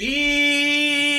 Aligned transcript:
Y 0.00 1.18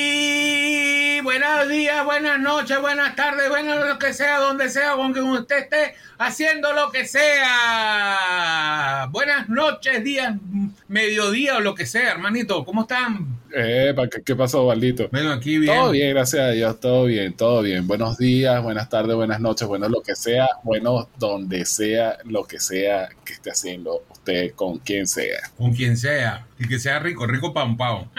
buenos 1.19 1.67
días, 1.67 2.05
buenas 2.05 2.39
noches, 2.39 2.79
buenas 2.79 3.13
tardes, 3.13 3.49
bueno, 3.49 3.75
lo 3.83 3.99
que 3.99 4.13
sea, 4.13 4.39
donde 4.39 4.69
sea, 4.69 4.93
con 4.93 5.13
que 5.13 5.19
usted 5.21 5.57
esté 5.57 5.95
haciendo 6.17 6.71
lo 6.71 6.89
que 6.89 7.05
sea. 7.05 8.29
Buenas 9.11 9.49
noches, 9.49 10.01
días, 10.01 10.33
mediodía 10.87 11.57
o 11.57 11.59
lo 11.59 11.75
que 11.75 11.85
sea, 11.85 12.11
hermanito. 12.11 12.63
¿Cómo 12.63 12.83
están? 12.83 13.38
Eh, 13.55 13.95
¿qué, 14.11 14.23
¿qué, 14.23 14.35
pasó, 14.35 14.65
Valdito? 14.65 15.09
Bueno, 15.11 15.31
aquí 15.31 15.57
bien. 15.57 15.75
Todo 15.75 15.91
bien, 15.91 16.13
gracias 16.13 16.41
a 16.41 16.49
Dios, 16.49 16.79
todo 16.79 17.05
bien, 17.05 17.33
todo 17.33 17.61
bien. 17.61 17.87
Buenos 17.87 18.17
días, 18.17 18.61
buenas 18.61 18.89
tardes, 18.89 19.15
buenas 19.15 19.39
noches, 19.39 19.67
bueno, 19.67 19.89
lo 19.89 20.01
que 20.01 20.15
sea, 20.15 20.47
bueno, 20.63 21.09
donde 21.17 21.65
sea, 21.65 22.17
lo 22.25 22.45
que 22.45 22.59
sea 22.59 23.09
que 23.25 23.33
esté 23.33 23.51
haciendo 23.51 24.03
usted, 24.11 24.53
con 24.53 24.77
quien 24.79 25.07
sea. 25.07 25.39
Con 25.57 25.73
quien 25.73 25.97
sea, 25.97 26.45
y 26.59 26.67
que 26.67 26.79
sea 26.79 26.99
rico, 26.99 27.25
rico 27.25 27.53
pampao. 27.53 28.11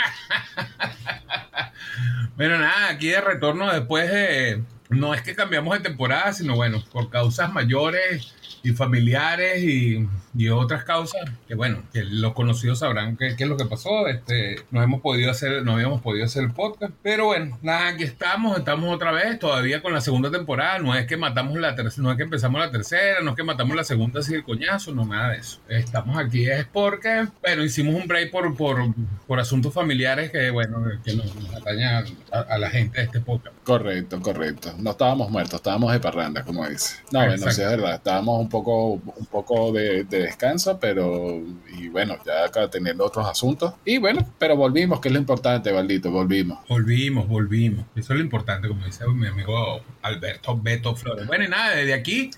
bueno, 2.36 2.58
nada, 2.58 2.88
aquí 2.88 3.08
de 3.08 3.20
retorno 3.20 3.72
después 3.72 4.10
de... 4.10 4.62
No 4.88 5.14
es 5.14 5.22
que 5.22 5.36
cambiamos 5.36 5.78
de 5.78 5.84
temporada, 5.88 6.32
sino 6.32 6.56
bueno, 6.56 6.82
por 6.90 7.10
causas 7.10 7.52
mayores 7.52 8.34
y 8.62 8.72
familiares 8.72 9.62
y, 9.62 10.08
y, 10.36 10.48
otras 10.48 10.84
causas 10.84 11.22
que 11.48 11.54
bueno, 11.54 11.82
que 11.92 12.04
los 12.04 12.34
conocidos 12.34 12.80
sabrán 12.80 13.16
qué, 13.16 13.28
es 13.38 13.48
lo 13.48 13.56
que 13.56 13.64
pasó. 13.64 14.06
Este, 14.08 14.56
no 14.70 14.82
hemos 14.82 15.00
podido 15.00 15.30
hacer, 15.30 15.64
no 15.64 15.72
habíamos 15.72 16.00
podido 16.02 16.26
hacer 16.26 16.44
el 16.44 16.52
podcast, 16.52 16.92
pero 17.02 17.26
bueno, 17.26 17.58
nada, 17.62 17.88
aquí 17.88 18.04
estamos, 18.04 18.58
estamos 18.58 18.94
otra 18.94 19.12
vez, 19.12 19.38
todavía 19.38 19.82
con 19.82 19.92
la 19.92 20.00
segunda 20.00 20.30
temporada. 20.30 20.78
No 20.78 20.94
es 20.94 21.06
que 21.06 21.16
matamos 21.16 21.58
la 21.58 21.74
tercera, 21.74 22.02
no 22.02 22.10
es 22.10 22.16
que 22.16 22.24
empezamos 22.24 22.60
la 22.60 22.70
tercera, 22.70 23.20
no 23.22 23.30
es 23.30 23.36
que 23.36 23.44
matamos 23.44 23.76
la 23.76 23.84
segunda 23.84 24.20
así 24.20 24.34
el 24.34 24.44
coñazo, 24.44 24.94
no 24.94 25.04
nada 25.04 25.30
de 25.30 25.38
eso. 25.38 25.60
Estamos 25.68 26.18
aquí 26.18 26.48
es 26.48 26.66
porque, 26.66 27.26
bueno, 27.40 27.64
hicimos 27.64 27.94
un 27.94 28.06
break 28.06 28.30
por, 28.30 28.56
por, 28.56 28.94
por 29.26 29.40
asuntos 29.40 29.72
familiares 29.72 30.30
que 30.30 30.50
bueno, 30.50 30.78
que 31.04 31.14
nos, 31.14 31.34
nos 31.34 31.54
atañan 31.54 32.04
a, 32.32 32.58
la 32.58 32.70
gente 32.70 32.98
de 32.98 33.04
este 33.04 33.20
podcast. 33.20 33.56
Correcto, 33.64 34.20
correcto. 34.20 34.74
No 34.78 34.90
estábamos 34.90 35.30
muertos, 35.30 35.54
estábamos 35.54 35.92
de 35.92 36.00
parranda, 36.00 36.44
como 36.44 36.68
dice. 36.68 36.96
No, 37.10 37.24
bueno, 37.24 37.50
sí 37.50 37.62
es 37.62 37.68
verdad, 37.68 37.94
estábamos 37.94 38.40
un 38.40 38.48
poco, 38.50 38.92
un 38.94 39.26
poco 39.30 39.72
de, 39.72 40.04
de, 40.04 40.18
descanso, 40.20 40.78
pero 40.78 41.42
y 41.78 41.88
bueno, 41.88 42.18
ya 42.26 42.44
acá 42.44 42.68
teniendo 42.68 43.06
otros 43.06 43.26
asuntos. 43.26 43.72
Y 43.86 43.96
bueno, 43.96 44.26
pero 44.38 44.56
volvimos, 44.56 45.00
que 45.00 45.08
es 45.08 45.14
lo 45.14 45.18
importante, 45.18 45.72
Valdito, 45.72 46.10
volvimos. 46.10 46.58
Volvimos, 46.68 47.26
volvimos. 47.26 47.86
Eso 47.96 48.12
es 48.12 48.18
lo 48.18 48.24
importante, 48.24 48.68
como 48.68 48.84
dice 48.84 49.06
mi 49.08 49.26
amigo 49.26 49.80
Alberto 50.02 50.60
Beto 50.60 50.94
Flores. 50.94 51.26
Bueno, 51.26 51.44
y 51.44 51.48
nada, 51.48 51.76
desde 51.76 51.94
aquí 51.94 52.30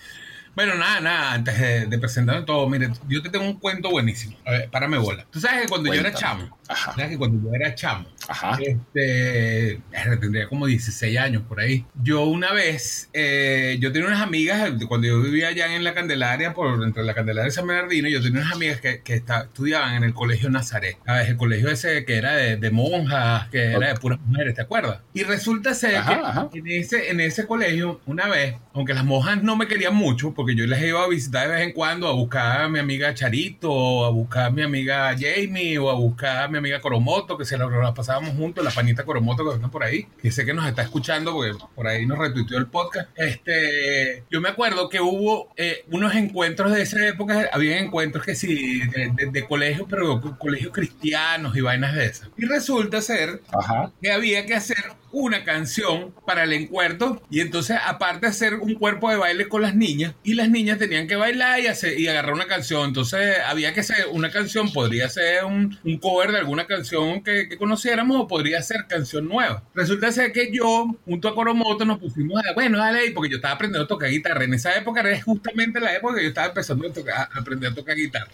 bueno, 0.54 0.74
nada, 0.74 1.00
nada, 1.00 1.32
antes 1.32 1.58
de, 1.58 1.86
de 1.86 1.98
presentar 1.98 2.44
todo, 2.44 2.68
mire, 2.68 2.90
yo 3.08 3.22
te 3.22 3.30
tengo 3.30 3.46
un 3.46 3.58
cuento 3.58 3.90
buenísimo. 3.90 4.36
A 4.44 4.50
ver, 4.50 4.70
párame 4.70 4.98
bola. 4.98 5.24
Tú 5.30 5.40
sabes 5.40 5.62
que 5.62 5.68
cuando 5.68 5.88
Cuéntame. 5.88 6.10
yo 6.10 6.16
era 6.16 6.18
chamo, 6.18 6.58
Ajá. 6.72 7.08
que 7.08 7.18
cuando 7.18 7.48
yo 7.48 7.54
era 7.54 7.74
chamo, 7.74 8.06
Ajá. 8.28 8.58
este, 8.60 9.80
tendría 10.20 10.48
como 10.48 10.66
16 10.66 11.18
años 11.18 11.42
por 11.48 11.60
ahí. 11.60 11.84
Yo 12.02 12.24
una 12.24 12.52
vez, 12.52 13.08
eh, 13.12 13.76
yo 13.80 13.92
tenía 13.92 14.08
unas 14.08 14.20
amigas, 14.22 14.70
cuando 14.88 15.06
yo 15.06 15.20
vivía 15.22 15.48
allá 15.48 15.74
en 15.74 15.84
la 15.84 15.94
Candelaria, 15.94 16.54
por 16.54 16.82
entre 16.82 17.02
la 17.02 17.14
Candelaria 17.14 17.48
y 17.48 17.52
San 17.52 17.66
Bernardino, 17.66 18.08
yo 18.08 18.20
tenía 18.22 18.40
unas 18.40 18.52
amigas 18.52 18.80
que, 18.80 19.00
que 19.02 19.14
está- 19.14 19.42
estudiaban 19.42 19.94
en 19.94 20.04
el 20.04 20.14
colegio 20.14 20.50
Nazaret. 20.50 20.96
¿Sabes? 21.06 21.28
El 21.28 21.36
colegio 21.36 21.70
ese 21.70 22.04
que 22.04 22.16
era 22.16 22.34
de, 22.34 22.56
de 22.56 22.70
monjas, 22.70 23.48
que 23.48 23.72
era 23.72 23.88
de 23.88 23.94
puras 23.96 24.20
mujeres, 24.24 24.54
¿te 24.54 24.62
acuerdas? 24.62 25.00
Y 25.14 25.22
resulta 25.24 25.74
ser 25.74 25.96
Ajá, 25.96 26.14
que 26.14 26.20
ajá. 26.26 26.48
en 26.52 26.66
ese, 26.68 27.10
en 27.10 27.20
ese 27.20 27.46
colegio, 27.46 28.00
una 28.06 28.28
vez, 28.28 28.54
aunque 28.74 28.94
las 28.94 29.04
monjas 29.04 29.42
no 29.42 29.56
me 29.56 29.66
querían 29.66 29.94
mucho, 29.94 30.32
porque 30.34 30.54
yo 30.54 30.66
les 30.66 30.82
iba 30.82 31.02
a 31.04 31.08
visitar 31.08 31.48
de 31.48 31.54
vez 31.54 31.62
en 31.66 31.72
cuando 31.72 32.08
a 32.08 32.12
buscar 32.12 32.62
a 32.62 32.68
mi 32.68 32.78
amiga 32.78 33.14
Charito, 33.14 33.70
o 33.72 34.04
a 34.04 34.10
buscar 34.10 34.46
a 34.46 34.50
mi 34.50 34.62
amiga 34.62 35.14
Jamie, 35.18 35.78
o 35.78 35.90
a 35.90 35.94
buscar 35.94 36.44
a 36.44 36.48
mi 36.48 36.58
amiga 36.62 36.80
Coromoto, 36.80 37.36
que 37.36 37.44
se 37.44 37.58
la, 37.58 37.66
la 37.66 37.92
pasábamos 37.94 38.34
juntos, 38.36 38.64
la 38.64 38.70
panita 38.70 39.04
Coromoto 39.04 39.48
que 39.48 39.56
está 39.56 39.68
por 39.68 39.82
ahí, 39.84 40.06
que 40.20 40.30
sé 40.30 40.44
que 40.46 40.54
nos 40.54 40.66
está 40.66 40.82
escuchando, 40.82 41.32
porque 41.32 41.52
por 41.74 41.86
ahí 41.88 42.06
nos 42.06 42.18
retuiteó 42.18 42.58
el 42.58 42.66
podcast. 42.66 43.08
Este, 43.16 44.24
yo 44.30 44.40
me 44.40 44.48
acuerdo 44.48 44.88
que 44.88 45.00
hubo 45.00 45.52
eh, 45.56 45.84
unos 45.90 46.14
encuentros 46.14 46.72
de 46.72 46.82
esa 46.82 47.06
época, 47.06 47.48
había 47.52 47.78
encuentros 47.78 48.24
que 48.24 48.34
sí, 48.34 48.80
de, 48.88 49.10
de- 49.14 49.30
de 49.32 49.44
colegios, 49.46 49.86
pero 49.88 50.20
co- 50.20 50.38
colegios 50.38 50.72
cristianos 50.72 51.56
y 51.56 51.60
vainas 51.60 51.94
de 51.94 52.06
esas. 52.06 52.28
Y 52.36 52.44
resulta 52.46 53.00
ser 53.02 53.40
Ajá. 53.52 53.90
que 54.00 54.12
había 54.12 54.46
que 54.46 54.54
hacer 54.54 54.76
una 55.14 55.44
canción 55.44 56.14
para 56.26 56.44
el 56.44 56.54
encuentro 56.54 57.22
y 57.30 57.40
entonces 57.40 57.76
aparte 57.84 58.26
hacer 58.26 58.54
un 58.54 58.74
cuerpo 58.76 59.10
de 59.10 59.16
baile 59.16 59.46
con 59.46 59.60
las 59.60 59.74
niñas 59.74 60.14
y 60.24 60.32
las 60.32 60.48
niñas 60.48 60.78
tenían 60.78 61.06
que 61.06 61.16
bailar 61.16 61.60
y, 61.60 61.66
hacer, 61.66 62.00
y 62.00 62.08
agarrar 62.08 62.32
una 62.32 62.46
canción 62.46 62.86
entonces 62.88 63.36
había 63.46 63.74
que 63.74 63.80
hacer 63.80 64.06
una 64.10 64.30
canción 64.30 64.72
podría 64.72 65.10
ser 65.10 65.44
un, 65.44 65.78
un 65.84 65.98
cover 65.98 66.32
de 66.32 66.38
alguna 66.52 66.66
canción 66.66 67.22
que, 67.22 67.48
que 67.48 67.56
conociéramos 67.56 68.20
o 68.20 68.28
podría 68.28 68.60
ser 68.62 68.86
canción 68.86 69.26
nueva. 69.26 69.62
Resulta 69.74 70.12
ser 70.12 70.32
que 70.32 70.50
yo 70.52 70.94
junto 71.06 71.28
a 71.28 71.34
Coromoto 71.34 71.84
nos 71.86 71.98
pusimos 71.98 72.44
a 72.44 72.52
bueno 72.52 72.76
dale 72.78 73.00
ahí 73.00 73.10
porque 73.10 73.30
yo 73.30 73.36
estaba 73.36 73.54
aprendiendo 73.54 73.84
a 73.84 73.88
tocar 73.88 74.10
guitarra. 74.10 74.44
En 74.44 74.52
esa 74.52 74.76
época 74.76 75.00
era 75.00 75.20
justamente 75.22 75.80
la 75.80 75.94
época 75.96 76.16
que 76.16 76.22
yo 76.24 76.28
estaba 76.28 76.48
empezando 76.48 76.86
a, 76.88 76.92
tocar- 76.92 77.28
a 77.32 77.38
aprender 77.40 77.72
a 77.72 77.74
tocar 77.74 77.96
guitarra. 77.96 78.30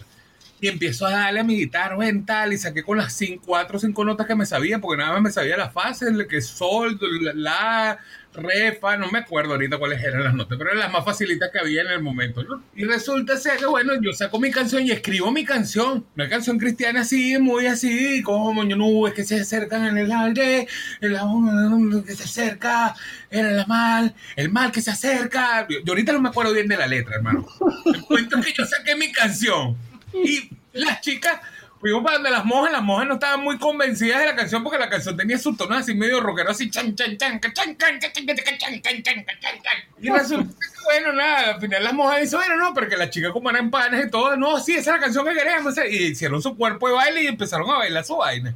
Y 0.61 0.67
empiezo 0.67 1.05
a 1.05 1.11
darle 1.11 1.39
a 1.39 1.43
mi 1.45 1.55
guitarra 1.55 2.09
en 2.09 2.25
tal 2.25 2.51
y 2.51 2.57
saqué 2.57 2.83
con 2.83 2.97
las 2.97 3.13
cinco, 3.13 3.43
cuatro 3.45 3.77
o 3.77 3.79
cinco 3.79 4.03
notas 4.03 4.27
que 4.27 4.35
me 4.35 4.45
sabía, 4.45 4.79
porque 4.79 4.97
nada 4.97 5.13
más 5.13 5.21
me 5.21 5.31
sabía 5.31 5.55
la 5.55 5.69
fase, 5.69 6.09
el 6.09 6.27
que 6.27 6.41
sol, 6.41 6.99
la, 7.33 7.97
la, 8.33 8.41
re, 8.41 8.77
fa, 8.79 8.97
no 8.97 9.09
me 9.11 9.19
acuerdo 9.19 9.53
ahorita 9.53 9.77
cuáles 9.77 10.03
eran 10.03 10.23
las 10.23 10.33
notas, 10.33 10.57
pero 10.57 10.71
eran 10.71 10.83
las 10.83 10.91
más 10.91 11.05
facilitas 11.05 11.49
que 11.51 11.59
había 11.59 11.81
en 11.81 11.87
el 11.87 12.01
momento, 12.01 12.43
¿no? 12.43 12.63
Y 12.75 12.85
resulta 12.85 13.37
ser 13.37 13.57
que, 13.57 13.65
bueno, 13.65 13.93
yo 14.01 14.13
saco 14.13 14.39
mi 14.39 14.51
canción 14.51 14.85
y 14.85 14.91
escribo 14.91 15.31
mi 15.31 15.45
canción, 15.45 16.05
una 16.15 16.29
canción 16.29 16.57
cristiana 16.57 17.01
así, 17.01 17.37
muy 17.37 17.65
así, 17.65 18.21
como 18.21 18.63
yo 18.63 18.75
no 18.75 19.07
es 19.07 19.13
que 19.13 19.23
se 19.23 19.39
acercan 19.39 19.85
en 19.85 19.97
el 19.97 20.11
aire, 20.11 20.67
el 21.01 21.15
amor 21.15 22.03
que 22.03 22.15
se 22.15 22.23
acerca, 22.23 22.95
era 23.29 23.49
el 23.49 23.67
mal, 23.67 24.13
el 24.35 24.49
mal 24.49 24.71
que 24.71 24.81
se 24.81 24.91
acerca. 24.91 25.67
Yo, 25.67 25.79
ahorita 25.87 26.13
no 26.13 26.21
me 26.21 26.29
acuerdo 26.29 26.53
bien 26.53 26.67
de 26.67 26.77
la 26.77 26.87
letra, 26.87 27.15
hermano. 27.15 27.47
El 27.85 28.01
cuento 28.05 28.41
que 28.41 28.53
yo 28.53 28.65
saqué 28.65 28.95
mi 28.95 29.11
canción. 29.11 29.77
Y 30.13 30.49
las 30.73 31.01
chicas, 31.01 31.39
fuimos 31.79 32.03
para 32.03 32.15
donde 32.15 32.31
las 32.31 32.45
monjas, 32.45 32.71
las 32.71 32.83
monjas 32.83 33.07
no 33.07 33.13
estaban 33.15 33.41
muy 33.41 33.57
convencidas 33.57 34.19
de 34.19 34.25
la 34.25 34.35
canción 34.35 34.63
porque 34.63 34.77
la 34.77 34.89
canción 34.89 35.15
tenía 35.15 35.37
su 35.37 35.55
tono 35.55 35.75
así 35.75 35.93
medio 35.93 36.19
rockero, 36.19 36.51
así 36.51 36.69
chan, 36.69 36.95
chan, 36.95 37.17
chan, 37.17 37.39
chan, 37.39 37.53
chan, 37.53 37.77
chan, 37.77 37.99
chan, 37.99 38.13
chan, 38.13 38.25
chan, 38.25 38.81
chan, 38.81 39.03
chan, 39.03 39.25
chan, 39.25 39.61
chan. 39.63 39.77
Y 40.01 40.09
resulta 40.09 40.53
que, 40.59 40.83
bueno, 40.85 41.13
nada, 41.13 41.55
al 41.55 41.61
final 41.61 41.83
las 41.83 41.93
monjas 41.93 42.21
dicen, 42.21 42.39
bueno, 42.39 42.57
no, 42.57 42.73
porque 42.73 42.97
las 42.97 43.09
chicas 43.09 43.31
como 43.31 43.49
eran 43.49 43.71
panes 43.71 44.05
y 44.05 44.09
todo, 44.09 44.35
no, 44.35 44.59
sí, 44.59 44.73
esa 44.73 44.91
es 44.91 44.97
la 44.97 44.99
canción 44.99 45.25
que 45.25 45.33
queremos. 45.33 45.75
Y 45.89 46.07
hicieron 46.07 46.41
su 46.41 46.55
cuerpo 46.55 46.87
de 46.87 46.95
baile 46.95 47.23
y 47.23 47.27
empezaron 47.27 47.69
a 47.69 47.77
bailar 47.77 48.03
su 48.03 48.17
vaina. 48.17 48.53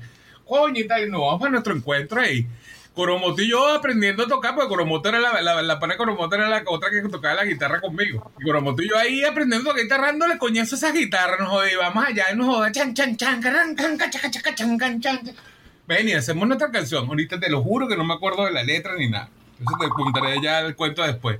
Tal, 0.88 1.07
y 1.07 1.09
nos 1.09 1.22
vamos 1.22 1.44
a 1.44 1.50
nuestro 1.50 1.75
encuentro 1.75 2.22
ahí. 2.22 2.45
Yo 2.95 3.73
aprendiendo 3.73 4.23
a 4.23 4.27
tocar, 4.27 4.53
porque 4.53 4.69
Coromoto 4.69 5.09
era 5.09 5.19
la, 5.19 5.41
la, 5.41 5.61
la 5.61 5.79
pana 5.79 5.97
Coromoto 5.97 6.35
era 6.35 6.47
la 6.47 6.63
otra 6.67 6.91
que 6.91 7.01
tocaba 7.09 7.33
la 7.35 7.45
guitarra 7.45 7.81
conmigo. 7.81 8.31
Y 8.39 8.89
yo 8.89 8.97
ahí 8.97 9.23
aprendiendo 9.23 9.71
a 9.71 9.73
tocar 9.73 9.83
guitarra, 9.83 10.07
dándole 10.07 10.37
coñazo 10.37 10.75
a 10.75 10.77
esas 10.77 10.93
guitarras, 10.93 11.39
nos 11.39 11.49
jodí, 11.49 11.75
vamos 11.75 12.05
allá 12.05 12.25
y 12.31 12.35
nos 12.35 12.47
joda, 12.47 12.71
chan, 12.71 12.93
chan, 12.93 13.17
chan, 13.17 13.41
caran, 13.41 13.75
can, 13.75 13.97
cacha, 13.97 14.19
cacha, 14.19 14.41
chan, 14.53 14.77
can, 14.77 15.01
chan. 15.01 15.19
Ven 15.87 16.07
y 16.07 16.13
hacemos 16.13 16.47
nuestra 16.47 16.71
canción. 16.71 17.07
Ahorita 17.07 17.39
te 17.39 17.49
lo 17.49 17.61
juro 17.63 17.87
que 17.87 17.97
no 17.97 18.03
me 18.03 18.13
acuerdo 18.13 18.45
de 18.45 18.51
la 18.51 18.63
letra 18.63 18.95
ni 18.95 19.09
nada. 19.09 19.29
Eso 19.59 19.75
te 19.79 19.89
contaré 19.89 20.41
ya 20.41 20.59
el 20.59 20.75
cuento 20.75 21.03
después. 21.03 21.39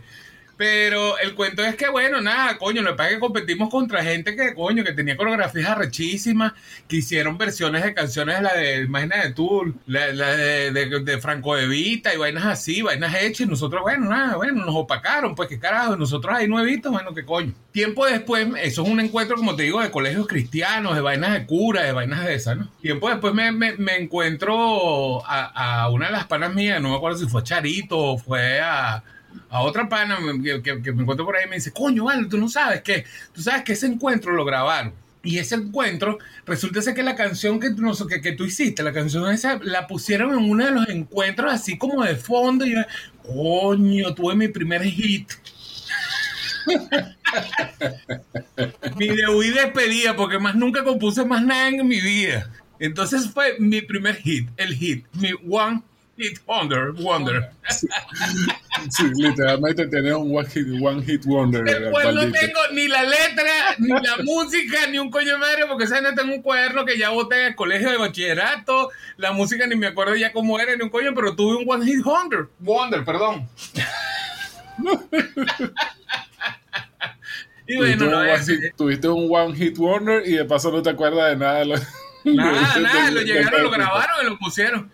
Pero 0.56 1.18
el 1.18 1.34
cuento 1.34 1.64
es 1.64 1.76
que, 1.76 1.90
bueno, 1.90 2.22
nada, 2.22 2.58
coño, 2.58 2.82
lo 2.84 2.92
que 2.92 2.96
pasa 2.98 3.10
es 3.10 3.16
que 3.16 3.20
competimos 3.20 3.70
contra 3.70 4.04
gente 4.04 4.36
que, 4.36 4.54
coño, 4.54 4.84
que 4.84 4.94
tenía 4.94 5.18
coreografías 5.18 5.70
arrechísimas, 5.70 6.54
que 6.88 6.98
hicieron 6.98 7.38
versiones 7.38 7.84
de 7.84 7.94
canciones, 7.94 8.42
la 8.42 8.54
de, 8.54 8.82
imagínate 8.82 9.32
tú, 9.32 9.74
la, 9.88 10.14
la 10.14 10.36
de, 10.36 10.72
de, 10.72 11.00
de 11.00 11.18
Franco 11.20 11.56
de 11.56 11.68
Vita 11.68 12.14
y 12.14 12.18
vainas 12.18 12.46
así, 12.46 12.84
vainas 12.84 13.16
hechas, 13.16 13.48
y 13.48 13.50
nosotros, 13.50 13.82
bueno, 13.82 14.10
nada, 14.10 14.36
bueno, 14.36 14.64
nos 14.64 14.76
opacaron, 14.76 15.34
pues 15.34 15.50
qué 15.50 15.58
carajo, 15.60 15.96
nosotros 15.96 16.36
ahí 16.36 16.48
nuevitos, 16.48 16.92
bueno, 16.92 17.14
qué 17.16 17.26
coño. 17.26 17.54
Tiempo 17.72 18.06
después, 18.06 18.48
eso 18.62 18.84
es 18.84 18.90
un 18.90 19.00
encuentro, 19.00 19.36
como 19.36 19.56
te 19.56 19.64
digo, 19.64 19.82
de 19.82 19.90
colegios 19.90 20.28
cristianos, 20.28 20.94
de 20.94 21.02
vainas 21.02 21.34
de 21.34 21.46
cura, 21.48 21.82
de 21.82 21.94
vainas 21.94 22.24
de 22.26 22.36
esas, 22.36 22.58
¿no? 22.58 22.70
Tiempo 22.80 23.10
después 23.10 23.34
me, 23.34 23.52
me, 23.52 23.76
me 23.78 23.98
encuentro 23.98 25.26
a, 25.26 25.82
a 25.84 25.90
una 25.90 26.06
de 26.08 26.12
las 26.12 26.26
panas 26.26 26.54
mías, 26.54 26.80
no 26.80 26.90
me 26.90 26.96
acuerdo 26.96 27.18
si 27.18 27.28
fue 27.28 27.44
Charito 27.44 27.98
o 27.98 28.18
fue 28.20 28.62
a 28.62 29.04
a 29.50 29.62
otra 29.62 29.88
pana 29.88 30.18
que, 30.64 30.94
me 30.94 31.02
encuentro 31.02 31.26
por 31.26 31.36
ahí 31.36 31.48
me 31.48 31.56
dice, 31.56 31.72
coño, 31.72 32.06
vale, 32.06 32.28
tú 32.28 32.38
no 32.38 32.50
sabes 32.50 32.82
que, 32.82 33.06
tú 33.34 33.42
sabes 33.42 33.64
que 33.64 33.74
ese 33.74 33.88
encuentro 33.88 34.34
lo 34.34 34.46
grabaron. 34.46 34.94
Y 35.26 35.38
ese 35.38 35.56
encuentro, 35.56 36.20
resulta 36.46 36.82
ser 36.82 36.94
que 36.94 37.04
la 37.04 37.16
canción 37.16 37.58
que, 37.58 37.74
que 38.22 38.32
tú 38.34 38.44
hiciste, 38.44 38.84
la 38.84 38.92
canción 38.92 39.32
esa, 39.32 39.58
la 39.64 39.88
pusieron 39.88 40.34
en 40.34 40.50
uno 40.50 40.66
de 40.66 40.72
los 40.72 40.90
encuentros 40.90 41.54
así 41.54 41.78
como 41.78 42.04
de 42.04 42.18
fondo. 42.18 42.66
Y 42.66 42.74
yo, 42.74 42.82
coño, 43.24 44.14
tuve 44.14 44.36
mi 44.36 44.50
primer 44.50 44.84
hit. 44.84 45.32
mi 48.98 49.08
debut 49.08 49.46
y 49.46 49.50
despedida, 49.52 50.16
porque 50.16 50.40
más 50.40 50.56
nunca 50.56 50.84
compuse 50.84 51.24
más 51.24 51.42
nada 51.42 51.70
en 51.70 51.88
mi 51.88 52.02
vida. 52.02 52.52
Entonces 52.80 53.30
fue 53.30 53.56
mi 53.60 53.82
primer 53.82 54.18
hit, 54.18 54.50
el 54.58 54.76
hit, 54.76 55.06
mi 55.14 55.32
one 55.50 55.84
hit 56.18 56.40
wonder, 56.46 56.92
wonder. 56.94 57.50
Sí, 58.90 59.04
literalmente 59.16 59.88
tenés 59.88 60.14
un 60.14 60.36
one 60.36 60.48
hit, 60.50 60.68
one 60.82 61.02
hit 61.04 61.26
wonder. 61.26 61.64
Después 61.64 62.14
no 62.14 62.22
tengo 62.32 62.60
ni 62.74 62.88
la 62.88 63.04
letra, 63.04 63.76
ni 63.80 63.90
la 63.90 64.18
música, 64.24 64.88
ni 64.88 65.00
un 65.00 65.10
coño 65.10 65.34
de 65.34 65.38
madre, 65.38 65.66
porque 65.68 65.88
¿sabes? 65.88 66.04
No 66.04 66.14
tengo 66.14 66.36
un 66.36 66.42
cuaderno 66.42 66.86
que 66.86 66.98
ya 66.98 67.10
boté 67.10 67.40
en 67.40 67.48
el 67.48 67.56
colegio 67.56 67.92
de 67.92 67.98
bachillerato, 67.98 68.90
la 69.18 69.32
música 69.32 69.66
ni 69.68 69.76
me 69.76 69.88
acuerdo 69.88 70.16
ya 70.16 70.32
cómo 70.34 70.60
era 70.60 70.76
ni 70.76 70.84
un 70.84 70.90
coño, 70.90 71.14
pero 71.16 71.36
tuve 71.36 71.58
un 71.58 71.70
One 71.70 71.86
Hit 71.86 72.04
Wonder. 72.04 72.48
Wonder, 72.60 73.06
perdón. 73.06 73.48
y 77.68 77.78
bueno, 77.78 78.06
no, 78.06 78.22
tuviste 78.76 79.08
un 79.08 79.28
One 79.34 79.56
Hit 79.56 79.78
Wonder 79.78 80.28
y 80.28 80.34
de 80.34 80.46
paso 80.46 80.72
no 80.72 80.82
te 80.82 80.90
acuerdas 80.90 81.30
de 81.30 81.38
nada. 81.38 81.64
Lo, 81.64 81.76
nada, 82.26 82.80
nada, 82.80 83.12
lo 83.12 83.22
llegaron, 83.22 83.64
lo 83.64 83.72
grabaron 83.72 84.16
y 84.22 84.26
lo 84.30 84.38
pusieron. 84.38 84.92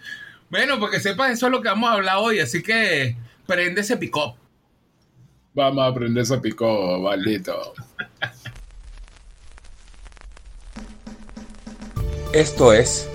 Bueno, 0.49 0.79
porque 0.79 0.99
sepas, 0.99 1.31
eso 1.31 1.45
es 1.45 1.51
lo 1.51 1.61
que 1.61 1.69
vamos 1.69 1.89
a 1.89 1.93
hablar 1.93 2.17
hoy, 2.17 2.39
así 2.39 2.63
que 2.63 3.15
prende 3.45 3.81
ese 3.81 3.97
pick-up. 3.97 4.33
Vamos 5.53 5.83
a 5.83 5.87
aprender 5.87 6.23
ese 6.23 6.37
pick-up, 6.39 7.01
maldito. 7.01 7.73
Esto 12.33 12.73
es 12.73 13.09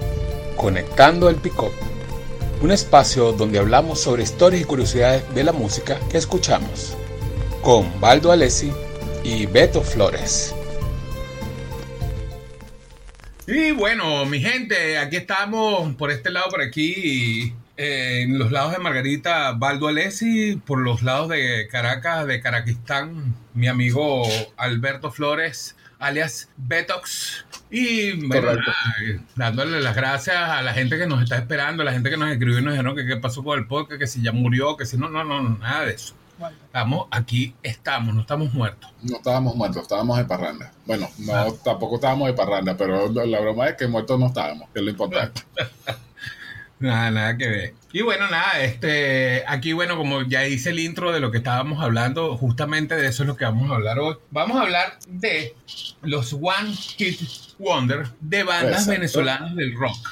Conectando 0.56 1.28
el 1.28 1.36
Pick-up, 1.36 1.72
un 2.62 2.70
espacio 2.70 3.32
donde 3.32 3.58
hablamos 3.58 4.00
sobre 4.00 4.22
historias 4.22 4.62
y 4.62 4.64
curiosidades 4.64 5.34
de 5.34 5.44
la 5.44 5.52
música 5.52 5.98
que 6.10 6.18
escuchamos, 6.18 6.96
con 7.60 8.00
Baldo 8.00 8.30
Alessi 8.32 8.72
y 9.24 9.46
Beto 9.46 9.82
Flores. 9.82 10.54
Y 13.46 13.72
bueno, 13.72 14.24
mi 14.24 14.40
gente, 14.40 14.96
aquí 14.96 15.16
estamos 15.16 15.94
por 15.96 16.10
este 16.10 16.30
lado, 16.30 16.48
por 16.48 16.62
aquí, 16.62 17.52
eh, 17.76 18.22
en 18.22 18.38
los 18.38 18.50
lados 18.50 18.72
de 18.72 18.78
Margarita, 18.78 19.52
Baldo 19.52 19.88
Alessi, 19.88 20.56
por 20.64 20.80
los 20.80 21.02
lados 21.02 21.28
de 21.28 21.68
Caracas, 21.70 22.26
de 22.26 22.40
Caraquistán, 22.40 23.34
mi 23.52 23.68
amigo 23.68 24.22
Alberto 24.56 25.10
Flores, 25.10 25.76
alias 25.98 26.48
Betox. 26.56 27.44
Y 27.70 28.12
bueno, 28.26 28.52
dándole 29.36 29.78
las 29.82 29.94
gracias 29.94 30.36
a 30.36 30.62
la 30.62 30.72
gente 30.72 30.96
que 30.96 31.06
nos 31.06 31.22
está 31.22 31.36
esperando, 31.36 31.82
a 31.82 31.84
la 31.84 31.92
gente 31.92 32.08
que 32.08 32.16
nos 32.16 32.30
escribió 32.30 32.60
y 32.60 32.62
nos 32.62 32.72
dijeron 32.72 32.96
que 32.96 33.04
qué 33.04 33.18
pasó 33.18 33.44
con 33.44 33.58
el 33.58 33.66
podcast, 33.66 34.00
que 34.00 34.06
si 34.06 34.22
ya 34.22 34.32
murió, 34.32 34.78
que 34.78 34.86
si 34.86 34.96
no, 34.96 35.10
no, 35.10 35.22
no, 35.22 35.42
nada 35.58 35.84
de 35.84 35.92
eso. 35.92 36.14
Estamos 36.66 37.06
aquí, 37.10 37.54
estamos, 37.62 38.14
no 38.14 38.22
estamos 38.22 38.52
muertos. 38.52 38.90
No 39.02 39.16
estábamos 39.16 39.54
muertos, 39.54 39.82
estábamos 39.82 40.18
de 40.18 40.24
parranda. 40.24 40.72
Bueno, 40.84 41.08
no, 41.18 41.32
ah. 41.32 41.52
tampoco 41.64 41.96
estábamos 41.96 42.28
de 42.28 42.34
parranda, 42.34 42.76
pero 42.76 43.10
la 43.10 43.40
broma 43.40 43.68
es 43.68 43.76
que 43.76 43.86
muertos 43.86 44.18
no 44.18 44.26
estábamos, 44.26 44.68
que 44.70 44.80
es 44.80 44.84
lo 44.84 44.90
importante. 44.90 45.42
nada, 46.78 47.10
nada 47.10 47.36
que 47.36 47.48
ver. 47.48 47.74
Y 47.92 48.02
bueno, 48.02 48.28
nada, 48.28 48.60
este, 48.60 49.44
aquí, 49.46 49.72
bueno, 49.72 49.96
como 49.96 50.22
ya 50.22 50.46
hice 50.46 50.70
el 50.70 50.80
intro 50.80 51.12
de 51.12 51.20
lo 51.20 51.30
que 51.30 51.38
estábamos 51.38 51.82
hablando, 51.82 52.36
justamente 52.36 52.96
de 52.96 53.06
eso 53.06 53.22
es 53.22 53.28
lo 53.28 53.36
que 53.36 53.44
vamos 53.44 53.70
a 53.70 53.76
hablar 53.76 53.98
hoy. 54.00 54.16
Vamos 54.30 54.56
a 54.56 54.62
hablar 54.62 54.98
de 55.06 55.54
los 56.02 56.32
One 56.32 56.74
Hit 56.74 57.20
Wonder 57.58 58.08
de 58.20 58.42
bandas 58.42 58.86
venezolanas 58.86 59.54
del 59.54 59.74
rock. 59.74 60.08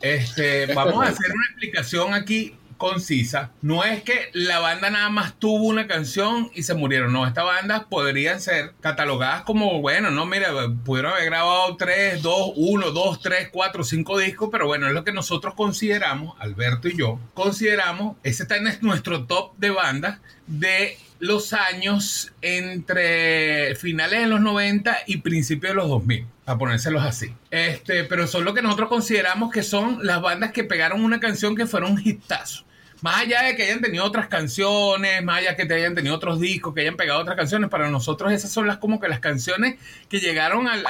Este, 0.00 0.72
vamos 0.74 1.04
a 1.04 1.08
hacer 1.08 1.30
una 1.30 1.46
explicación 1.50 2.14
aquí 2.14 2.56
concisa. 2.82 3.52
No 3.62 3.84
es 3.84 4.02
que 4.02 4.30
la 4.32 4.58
banda 4.58 4.90
nada 4.90 5.08
más 5.08 5.38
tuvo 5.38 5.68
una 5.68 5.86
canción 5.86 6.50
y 6.52 6.64
se 6.64 6.74
murieron. 6.74 7.12
No, 7.12 7.24
estas 7.24 7.44
bandas 7.44 7.84
podrían 7.88 8.40
ser 8.40 8.72
catalogadas 8.80 9.42
como, 9.42 9.80
bueno, 9.80 10.10
no, 10.10 10.26
mira, 10.26 10.48
pudieron 10.84 11.12
haber 11.12 11.26
grabado 11.26 11.76
3, 11.76 12.20
2, 12.20 12.52
1, 12.56 12.90
2, 12.90 13.20
3, 13.22 13.48
4, 13.52 13.84
5 13.84 14.18
discos, 14.18 14.48
pero 14.50 14.66
bueno, 14.66 14.88
es 14.88 14.94
lo 14.94 15.04
que 15.04 15.12
nosotros 15.12 15.54
consideramos, 15.54 16.34
Alberto 16.40 16.88
y 16.88 16.96
yo, 16.96 17.20
consideramos, 17.34 18.16
ese 18.24 18.42
está 18.42 18.56
en 18.56 18.64
nuestro 18.80 19.26
top 19.26 19.56
de 19.58 19.70
bandas 19.70 20.18
de 20.48 20.98
los 21.20 21.52
años 21.52 22.32
entre 22.42 23.76
finales 23.76 24.22
de 24.22 24.26
los 24.26 24.40
90 24.40 24.98
y 25.06 25.18
principios 25.18 25.70
de 25.70 25.76
los 25.76 25.88
2000, 25.88 26.26
a 26.46 26.58
ponérselos 26.58 27.04
así. 27.04 27.32
Este, 27.52 28.02
pero 28.02 28.26
son 28.26 28.44
lo 28.44 28.54
que 28.54 28.60
nosotros 28.60 28.88
consideramos 28.88 29.52
que 29.52 29.62
son 29.62 30.04
las 30.04 30.20
bandas 30.20 30.50
que 30.50 30.64
pegaron 30.64 31.04
una 31.04 31.20
canción 31.20 31.54
que 31.54 31.66
fueron 31.66 31.92
un 31.92 32.02
hitazo 32.04 32.64
más 33.02 33.22
allá 33.22 33.42
de 33.42 33.56
que 33.56 33.64
hayan 33.64 33.80
tenido 33.80 34.04
otras 34.04 34.28
canciones, 34.28 35.22
más 35.22 35.38
allá 35.38 35.54
de 35.54 35.66
que 35.66 35.74
hayan 35.74 35.94
tenido 35.94 36.14
otros 36.14 36.40
discos, 36.40 36.72
que 36.72 36.80
hayan 36.80 36.96
pegado 36.96 37.20
otras 37.20 37.36
canciones, 37.36 37.68
para 37.68 37.90
nosotros 37.90 38.32
esas 38.32 38.50
son 38.50 38.66
las 38.66 38.78
como 38.78 39.00
que 39.00 39.08
las 39.08 39.20
canciones 39.20 39.74
que 40.08 40.20
llegaron 40.20 40.68
al, 40.68 40.84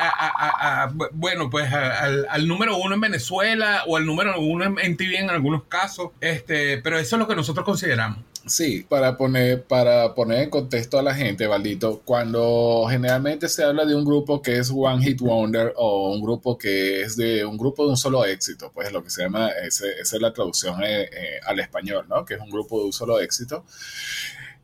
bueno, 1.12 1.50
pues 1.50 1.72
al, 1.72 2.46
número 2.46 2.76
uno 2.76 2.94
en 2.94 3.00
Venezuela 3.00 3.82
o 3.86 3.96
al 3.96 4.06
número 4.06 4.38
uno 4.40 4.64
en, 4.64 4.78
en 4.78 4.96
TV 4.96 5.18
en 5.18 5.30
algunos 5.30 5.64
casos, 5.64 6.10
este, 6.20 6.78
pero 6.78 6.98
eso 6.98 7.16
es 7.16 7.20
lo 7.20 7.26
que 7.26 7.34
nosotros 7.34 7.64
consideramos. 7.64 8.31
Sí, 8.46 8.84
para 8.88 9.16
poner, 9.16 9.62
para 9.62 10.14
poner 10.14 10.42
en 10.42 10.50
contexto 10.50 10.98
a 10.98 11.02
la 11.02 11.14
gente, 11.14 11.46
Valdito, 11.46 12.02
cuando 12.04 12.86
generalmente 12.90 13.48
se 13.48 13.62
habla 13.62 13.84
de 13.84 13.94
un 13.94 14.04
grupo 14.04 14.42
que 14.42 14.58
es 14.58 14.72
One 14.74 15.04
Hit 15.04 15.20
Wonder 15.20 15.72
o 15.76 16.10
un 16.10 16.20
grupo 16.20 16.58
que 16.58 17.02
es 17.02 17.16
de 17.16 17.44
un 17.44 17.56
grupo 17.56 17.84
de 17.84 17.90
un 17.90 17.96
solo 17.96 18.24
éxito, 18.24 18.72
pues 18.74 18.92
lo 18.92 19.04
que 19.04 19.10
se 19.10 19.22
llama, 19.22 19.50
esa 19.50 19.86
es 19.86 20.12
la 20.20 20.32
traducción 20.32 20.82
eh, 20.82 21.02
eh, 21.04 21.40
al 21.46 21.60
español, 21.60 22.06
¿no? 22.08 22.24
Que 22.24 22.34
es 22.34 22.40
un 22.40 22.50
grupo 22.50 22.80
de 22.80 22.86
un 22.86 22.92
solo 22.92 23.20
éxito. 23.20 23.64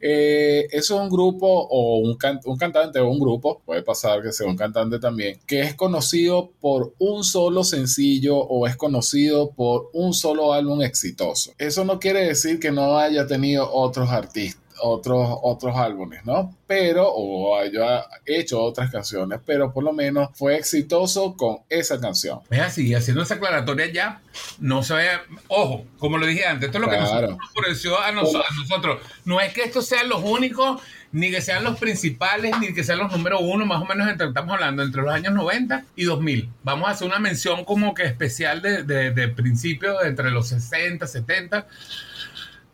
Eh, 0.00 0.68
es 0.70 0.90
un 0.90 1.08
grupo 1.08 1.46
o 1.46 1.98
un, 1.98 2.16
un, 2.44 2.56
cantante 2.56 3.00
o 3.00 3.10
un 3.10 3.18
grupo, 3.18 3.60
puede 3.64 3.82
pasar 3.82 4.22
que 4.22 4.32
sea 4.32 4.46
un 4.46 4.56
cantante 4.56 4.98
también, 4.98 5.40
que 5.46 5.60
es 5.60 5.74
conocido 5.74 6.50
por 6.60 6.94
un 6.98 7.24
solo 7.24 7.64
sencillo 7.64 8.36
o 8.36 8.66
es 8.66 8.76
conocido 8.76 9.50
por 9.50 9.90
un 9.92 10.14
solo 10.14 10.52
álbum 10.52 10.82
exitoso. 10.82 11.52
Eso 11.58 11.84
no 11.84 11.98
quiere 11.98 12.26
decir 12.26 12.60
que 12.60 12.70
no 12.70 12.98
haya 12.98 13.26
tenido 13.26 13.70
otros 13.72 14.10
artistas 14.10 14.67
otros, 14.80 15.38
otros 15.42 15.76
álbumes, 15.76 16.24
¿no? 16.24 16.56
Pero, 16.66 17.08
o 17.08 17.58
haya 17.58 18.04
hecho 18.26 18.60
otras 18.60 18.90
canciones, 18.90 19.40
pero 19.44 19.72
por 19.72 19.84
lo 19.84 19.92
menos 19.92 20.28
fue 20.34 20.56
exitoso 20.56 21.36
con 21.36 21.58
esa 21.68 22.00
canción. 22.00 22.40
Es 22.50 22.60
así, 22.60 22.94
haciendo 22.94 23.22
esa 23.22 23.34
aclaratoria 23.34 23.90
ya, 23.90 24.20
no 24.58 24.82
se 24.82 24.94
vaya, 24.94 25.22
ojo, 25.48 25.84
como 25.98 26.18
lo 26.18 26.26
dije 26.26 26.46
antes, 26.46 26.66
esto 26.66 26.78
es 26.78 26.84
lo 26.84 26.90
que 26.90 26.98
nos 26.98 27.38
ofreció 27.56 28.00
a, 28.00 28.12
nosotros. 28.12 29.00
No 29.24 29.40
es 29.40 29.52
que 29.52 29.62
estos 29.62 29.86
sean 29.86 30.08
los 30.08 30.22
únicos, 30.22 30.80
ni 31.10 31.30
que 31.30 31.40
sean 31.40 31.64
los 31.64 31.78
principales, 31.78 32.54
ni 32.60 32.74
que 32.74 32.84
sean 32.84 32.98
los 32.98 33.10
número 33.10 33.40
uno, 33.40 33.64
más 33.64 33.80
o 33.80 33.86
menos 33.86 34.08
entre, 34.08 34.28
estamos 34.28 34.52
hablando 34.52 34.82
entre 34.82 35.02
los 35.02 35.12
años 35.12 35.32
90 35.32 35.84
y 35.96 36.04
2000. 36.04 36.50
Vamos 36.64 36.88
a 36.88 36.92
hacer 36.92 37.06
una 37.06 37.18
mención 37.18 37.64
como 37.64 37.94
que 37.94 38.04
especial 38.04 38.60
de, 38.60 38.82
de, 38.82 39.10
de 39.10 39.28
principios, 39.28 39.96
entre 40.04 40.30
los 40.30 40.48
60, 40.48 41.06
70 41.06 41.66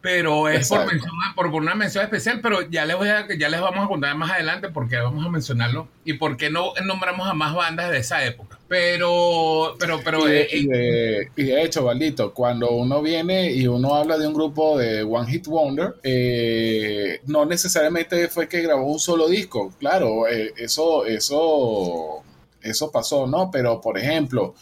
pero 0.05 0.51
es 0.51 0.69
por, 0.69 1.51
por, 1.51 1.63
una 1.63 1.75
mención 1.75 2.05
especial, 2.05 2.41
pero 2.43 2.61
ya 2.69 2.85
les 2.85 2.95
voy 2.95 3.09
a, 3.09 3.27
ya 3.39 3.49
les 3.49 3.59
vamos 3.59 3.87
a 3.87 3.89
contar 3.89 4.15
más 4.15 4.33
adelante 4.33 4.69
porque 4.69 4.99
vamos 4.99 5.25
a 5.25 5.31
mencionarlo 5.31 5.89
y 6.05 6.13
por 6.13 6.37
qué 6.37 6.51
no 6.51 6.75
nombramos 6.85 7.27
a 7.27 7.33
más 7.33 7.55
bandas 7.55 7.91
de 7.91 8.01
esa 8.01 8.23
época. 8.23 8.59
Pero, 8.69 9.75
pero, 9.79 10.03
pero. 10.05 10.29
Y 10.29 10.67
de, 10.67 11.23
eh, 11.23 11.31
y 11.37 11.53
hecho, 11.53 11.85
Valdito, 11.85 12.35
cuando 12.35 12.73
uno 12.73 13.01
viene 13.01 13.51
y 13.51 13.67
uno 13.67 13.95
habla 13.95 14.19
de 14.19 14.27
un 14.27 14.35
grupo 14.35 14.77
de 14.77 15.05
One 15.05 15.31
Hit 15.33 15.47
Wonder, 15.47 15.95
eh, 16.03 17.23
no 17.25 17.47
necesariamente 17.47 18.29
fue 18.29 18.47
que 18.47 18.61
grabó 18.61 18.93
un 18.93 19.01
solo 19.01 19.27
disco. 19.27 19.73
Claro, 19.81 20.29
eh, 20.29 20.53
eso, 20.59 21.07
eso, 21.07 22.23
eso 22.61 22.93
pasó, 22.93 23.27
¿no? 23.27 23.51
Pero, 23.51 23.81
por 23.81 23.97
ejemplo, 23.97 24.55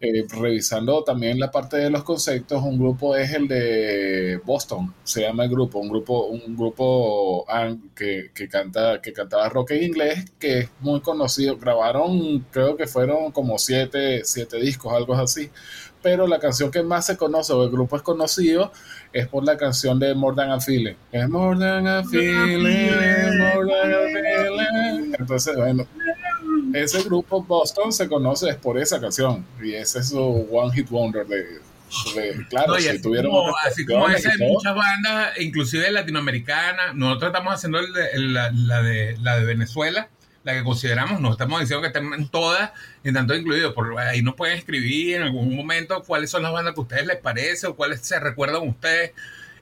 eh, 0.00 0.24
revisando 0.28 1.02
también 1.04 1.38
la 1.38 1.50
parte 1.50 1.76
de 1.76 1.90
los 1.90 2.04
conceptos, 2.04 2.62
un 2.62 2.78
grupo 2.78 3.16
es 3.16 3.32
el 3.32 3.48
de 3.48 4.40
Boston, 4.44 4.94
se 5.02 5.22
llama 5.22 5.44
el 5.44 5.50
grupo, 5.50 5.78
un 5.78 5.88
grupo, 5.88 6.26
un 6.26 6.56
grupo 6.56 7.46
que, 7.94 8.30
que 8.34 8.48
canta, 8.48 9.00
que 9.00 9.12
cantaba 9.12 9.48
rock 9.48 9.72
en 9.72 9.84
inglés, 9.84 10.24
que 10.38 10.60
es 10.60 10.70
muy 10.80 11.00
conocido. 11.00 11.56
Grabaron, 11.56 12.46
creo 12.50 12.76
que 12.76 12.86
fueron 12.86 13.32
como 13.32 13.58
siete, 13.58 14.22
siete 14.24 14.58
discos, 14.58 14.92
algo 14.92 15.14
así. 15.14 15.50
Pero 16.02 16.26
la 16.26 16.38
canción 16.38 16.70
que 16.70 16.82
más 16.82 17.06
se 17.06 17.16
conoce, 17.16 17.54
o 17.54 17.64
el 17.64 17.70
grupo 17.70 17.96
es 17.96 18.02
conocido, 18.02 18.70
es 19.10 19.26
por 19.26 19.42
la 19.42 19.56
canción 19.56 19.98
de 19.98 20.14
More 20.14 20.36
Than 20.36 20.50
a 20.50 20.60
Feeling. 20.60 20.96
Es 21.10 21.28
More 21.30 21.58
Than 21.58 21.86
a 21.86 22.04
Feeling, 22.04 22.90
More 23.38 23.66
Than 23.72 23.92
a 23.92 23.98
Feeling. 24.12 25.14
Entonces, 25.18 25.56
bueno, 25.56 25.86
ese 26.76 27.02
grupo 27.02 27.42
Boston 27.42 27.92
se 27.92 28.08
conoce 28.08 28.54
por 28.54 28.78
esa 28.78 29.00
canción 29.00 29.46
y 29.62 29.74
ese 29.74 30.00
es 30.00 30.08
su 30.08 30.48
One 30.50 30.74
Hit 30.74 30.88
Wonder 30.90 31.26
de, 31.26 31.60
claro, 32.48 32.74
si 32.76 33.00
tuvieron 33.00 33.32
así 33.64 33.86
como 33.86 34.08
esa 34.08 34.30
muchas 34.38 34.74
bandas, 34.74 35.38
inclusive 35.38 35.90
latinoamericanas, 35.90 36.94
nosotros 36.94 37.28
estamos 37.28 37.54
haciendo 37.54 37.80
la, 37.80 38.50
de, 38.82 39.16
la 39.20 39.38
de 39.38 39.44
Venezuela, 39.44 40.08
la 40.42 40.54
que 40.54 40.64
consideramos, 40.64 41.20
no 41.20 41.32
estamos 41.32 41.60
diciendo 41.60 41.82
que 41.82 41.88
estén 41.88 42.12
en 42.12 42.28
todas, 42.28 42.72
en 43.04 43.14
tanto 43.14 43.34
incluido, 43.34 43.74
por 43.74 43.98
ahí 43.98 44.22
nos 44.22 44.34
pueden 44.34 44.58
escribir 44.58 45.16
en 45.16 45.22
algún 45.22 45.54
momento 45.54 46.02
cuáles 46.02 46.30
son 46.30 46.42
las 46.42 46.52
bandas 46.52 46.74
que 46.74 46.80
a 46.80 46.82
ustedes 46.82 47.06
les 47.06 47.16
parece 47.16 47.66
o 47.66 47.76
cuáles 47.76 48.00
se 48.00 48.18
recuerdan 48.18 48.68
ustedes 48.68 49.12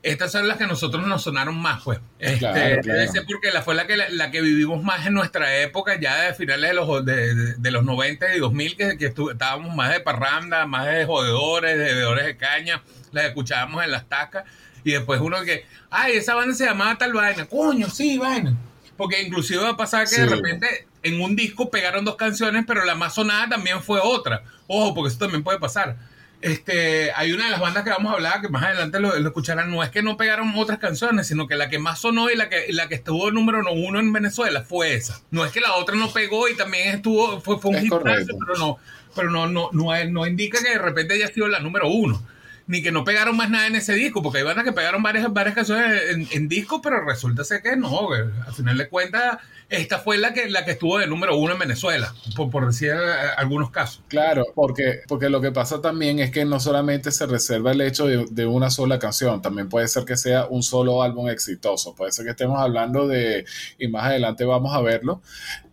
estas 0.02 0.32
son 0.32 0.48
las 0.48 0.56
que 0.56 0.64
a 0.64 0.66
nosotros 0.66 1.06
nos 1.06 1.22
sonaron 1.22 1.56
más, 1.56 1.82
pues. 1.82 2.00
Este, 2.18 2.80
porque 3.26 3.52
la 3.52 3.62
fue 3.62 3.74
la 3.74 3.86
que, 3.86 3.96
la, 3.96 4.30
que 4.32 4.40
vivimos 4.40 4.82
más 4.82 5.06
en 5.06 5.14
nuestra 5.14 5.60
época, 5.60 5.98
ya 6.00 6.22
de 6.22 6.34
finales 6.34 6.70
de 6.70 6.74
los, 6.74 7.04
de, 7.04 7.70
los 7.70 7.84
90 7.84 8.34
y 8.34 8.40
2000, 8.40 8.76
que, 8.76 8.98
que 8.98 9.06
estábamos 9.06 9.74
más 9.76 9.92
de 9.92 10.00
parranda, 10.00 10.66
más 10.66 10.86
de 10.86 11.04
jodedores, 11.04 11.78
de 11.78 11.84
bebedores 11.84 12.26
de 12.26 12.36
caña, 12.36 12.82
las 13.12 13.26
escuchábamos 13.26 13.84
en 13.84 13.92
las 13.92 14.08
tacas, 14.08 14.44
y 14.82 14.90
después 14.90 15.20
uno 15.20 15.40
que, 15.42 15.66
ay, 15.90 16.16
esa 16.16 16.34
banda 16.34 16.54
se 16.54 16.64
llamaba 16.64 16.98
tal 16.98 17.12
vaina, 17.12 17.46
coño, 17.46 17.88
sí, 17.88 18.18
vaina. 18.18 18.56
Porque 18.96 19.22
inclusive 19.22 19.62
va 19.62 19.70
a 19.70 19.76
pasar 19.76 20.08
que 20.08 20.20
de 20.20 20.26
repente 20.26 20.86
en 21.04 21.20
un 21.20 21.36
disco 21.36 21.70
pegaron 21.70 22.04
dos 22.04 22.16
canciones, 22.16 22.64
pero 22.66 22.84
la 22.84 22.96
más 22.96 23.14
sonada 23.14 23.50
también 23.50 23.82
fue 23.82 24.00
otra. 24.02 24.42
Ojo, 24.66 24.94
porque 24.94 25.10
eso 25.10 25.18
también 25.18 25.44
puede 25.44 25.58
pasar 25.58 25.96
este, 26.42 27.12
hay 27.12 27.32
una 27.32 27.46
de 27.46 27.50
las 27.52 27.60
bandas 27.60 27.84
que 27.84 27.90
vamos 27.90 28.12
a 28.12 28.16
hablar, 28.16 28.40
que 28.40 28.48
más 28.48 28.64
adelante 28.64 29.00
lo, 29.00 29.14
escucharán, 29.14 29.70
no 29.70 29.82
es 29.82 29.90
que 29.90 30.02
no 30.02 30.16
pegaron 30.16 30.52
otras 30.56 30.78
canciones, 30.78 31.26
sino 31.26 31.46
que 31.46 31.56
la 31.56 31.68
que 31.68 31.78
más 31.78 32.00
sonó 32.00 32.30
y 32.30 32.36
la 32.36 32.48
que, 32.48 32.66
la 32.72 32.88
que 32.88 32.96
estuvo 32.96 33.30
número 33.30 33.62
uno 33.72 34.00
en 34.00 34.12
Venezuela 34.12 34.62
fue 34.62 34.94
esa. 34.94 35.20
No 35.30 35.44
es 35.44 35.52
que 35.52 35.60
la 35.60 35.74
otra 35.74 35.94
no 35.94 36.12
pegó 36.12 36.48
y 36.48 36.56
también 36.56 36.88
estuvo, 36.88 37.40
fue, 37.40 37.58
fue 37.58 37.70
un 37.70 37.78
hit, 37.78 37.92
pero 37.92 38.58
no, 38.58 38.78
pero 39.14 39.30
no, 39.30 39.46
no, 39.46 39.70
no, 39.72 40.04
no 40.04 40.26
indica 40.26 40.62
que 40.62 40.70
de 40.70 40.78
repente 40.78 41.14
haya 41.14 41.28
sido 41.28 41.48
la 41.48 41.60
número 41.60 41.88
uno 41.88 42.22
ni 42.66 42.82
que 42.82 42.92
no 42.92 43.04
pegaron 43.04 43.36
más 43.36 43.50
nada 43.50 43.66
en 43.66 43.76
ese 43.76 43.94
disco, 43.94 44.22
porque 44.22 44.38
hay 44.38 44.44
bandas 44.44 44.64
que 44.64 44.72
pegaron 44.72 45.02
varias, 45.02 45.32
varias 45.32 45.54
canciones 45.54 46.02
en, 46.10 46.28
en 46.30 46.48
disco, 46.48 46.80
pero 46.82 47.04
resulta 47.04 47.44
ser 47.44 47.62
que 47.62 47.76
no, 47.76 48.10
al 48.12 48.54
final 48.54 48.78
de 48.78 48.88
cuentas, 48.88 49.38
esta 49.68 49.98
fue 49.98 50.18
la 50.18 50.34
que, 50.34 50.50
la 50.50 50.64
que 50.64 50.72
estuvo 50.72 50.98
de 50.98 51.06
número 51.06 51.36
uno 51.36 51.54
en 51.54 51.58
Venezuela, 51.58 52.14
por, 52.36 52.50
por 52.50 52.66
decir 52.66 52.90
eh, 52.90 53.12
algunos 53.36 53.70
casos. 53.70 54.02
Claro, 54.08 54.44
porque, 54.54 55.00
porque 55.08 55.30
lo 55.30 55.40
que 55.40 55.50
pasa 55.50 55.80
también 55.80 56.18
es 56.18 56.30
que 56.30 56.44
no 56.44 56.60
solamente 56.60 57.10
se 57.10 57.26
reserva 57.26 57.72
el 57.72 57.80
hecho 57.80 58.06
de, 58.06 58.26
de, 58.30 58.46
una 58.46 58.70
sola 58.70 58.98
canción, 58.98 59.40
también 59.40 59.68
puede 59.68 59.88
ser 59.88 60.04
que 60.04 60.16
sea 60.16 60.46
un 60.46 60.62
solo 60.62 61.02
álbum 61.02 61.28
exitoso, 61.28 61.94
puede 61.94 62.12
ser 62.12 62.26
que 62.26 62.32
estemos 62.32 62.60
hablando 62.60 63.08
de, 63.08 63.46
y 63.78 63.88
más 63.88 64.04
adelante 64.04 64.44
vamos 64.44 64.74
a 64.74 64.82
verlo, 64.82 65.22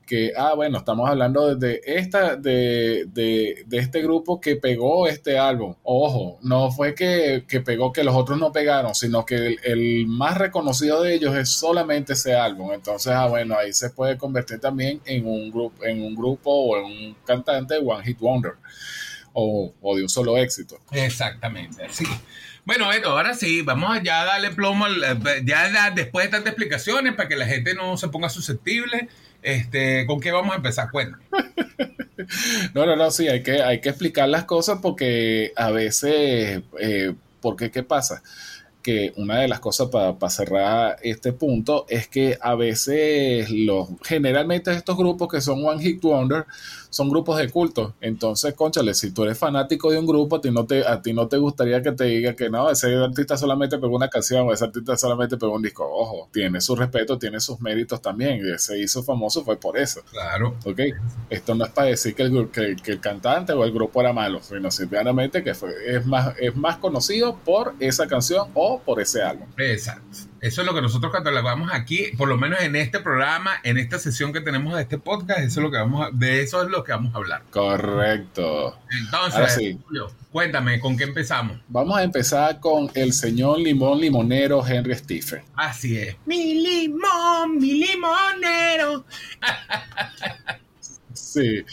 que, 0.10 0.34
ah, 0.36 0.56
bueno, 0.56 0.80
estamos 0.80 1.08
hablando 1.08 1.56
de, 1.56 1.82
esta, 1.86 2.36
de, 2.36 3.06
de, 3.13 3.63
de, 3.68 3.78
este 3.78 4.01
grupo 4.01 4.42
que 4.42 4.56
pegó 4.56 5.08
este 5.08 5.38
álbum. 5.38 5.75
Ojo, 5.84 6.39
no 6.42 6.72
fue 6.72 6.96
que, 6.96 7.46
que 7.48 7.62
pegó 7.62 7.94
que 7.94 8.04
los 8.04 8.16
otros 8.16 8.39
no 8.39 8.51
pegaron, 8.51 8.96
sino 8.96 9.24
que 9.24 9.58
el, 9.62 10.08
más 10.08 10.39
reconocido 10.39 11.04
de 11.04 11.13
ellos 11.13 11.36
es 11.36 11.50
solamente 11.50 12.13
ese 12.13 12.34
álbum. 12.34 12.72
Entonces, 12.74 13.13
ah, 13.13 13.28
bueno, 13.28 13.56
ahí 13.56 13.72
se 13.72 13.92
puede 13.92 14.18
convertir 14.18 14.60
también 14.60 15.00
en 15.06 15.28
un, 15.28 15.51
grupo 15.51 15.86
en 15.86 16.01
un 16.01 16.16
grupo 16.16 16.50
o 16.50 16.78
en 16.80 16.86
un 16.86 17.18
cantante 17.24 17.78
One 17.78 18.04
Hit 18.04 18.18
Wonder. 18.18 18.54
O, 19.34 19.72
o, 19.80 19.96
de 19.96 20.01
un 20.01 20.10
solo 20.10 20.38
éxito. 20.38 20.80
Exactamente, 20.92 21.86
sí. 21.92 22.06
Bueno, 22.66 22.86
ahora 23.06 23.36
sí, 23.36 23.62
vamos 23.62 23.96
a 23.96 24.01
darle 24.01 24.50
plomo, 24.50 24.86
ya 25.44 25.92
después 25.92 26.25
de 26.25 26.32
tantas 26.32 26.54
explicaciones, 26.54 27.13
para 27.13 27.30
que 27.30 27.36
la 27.36 27.46
gente 27.46 27.75
no 27.75 27.96
se 27.96 28.10
ponga 28.10 28.28
susceptible, 28.28 29.08
este, 29.41 30.05
¿Con 30.05 30.19
qué 30.19 30.31
vamos 30.31 30.53
a 30.53 30.58
empezar? 30.58 30.91
Cuéntame. 30.91 31.24
no, 32.74 32.86
no, 32.86 32.96
no, 32.96 33.12
sí, 33.12 33.27
hay 33.27 33.43
que, 33.43 33.62
hay 33.62 33.81
que 33.81 33.89
explicar 33.89 34.29
las 34.29 34.46
cosas 34.46 34.79
porque 34.81 35.53
a 35.55 35.72
veces, 35.72 36.62
eh, 36.79 37.13
porque 37.41 37.72
¿qué 37.72 37.84
pasa? 37.84 38.22
Que 38.89 39.13
una 39.17 39.38
de 39.38 39.48
las 39.48 39.60
cosas 39.60 39.89
para 39.89 40.29
cerrar 40.31 40.98
este 41.03 41.31
punto 41.31 41.86
es 41.89 42.08
que 42.08 42.39
a 42.41 42.55
veces 42.55 43.48
los 43.51 43.88
generalmente 44.03 44.74
estos 44.74 44.98
grupos 44.98 45.27
que 45.27 45.41
son 45.41 45.63
One 45.63 45.79
Hit 45.79 46.01
Wonder 46.01 46.48
son 46.89 47.10
grupos 47.10 47.38
de 47.38 47.50
culto. 47.50 47.93
Entonces, 48.01 48.53
conchale, 48.55 48.93
si 48.93 49.12
tú 49.12 49.24
eres 49.24 49.38
fanático 49.38 49.91
de 49.91 50.00
un 50.00 50.08
grupo, 50.08 50.38
a 50.38 50.41
ti 50.41 50.51
no 50.51 50.65
te, 50.65 50.86
a 50.88 51.01
ti 51.01 51.13
no 51.13 51.27
te 51.27 51.38
gustaría 51.38 51.81
que 51.81 51.91
te 51.91 52.05
diga 52.05 52.36
que 52.36 52.50
no, 52.50 52.69
ese 52.69 52.96
artista 52.96 53.38
solamente 53.38 53.77
pegó 53.77 53.96
una 53.96 54.10
canción 54.10 54.48
o 54.48 54.53
ese 54.53 54.65
artista 54.65 54.98
solamente 54.98 55.38
pegó 55.38 55.53
un 55.53 55.62
disco. 55.62 55.88
Ojo, 55.88 56.29
tiene 56.31 56.60
su 56.62 56.75
respeto, 56.75 57.17
tiene 57.17 57.39
sus 57.39 57.62
méritos 57.62 58.01
también. 58.01 58.41
Y 58.43 58.58
se 58.58 58.79
hizo 58.79 59.03
famoso 59.03 59.43
fue 59.43 59.58
por 59.58 59.77
eso. 59.77 60.01
Claro. 60.10 60.55
Ok. 60.65 60.79
Esto 61.29 61.55
no 61.55 61.65
es 61.65 61.72
para 61.72 61.89
decir 61.89 62.15
que 62.15 62.24
el, 62.24 62.50
que, 62.50 62.91
el 62.91 63.00
cantante 63.00 63.53
o 63.53 63.63
el 63.63 63.72
grupo 63.72 64.01
era 64.01 64.13
malo, 64.13 64.41
sino 64.41 64.72
simplemente 64.72 65.43
que 65.43 65.53
fue, 65.53 65.72
es, 65.88 66.05
más, 66.05 66.34
es 66.39 66.55
más 66.55 66.77
conocido 66.77 67.38
por 67.46 67.75
esa 67.79 68.08
canción 68.08 68.48
o 68.55 68.79
por 68.86 69.02
ese 69.02 69.22
álbum. 69.22 69.48
Exacto. 69.58 70.30
Eso 70.42 70.62
es 70.62 70.68
lo 70.68 70.74
que 70.74 70.82
nosotros 70.82 71.12
catalogamos 71.12 71.70
aquí, 71.74 72.12
por 72.18 72.30
lo 72.30 72.38
menos 72.38 72.62
en 72.62 72.76
este 72.78 73.00
programa, 73.00 73.56
en 73.64 73.78
esta 73.78 74.00
sesión 74.00 74.32
que 74.32 74.40
tenemos 74.40 74.74
de 74.74 74.84
este 74.84 74.98
podcast, 74.98 75.42
eso 75.42 75.60
es 75.60 75.64
lo 75.64 75.72
que 75.72 75.78
vamos 75.78 76.08
a, 76.08 76.12
de 76.12 76.42
eso 76.42 76.64
es 76.64 76.70
lo 76.70 76.84
que 76.84 76.94
vamos 76.94 77.14
a 77.14 77.18
hablar. 77.18 77.44
Correcto. 77.52 78.80
Entonces, 79.04 79.76
cuéntame, 80.32 80.80
¿con 80.80 80.96
qué 80.96 81.04
empezamos? 81.04 81.60
Vamos 81.68 81.98
a 81.98 82.04
empezar 82.04 82.60
con 82.62 82.90
el 82.94 83.12
señor 83.12 83.60
limón 83.60 84.00
limonero 84.00 84.66
Henry 84.66 84.96
Stephen. 84.96 85.42
Así 85.56 85.98
es. 85.98 86.16
Mi 86.26 86.54
limón, 86.54 87.58
mi 87.58 87.86
limonero. 87.86 89.06
Sí, 91.12 91.64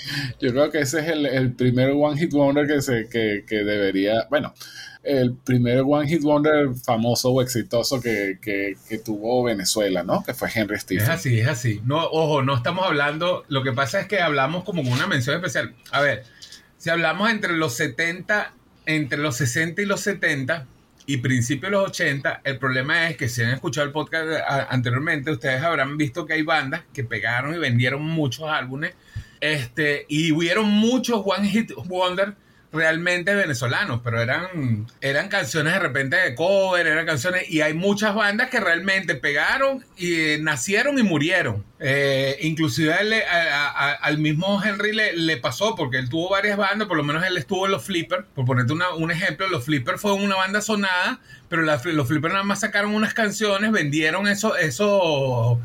yo 0.41 0.51
creo 0.51 0.71
que 0.71 0.81
ese 0.81 1.01
es 1.01 1.07
el, 1.09 1.53
primer 1.55 1.93
One 1.93 2.19
Hit 2.19 2.33
Wonder 2.33 2.67
que, 2.67 2.83
se, 2.83 3.09
que, 3.09 3.45
que 3.49 3.65
debería, 3.65 4.27
bueno, 4.29 4.53
el 5.07 5.35
primer 5.35 5.83
One 5.87 6.09
Hit 6.09 6.23
Wonder 6.23 6.75
famoso 6.75 7.31
o 7.31 7.41
exitoso 7.41 8.01
que, 8.01 8.39
tuvo 9.05 9.45
Venezuela, 9.45 10.03
¿no? 10.03 10.23
Que 10.25 10.35
fue 10.35 10.49
Henry 10.53 10.79
Stephen. 10.79 11.05
Es 11.05 11.11
así, 11.11 11.41
es 11.41 11.49
así. 11.49 11.81
No, 11.85 12.05
ojo, 12.05 12.43
no 12.43 12.57
estamos 12.57 12.85
hablando, 12.85 13.45
lo 13.49 13.63
que 13.63 13.73
pasa 13.73 14.01
es 14.01 14.09
que 14.09 14.21
hablamos 14.21 14.65
como 14.65 14.83
una 14.83 15.07
mención 15.07 15.37
especial. 15.37 15.75
A 15.93 16.01
ver, 16.01 16.25
si 16.77 16.91
hablamos 16.91 17.31
entre 17.31 17.53
los 17.57 17.75
70, 17.75 18.53
entre 18.87 19.19
los 19.19 19.37
60 19.37 19.83
y 19.83 19.87
los 19.87 20.01
70 20.01 20.67
y 21.07 21.19
principios 21.19 21.71
de 21.71 21.79
los 21.79 21.89
80, 21.91 22.41
el 22.45 22.59
problema 22.59 23.09
es 23.09 23.17
que 23.17 23.29
si 23.29 23.43
han 23.43 23.51
escuchado 23.51 23.87
el 23.87 23.93
podcast 23.93 24.29
anteriormente, 24.69 25.31
ustedes 25.31 25.63
habrán 25.63 25.97
visto 25.97 26.27
que 26.27 26.35
hay 26.35 26.43
bandas 26.43 26.83
que 26.93 27.05
pegaron 27.05 27.55
y 27.55 27.59
vendieron 27.59 28.03
muchos 28.03 28.49
álbumes, 28.49 28.95
este, 29.41 30.05
y 30.09 30.33
hubieron 30.33 30.69
muchos 30.69 31.23
One 31.25 31.49
Hit 31.49 31.73
Wonder 31.87 32.35
realmente 32.77 33.35
venezolanos, 33.35 34.01
pero 34.05 34.21
eran, 34.21 34.87
eran 35.01 35.29
canciones 35.29 35.73
de 35.73 35.79
repente 35.81 36.17
de 36.17 36.35
cover, 36.35 36.87
eran 36.87 37.07
canciones, 37.07 37.51
y 37.51 37.63
hay 37.63 37.75
muchas 37.75 38.15
bandas 38.15 38.51
que 38.51 38.61
realmente 38.61 39.15
pegaron 39.15 39.85
y 39.97 40.15
eh, 40.15 40.39
nacieron 40.41 40.99
y 40.99 41.03
murieron. 41.03 41.65
Eh, 41.81 42.39
inclusive 42.43 42.95
al 42.95 44.19
mismo 44.19 44.63
Henry 44.63 44.93
le, 44.93 45.37
pasó, 45.39 45.75
porque 45.75 45.99
él 45.99 46.09
tuvo 46.09 46.31
varias 46.31 46.57
bandas, 46.57 46.87
por 46.87 46.97
lo 46.97 47.03
menos 47.03 47.25
él 47.25 47.37
estuvo 47.37 47.67
en 47.67 47.73
los 47.73 47.85
Flippers, 47.85 48.25
por 48.35 48.45
ponerte 48.45 48.73
un 48.73 49.11
ejemplo, 49.11 49.49
los 49.49 49.65
Flippers 49.65 50.01
fue 50.01 50.13
una 50.13 50.37
banda 50.37 50.61
sonada, 50.61 51.21
pero 51.49 51.63
los 51.63 51.83
Flippers 51.83 52.33
nada 52.33 52.45
más 52.45 52.61
sacaron 52.61 52.95
unas 52.95 53.15
canciones, 53.15 53.73
vendieron 53.73 54.29
eso, 54.29 54.57
eso 54.57 55.61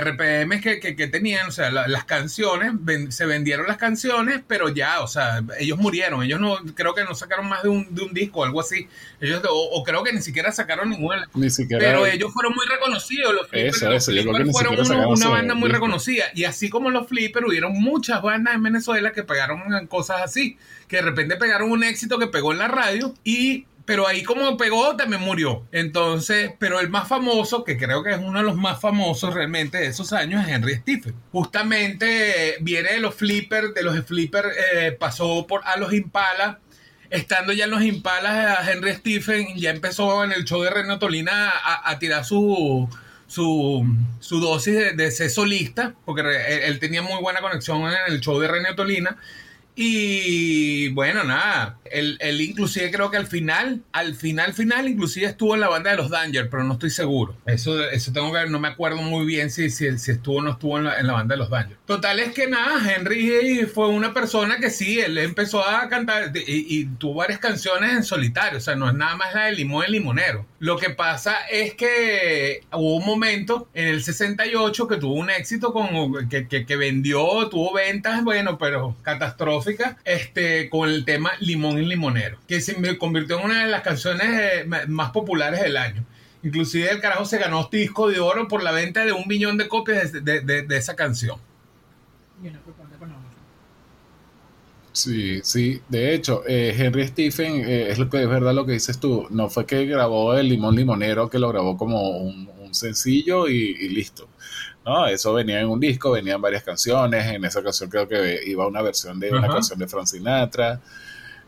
RPM 0.00 0.60
que, 0.60 0.80
que, 0.80 1.06
tenían, 1.06 1.48
o 1.48 1.50
sea, 1.50 1.70
las 1.70 2.04
canciones, 2.04 2.72
se 3.10 3.26
vendieron 3.26 3.66
las 3.66 3.76
canciones, 3.76 4.40
pero 4.46 4.68
ya, 4.68 5.00
o 5.00 5.08
sea, 5.08 5.42
ellos 5.58 5.78
murieron, 5.78 6.22
ellos 6.22 6.40
no, 6.40 6.56
creo 6.74 6.94
que 6.94 7.04
no 7.04 7.14
sacaron 7.14 7.48
más 7.48 7.62
de 7.62 7.68
un, 7.68 7.94
de 7.94 8.02
un 8.02 8.12
disco 8.14 8.40
o 8.40 8.44
algo 8.44 8.60
así, 8.60 8.88
ellos, 9.20 9.42
o, 9.48 9.82
creo 9.84 10.02
que 10.02 10.12
ni 10.12 10.22
siquiera 10.22 10.52
sacaron 10.52 10.90
ninguna, 10.90 11.28
ni 11.34 11.50
siquiera, 11.50 11.84
pero 11.84 12.06
ellos 12.06 12.32
fueron 12.32 12.54
muy 12.54 12.66
reconocidos, 12.66 13.34
los 13.34 13.48
Flippers, 13.48 14.04
fueron 14.52 15.08
una 15.08 15.28
banda 15.28 15.54
muy 15.54 15.70
reconocida, 15.70 16.24
y 16.34 16.44
así 16.44 16.68
como 16.68 16.90
los 16.90 17.08
Flippers, 17.08 17.46
hubieron 17.46 17.72
muchas 17.72 18.22
bandas 18.22 18.54
en 18.54 18.62
Venezuela 18.62 19.12
que 19.12 19.22
pegaron 19.22 19.86
cosas 19.88 20.22
así, 20.22 20.58
que 20.88 20.96
de 20.96 21.02
repente 21.02 21.36
pegaron 21.36 21.70
un 21.70 21.84
éxito 21.84 22.18
que 22.18 22.26
pegó 22.26 22.52
en 22.52 22.58
la 22.58 22.68
radio 22.68 23.14
y 23.24 23.66
pero 23.86 24.08
ahí 24.08 24.24
como 24.24 24.56
pegó 24.56 24.96
también 24.96 25.22
murió. 25.22 25.66
Entonces, 25.70 26.50
pero 26.58 26.80
el 26.80 26.90
más 26.90 27.08
famoso, 27.08 27.64
que 27.64 27.78
creo 27.78 28.02
que 28.02 28.10
es 28.10 28.18
uno 28.18 28.40
de 28.40 28.44
los 28.44 28.56
más 28.56 28.80
famosos 28.80 29.32
realmente 29.32 29.78
de 29.78 29.86
esos 29.86 30.12
años, 30.12 30.44
es 30.44 30.52
Henry 30.52 30.74
Stephen. 30.74 31.14
Justamente 31.30 32.56
viene 32.60 32.92
de 32.92 33.00
los 33.00 33.14
flippers, 33.14 33.72
de 33.74 33.82
los 33.84 34.04
flippers 34.04 34.48
eh, 34.74 34.92
pasó 34.92 35.46
por 35.46 35.62
a 35.64 35.78
los 35.78 35.92
Impala. 35.92 36.58
Estando 37.08 37.52
ya 37.52 37.66
en 37.66 37.70
los 37.70 37.82
Impalas, 37.82 38.68
Henry 38.68 38.92
Stephen 38.94 39.56
ya 39.56 39.70
empezó 39.70 40.24
en 40.24 40.32
el 40.32 40.44
show 40.44 40.60
de 40.62 40.70
René 40.70 40.98
Tolina 40.98 41.52
a, 41.84 41.96
tirar 42.00 42.24
su, 42.24 42.88
su, 43.28 43.86
su, 44.18 44.40
dosis 44.40 44.74
de, 44.74 44.92
de, 44.94 45.12
ser 45.12 45.30
solista, 45.30 45.94
porque 46.04 46.22
él, 46.64 46.80
tenía 46.80 47.02
muy 47.02 47.22
buena 47.22 47.40
conexión 47.40 47.82
en 47.82 48.12
el 48.12 48.20
show 48.20 48.40
de 48.40 48.48
René 48.48 48.74
Tolina. 48.74 49.16
Y 49.78 50.88
bueno, 50.88 51.22
nada, 51.22 51.76
él, 51.90 52.18
inclusive 52.40 52.90
creo 52.90 53.10
que 53.10 53.18
al 53.18 53.26
final, 53.26 53.82
al 53.92 54.14
final, 54.14 54.54
final, 54.54 54.88
inclusive 54.88 55.26
estuvo 55.26 55.54
en 55.54 55.60
la 55.60 55.68
banda 55.68 55.90
de 55.90 55.98
los 55.98 56.08
Danger, 56.08 56.48
pero 56.48 56.64
no 56.64 56.72
estoy 56.72 56.88
seguro. 56.88 57.36
Eso, 57.44 57.84
eso 57.84 58.10
tengo 58.10 58.32
que 58.32 58.38
ver, 58.38 58.50
no 58.50 58.58
me 58.58 58.68
acuerdo 58.68 59.02
muy 59.02 59.26
bien 59.26 59.50
si, 59.50 59.68
si, 59.68 59.86
estuvo 59.86 60.36
o 60.36 60.42
no 60.42 60.52
estuvo 60.52 60.78
en 60.78 60.84
la, 60.84 60.98
en 60.98 61.06
la, 61.06 61.12
banda 61.12 61.34
de 61.34 61.38
los 61.40 61.50
Danger. 61.50 61.76
Total 61.84 62.18
es 62.20 62.32
que 62.32 62.46
nada, 62.46 62.90
Henry 62.90 63.66
fue 63.66 63.88
una 63.88 64.14
persona 64.14 64.56
que 64.56 64.70
sí, 64.70 64.98
él 64.98 65.18
empezó 65.18 65.62
a 65.62 65.86
cantar 65.90 66.32
y, 66.34 66.86
tuvo 66.98 67.16
varias 67.16 67.38
canciones 67.38 67.92
en 67.92 68.02
solitario, 68.02 68.58
o 68.58 68.62
sea, 68.62 68.76
no 68.76 68.88
es 68.88 68.94
nada 68.94 69.14
más 69.16 69.34
la 69.34 69.44
de 69.44 69.52
Limón 69.52 69.84
el 69.84 69.92
Limonero. 69.92 70.46
Lo 70.58 70.78
que 70.78 70.88
pasa 70.88 71.46
es 71.50 71.74
que 71.74 72.62
hubo 72.72 72.96
un 72.96 73.04
momento 73.04 73.68
en 73.74 73.88
el 73.88 74.02
68 74.02 74.88
que 74.88 74.96
tuvo 74.96 75.14
un 75.14 75.28
éxito 75.28 75.72
con, 75.72 76.28
que, 76.30 76.46
que, 76.46 76.76
vendió, 76.76 77.48
tuvo 77.50 77.74
ventas, 77.74 78.24
bueno, 78.24 78.56
pero 78.56 78.96
catastrófico 79.02 79.84
este, 80.04 80.70
con 80.70 80.88
el 80.88 81.04
tema 81.04 81.32
Limón 81.40 81.78
y 81.78 81.84
Limonero, 81.84 82.38
que 82.48 82.62
se 82.62 82.74
convirtió 82.96 83.38
en 83.38 83.44
una 83.44 83.64
de 83.64 83.70
las 83.70 83.82
canciones 83.82 84.28
eh, 84.30 84.64
más 84.88 85.10
populares 85.10 85.60
del 85.60 85.76
año. 85.76 86.04
Inclusive 86.42 86.90
el 86.90 87.00
carajo 87.00 87.26
se 87.26 87.38
ganó 87.38 87.68
disco 87.70 88.08
de 88.08 88.20
oro 88.20 88.48
por 88.48 88.62
la 88.62 88.72
venta 88.72 89.04
de 89.04 89.12
un 89.12 89.26
millón 89.26 89.58
de 89.58 89.68
copias 89.68 90.12
de, 90.12 90.66
esa 90.70 90.96
canción. 90.96 91.38
Sí, 94.96 95.40
sí. 95.42 95.82
De 95.90 96.14
hecho, 96.14 96.42
eh, 96.46 96.74
Henry 96.74 97.06
Stephen, 97.08 97.56
eh, 97.68 97.90
es, 97.90 97.98
lo 97.98 98.08
que, 98.08 98.22
es 98.22 98.28
verdad 98.30 98.54
lo 98.54 98.64
que 98.64 98.72
dices 98.72 98.98
tú, 98.98 99.26
no 99.28 99.50
fue 99.50 99.66
que 99.66 99.84
grabó 99.84 100.32
el 100.32 100.48
Limón 100.48 100.74
Limonero, 100.74 101.28
que 101.28 101.38
lo 101.38 101.50
grabó 101.50 101.76
como 101.76 102.16
un, 102.16 102.48
sencillo 102.72 103.46
y, 103.46 103.88
listo. 103.90 104.26
¿no? 104.86 105.06
Eso 105.06 105.34
venía 105.34 105.60
en 105.60 105.68
un 105.68 105.80
disco, 105.80 106.12
venían 106.12 106.40
varias 106.40 106.62
canciones, 106.62 107.26
en 107.26 107.44
esa 107.44 107.62
canción 107.62 107.90
creo 107.90 108.08
que 108.08 108.40
iba 108.46 108.66
una 108.66 108.80
versión 108.80 109.20
de 109.20 109.30
una 109.30 109.48
canción 109.48 109.78
de 109.78 109.86
Frank 109.86 110.06
Sinatra, 110.06 110.80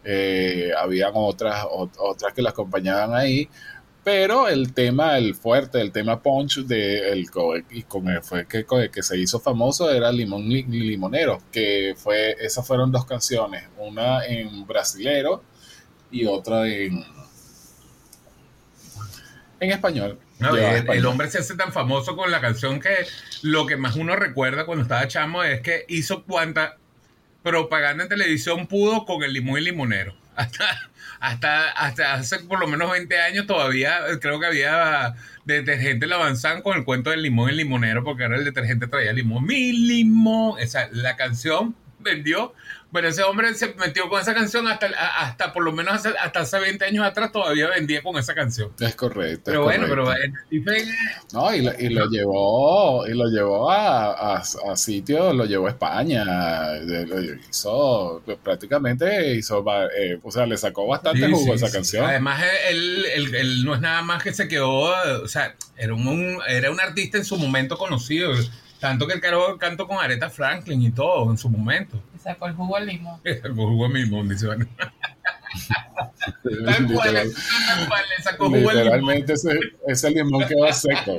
eh, 0.05 0.71
habían 0.79 1.13
otras, 1.15 1.67
otras 1.71 2.35
que 2.35 2.43
la 2.43 2.51
acompañaban 2.51 3.15
ahí, 3.15 3.49
pero 4.11 4.49
el 4.49 4.73
tema, 4.73 5.19
el 5.19 5.35
fuerte, 5.35 5.83
el 5.83 5.93
tema 5.93 6.23
punch 6.23 6.65
de 6.65 7.11
el, 7.11 7.27
y 7.69 7.83
con 7.83 8.09
el 8.09 8.23
fue 8.23 8.47
que, 8.47 8.65
que 8.91 9.03
se 9.03 9.19
hizo 9.19 9.39
famoso 9.39 9.91
era 9.91 10.11
Limón 10.11 10.49
Limonero, 10.49 11.43
que 11.53 11.95
fue, 11.95 12.35
esas 12.41 12.67
fueron 12.67 12.91
dos 12.91 13.05
canciones, 13.05 13.65
una 13.77 14.25
en 14.25 14.67
brasilero 14.67 15.45
y 16.11 16.25
otra 16.25 16.67
en, 16.67 17.05
en 19.61 19.71
español. 19.73 20.19
el, 20.41 21.05
hombre 21.05 21.31
se 21.31 21.41
hace 21.41 21.55
tan 21.55 21.71
famoso 21.71 22.17
con 22.17 22.31
la 22.31 22.41
canción 22.41 22.81
que 22.81 22.95
lo 23.43 23.67
que 23.67 23.77
más 23.77 23.95
uno 23.97 24.17
recuerda 24.17 24.65
cuando 24.65 24.85
estaba 24.85 25.07
chamo 25.07 25.45
es 25.45 25.61
que 25.61 25.85
hizo 25.87 26.25
cuanta 26.25 26.79
propaganda 27.43 28.05
en 28.05 28.09
televisión 28.09 28.69
pudo 28.69 29.05
con 29.05 29.23
el 29.23 29.35
limón 29.35 29.59
y 29.59 29.65
limonero. 29.65 30.15
Hasta, 30.39 30.91
hasta, 31.19 31.71
hasta 31.71 32.15
hace 32.15 32.39
por 32.39 32.61
lo 32.61 32.69
menos 32.69 32.93
20 32.93 33.19
años 33.19 33.47
todavía 33.47 33.99
creo 34.21 34.39
que 34.39 34.47
había 34.47 35.17
detergente 35.45 36.07
avanzan 36.13 36.63
con 36.63 36.77
el 36.77 36.85
cuento 36.85 37.11
del 37.11 37.23
limón 37.23 37.51
el 37.51 37.57
limonero, 37.57 38.05
porque 38.05 38.23
ahora 38.23 38.37
el 38.37 38.45
detergente 38.45 38.87
traía 38.87 39.13
limón. 39.13 39.45
Mi 39.45 39.73
limón. 39.73 40.61
Esa, 40.61 40.89
la 40.93 41.17
canción 41.17 41.75
vendió 41.99 42.55
bueno, 42.91 43.09
ese 43.09 43.23
hombre 43.23 43.53
se 43.55 43.75
metió 43.75 44.09
con 44.09 44.21
esa 44.21 44.33
canción 44.35 44.67
hasta, 44.67 44.87
hasta 45.19 45.53
por 45.53 45.63
lo 45.63 45.73
menos 45.73 46.07
hasta 46.07 46.41
hace 46.41 46.59
20 46.59 46.87
años 46.87 47.05
atrás 47.05 47.31
todavía 47.33 47.69
vendía 47.69 48.03
con 48.03 48.17
esa 48.17 48.35
canción. 48.35 48.73
Es 48.81 48.95
correcto. 48.95 49.43
Pero 49.45 49.65
bueno, 49.65 49.87
pero 49.89 50.07
No, 51.33 51.55
y 51.55 51.63
lo, 51.63 51.79
y 51.79 51.89
lo 51.91 52.09
llevó, 52.09 53.07
y 53.07 53.13
lo 53.13 53.27
llevó 53.27 53.71
a, 53.71 54.39
a, 54.39 54.77
sitios, 54.77 55.35
lo 55.35 55.45
llevó 55.45 55.67
a 55.67 55.71
España, 55.71 56.25
lo 56.81 57.35
hizo, 57.35 58.23
prácticamente 58.43 59.35
hizo, 59.35 59.63
eh, 59.95 60.19
o 60.23 60.31
sea, 60.31 60.47
le 60.47 60.57
sacó 60.57 60.87
bastante 60.87 61.31
jugo 61.31 61.55
esa 61.55 61.71
canción. 61.71 62.07
Además, 62.07 62.43
él, 62.71 63.05
él, 63.15 63.35
él, 63.35 63.65
no 63.65 63.75
es 63.75 63.81
nada 63.83 64.01
más 64.01 64.23
que 64.23 64.33
se 64.33 64.49
quedó, 64.49 64.95
o 65.23 65.29
sea, 65.29 65.55
era 65.77 65.93
un, 65.93 66.39
era 66.49 66.71
un 66.71 66.81
artista 66.81 67.19
en 67.19 67.25
su 67.27 67.37
momento 67.37 67.77
conocido. 67.77 68.33
Tanto 68.81 69.07
que 69.07 69.15
el 69.15 69.21
caro 69.21 69.59
cantó 69.59 69.87
con 69.89 69.99
Aretha 69.99 70.31
Franklin 70.31 70.81
y 70.83 70.91
todo 70.91 71.31
en 71.31 71.39
su 71.39 71.49
momento. 71.49 72.01
sacó 72.23 72.47
el 72.47 72.55
jugo 72.55 72.77
al 72.77 72.87
limón. 72.87 73.21
sacó 73.25 73.47
el 73.49 73.55
jugo 73.55 73.87
al 73.87 73.93
limón, 73.93 74.29
dice 74.29 74.47
Van. 74.47 74.69
Tal 76.65 76.93
cual, 76.93 77.15
le 77.15 78.23
sacó 78.23 78.47
jugo 78.47 78.71
al 78.71 78.77
limón. 78.77 78.77
Literalmente 78.77 79.33
ese, 79.33 79.59
ese 79.87 80.11
limón 80.11 80.47
quedó 80.47 80.73
seco. 80.73 81.19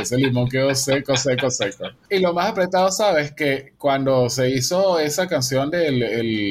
Ese 0.00 0.16
limón 0.16 0.48
quedó 0.48 0.74
seco, 0.74 1.16
seco, 1.16 1.50
seco. 1.50 1.84
Y 2.08 2.18
lo 2.18 2.32
más 2.32 2.50
apretado, 2.50 2.90
¿sabes? 2.90 3.32
Que 3.32 3.72
cuando 3.78 4.28
se 4.30 4.50
hizo 4.50 4.98
esa 4.98 5.26
canción 5.26 5.70
del 5.70 5.98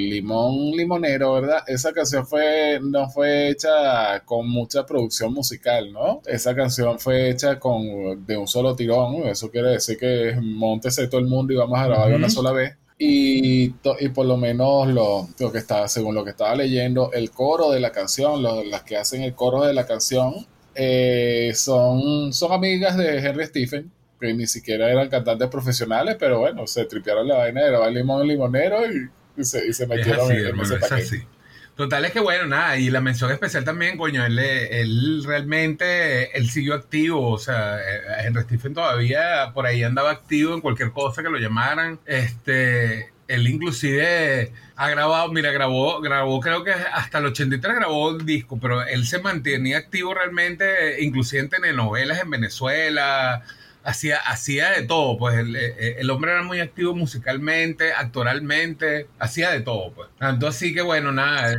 limón 0.10 0.72
limonero, 0.72 1.34
¿verdad? 1.34 1.64
Esa 1.68 1.92
canción 1.94 2.26
fue, 2.26 2.80
no 2.82 3.10
fue 3.10 3.50
hecha 3.50 4.22
con 4.26 4.50
mucha 4.50 4.86
producción 4.86 5.34
musical, 5.34 5.92
¿no? 5.92 6.22
Esa 6.26 6.56
canción 6.56 7.00
fue 7.00 7.30
hecha 7.30 7.60
con, 7.60 8.26
de 8.26 8.38
un 8.38 8.48
solo 8.48 8.76
tirón. 8.76 9.28
Eso 9.28 9.50
quiere 9.50 9.72
decir 9.72 9.98
que 9.98 10.38
montese 10.42 11.08
todo 11.08 11.20
el 11.20 11.28
mundo 11.28 11.54
y 11.54 11.58
vamos 11.58 11.80
a 11.80 11.88
grabar 11.88 12.14
una 12.14 12.30
sola 12.30 12.52
vez. 12.52 12.76
Y, 13.02 13.74
y, 14.00 14.10
por 14.10 14.26
lo 14.26 14.36
menos 14.36 14.90
lo, 14.90 15.30
lo, 15.40 15.52
que 15.54 15.58
estaba, 15.58 15.88
según 15.88 16.16
lo 16.16 16.26
que 16.26 16.32
estaba 16.32 16.54
leyendo, 16.54 17.14
el 17.14 17.32
coro 17.32 17.72
de 17.72 17.80
la 17.80 17.94
canción, 17.94 18.44
las 18.44 18.84
que 18.84 18.98
hacen 18.98 19.22
el 19.22 19.34
coro 19.36 19.64
de 19.64 19.74
la 19.74 19.86
canción, 19.86 20.46
eh, 20.82 21.52
son, 21.56 22.32
son 22.32 22.54
amigas 22.54 22.96
de 22.96 23.18
Henry 23.18 23.46
Stephen, 23.48 23.92
que 24.18 24.34
ni 24.34 24.48
siquiera 24.48 24.90
eran 24.90 25.10
cantantes 25.10 25.50
profesionales, 25.50 26.16
pero 26.18 26.40
bueno, 26.40 26.66
se 26.68 26.86
tripearon 26.86 27.28
la 27.28 27.36
vaina 27.36 27.64
de 27.64 27.68
grabar 27.68 27.92
limón 27.92 28.26
limonero 28.26 28.80
y, 28.90 29.44
se, 29.44 29.68
y 29.68 29.74
se 29.74 29.86
metieron 29.88 30.32
en, 30.32 30.58
ese 30.58 30.78
paquete. 30.78 31.28
Total 31.76 32.06
es 32.06 32.12
que 32.14 32.22
bueno, 32.22 32.46
nada, 32.46 32.78
y 32.78 32.90
la 32.90 33.02
mención 33.02 33.30
especial 33.30 33.66
también, 33.66 33.98
coño, 33.98 34.26
él, 34.26 34.40
él 34.40 35.22
realmente, 35.26 36.38
él 36.38 36.50
siguió 36.50 36.76
activo, 36.76 37.30
o 37.30 37.40
sea, 37.40 37.78
eh, 37.78 38.02
Henry 38.24 38.44
Stephen 38.44 38.74
todavía 38.74 39.52
por 39.54 39.66
ahí 39.66 39.84
andaba 39.84 40.12
activo 40.12 40.54
en 40.54 40.62
cualquier 40.62 40.92
cosa 40.92 41.22
que 41.22 41.30
lo 41.30 41.40
llamaran, 41.40 42.00
este, 42.06 43.12
él 43.30 43.48
inclusive 43.48 44.52
ha 44.76 44.90
grabado, 44.90 45.32
mira, 45.32 45.52
grabó, 45.52 46.02
grabó 46.02 46.40
creo 46.40 46.64
que 46.64 46.72
hasta 46.72 47.20
el 47.20 47.28
83 47.28 47.76
grabó 47.76 48.10
un 48.10 48.26
disco, 48.26 48.60
pero 48.60 48.82
él 48.86 49.06
se 49.06 49.20
mantenía 49.20 49.78
activo 49.78 50.14
realmente, 50.14 51.02
inclusive 51.04 51.44
en 51.44 51.50
telenovelas 51.50 52.22
en 52.22 52.30
Venezuela, 52.32 53.44
hacía, 53.84 54.18
hacía 54.18 54.72
de 54.72 54.84
todo, 54.84 55.18
pues 55.18 55.38
el, 55.38 55.56
eh, 55.56 55.98
el, 56.00 56.10
hombre 56.10 56.32
era 56.32 56.44
muy 56.44 56.60
activo 56.60 56.96
musicalmente, 56.96 57.94
actoralmente, 57.94 59.08
hacía 59.20 59.52
de 59.52 59.62
todo, 59.62 59.92
pues. 59.94 60.10
Tanto 60.18 60.48
así 60.48 60.74
que 60.74 60.82
bueno, 60.82 61.12
nada, 61.12 61.54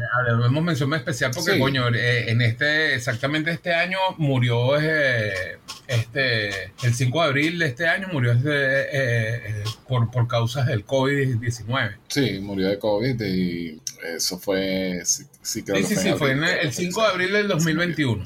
hemos 0.46 0.64
mención 0.64 0.92
especial 0.94 1.30
porque, 1.35 1.59
coño, 1.59 1.88
eh, 1.94 2.30
en 2.30 2.42
este, 2.42 2.94
exactamente 2.94 3.50
este 3.50 3.74
año 3.74 3.98
murió, 4.18 4.80
eh, 4.80 5.59
este, 5.90 6.72
el 6.85 6.94
5 6.94 7.20
de 7.20 7.26
abril 7.26 7.59
de 7.59 7.66
este 7.66 7.88
año 7.88 8.09
murió 8.12 8.33
este, 8.33 9.64
por, 9.88 10.09
por 10.11 10.29
causas 10.29 10.66
del 10.66 10.87
COVID-19. 10.87 11.96
Sí, 12.07 12.38
murió 12.40 12.68
de 12.68 12.79
COVID 12.79 13.20
y 13.20 13.81
eso 14.14 14.38
fue, 14.38 15.00
sí, 15.05 15.24
sí, 15.42 15.64
sí, 15.66 15.96
sí, 15.96 16.12
fue 16.16 16.33
el 16.33 16.72
5 16.72 17.03
de 17.03 17.09
abril 17.09 17.33
del 17.33 17.48
2021. 17.48 18.22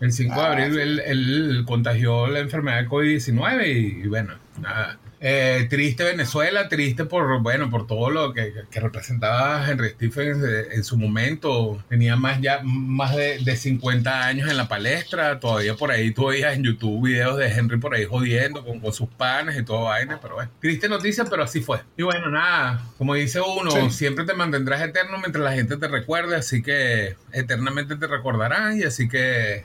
El 0.00 0.12
5 0.12 0.34
de 0.34 0.46
abril 0.46 0.78
él, 0.78 1.00
él, 1.00 1.64
contagió 1.66 2.26
la 2.26 2.40
enfermedad 2.40 2.82
de 2.82 2.88
COVID-19 2.88 4.02
y, 4.04 4.08
bueno, 4.08 4.34
nada, 4.60 4.98
eh, 5.22 5.66
triste 5.68 6.02
Venezuela, 6.02 6.68
triste 6.70 7.04
por, 7.04 7.42
bueno, 7.42 7.68
por 7.68 7.86
todo 7.86 8.08
lo 8.08 8.32
que, 8.32 8.54
representaba 8.72 9.68
Henry 9.68 9.90
Stephens 9.90 10.38
en 10.72 10.82
su 10.82 10.96
momento. 10.96 11.82
Tenía 11.90 12.16
más 12.16 12.40
ya 12.40 12.62
más 12.64 13.14
de, 13.14 13.38
de, 13.44 13.56
50 13.56 14.26
años 14.26 14.50
en 14.50 14.56
la 14.56 14.66
palestra. 14.66 15.38
Todavía 15.38 15.74
por 15.74 15.90
ahí 15.90 16.12
tú 16.12 16.28
veías 16.28 16.56
en 16.56 16.64
YouTube 16.64 17.06
videos 17.06 17.36
de 17.36 17.48
Henry 17.48 17.78
por 17.78 17.94
ahí 17.94 18.06
jodiendo 18.06 18.64
con, 18.64 18.80
sus 18.94 19.10
panes 19.10 19.58
y 19.58 19.62
todo 19.62 19.84
vaina. 19.84 20.18
Pero 20.22 20.36
bueno, 20.36 20.50
triste 20.58 20.88
noticia, 20.88 21.26
pero 21.26 21.42
así 21.42 21.60
fue. 21.60 21.80
Y 21.98 22.02
bueno, 22.02 22.30
nada, 22.30 22.82
como 22.96 23.14
dice 23.14 23.40
uno, 23.42 23.90
siempre 23.90 24.24
te 24.24 24.32
mantendrás 24.32 24.80
eterno 24.80 25.18
mientras 25.18 25.44
la 25.44 25.52
gente 25.52 25.76
te 25.76 25.86
recuerde. 25.86 26.36
Así 26.36 26.62
que 26.62 27.16
eternamente 27.32 27.96
te 27.96 28.06
recordarán. 28.06 28.78
Y 28.78 28.84
así 28.84 29.06
que 29.06 29.64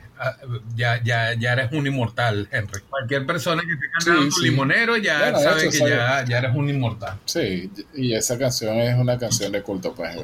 ya, 0.76 1.02
ya, 1.04 1.34
ya 1.34 1.54
eres 1.54 1.72
un 1.72 1.88
inmortal, 1.88 2.48
Henry. 2.52 2.82
Cualquier 2.90 3.26
persona 3.26 3.62
que 3.62 3.76
te 3.76 4.16
cante 4.16 4.30
tu 4.30 4.42
limonero 4.42 4.98
ya 4.98 5.36
sabe 5.38 5.70
que 5.70 5.80
ya, 5.80 6.26
ya, 6.26 6.38
eres 6.38 6.56
un 6.56 6.70
inmortal. 6.70 7.20
Sí, 7.26 7.72
y 7.94 8.14
esa 8.14 8.38
canción 8.38 8.78
es 8.78 8.98
una 8.98 9.18
canción 9.18 9.52
de 9.52 9.62
culto, 9.62 9.94
pues, 9.94 10.16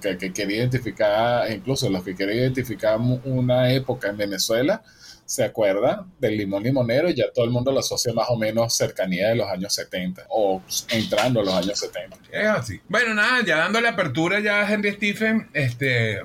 que, 0.00 0.16
que 0.18 0.32
quería 0.32 0.58
identificar, 0.58 1.50
incluso 1.50 1.90
los 1.90 2.02
que 2.02 2.14
quieren 2.14 2.36
identificar 2.36 2.98
una 3.24 3.72
época 3.72 4.08
en 4.08 4.16
Venezuela, 4.16 4.82
se 5.26 5.42
acuerdan 5.42 6.12
del 6.20 6.36
limón 6.38 6.62
limonero 6.62 7.10
y 7.10 7.14
ya 7.14 7.24
todo 7.34 7.44
el 7.44 7.50
mundo 7.50 7.72
lo 7.72 7.80
asocia 7.80 8.12
más 8.14 8.26
o 8.30 8.38
menos 8.38 8.74
cercanía 8.74 9.28
de 9.30 9.34
los 9.34 9.50
años 9.50 9.74
70 9.74 10.26
o 10.28 10.62
entrando 10.88 11.40
a 11.40 11.44
los 11.44 11.54
años 11.54 11.78
70. 11.80 12.16
Es 12.30 12.46
así. 12.46 12.80
Bueno, 12.88 13.12
nada, 13.12 13.44
ya 13.44 13.58
dándole 13.58 13.88
apertura 13.88 14.38
ya 14.38 14.60
a 14.60 14.72
Henry 14.72 14.92
Stephen, 14.92 15.48
este, 15.52 16.22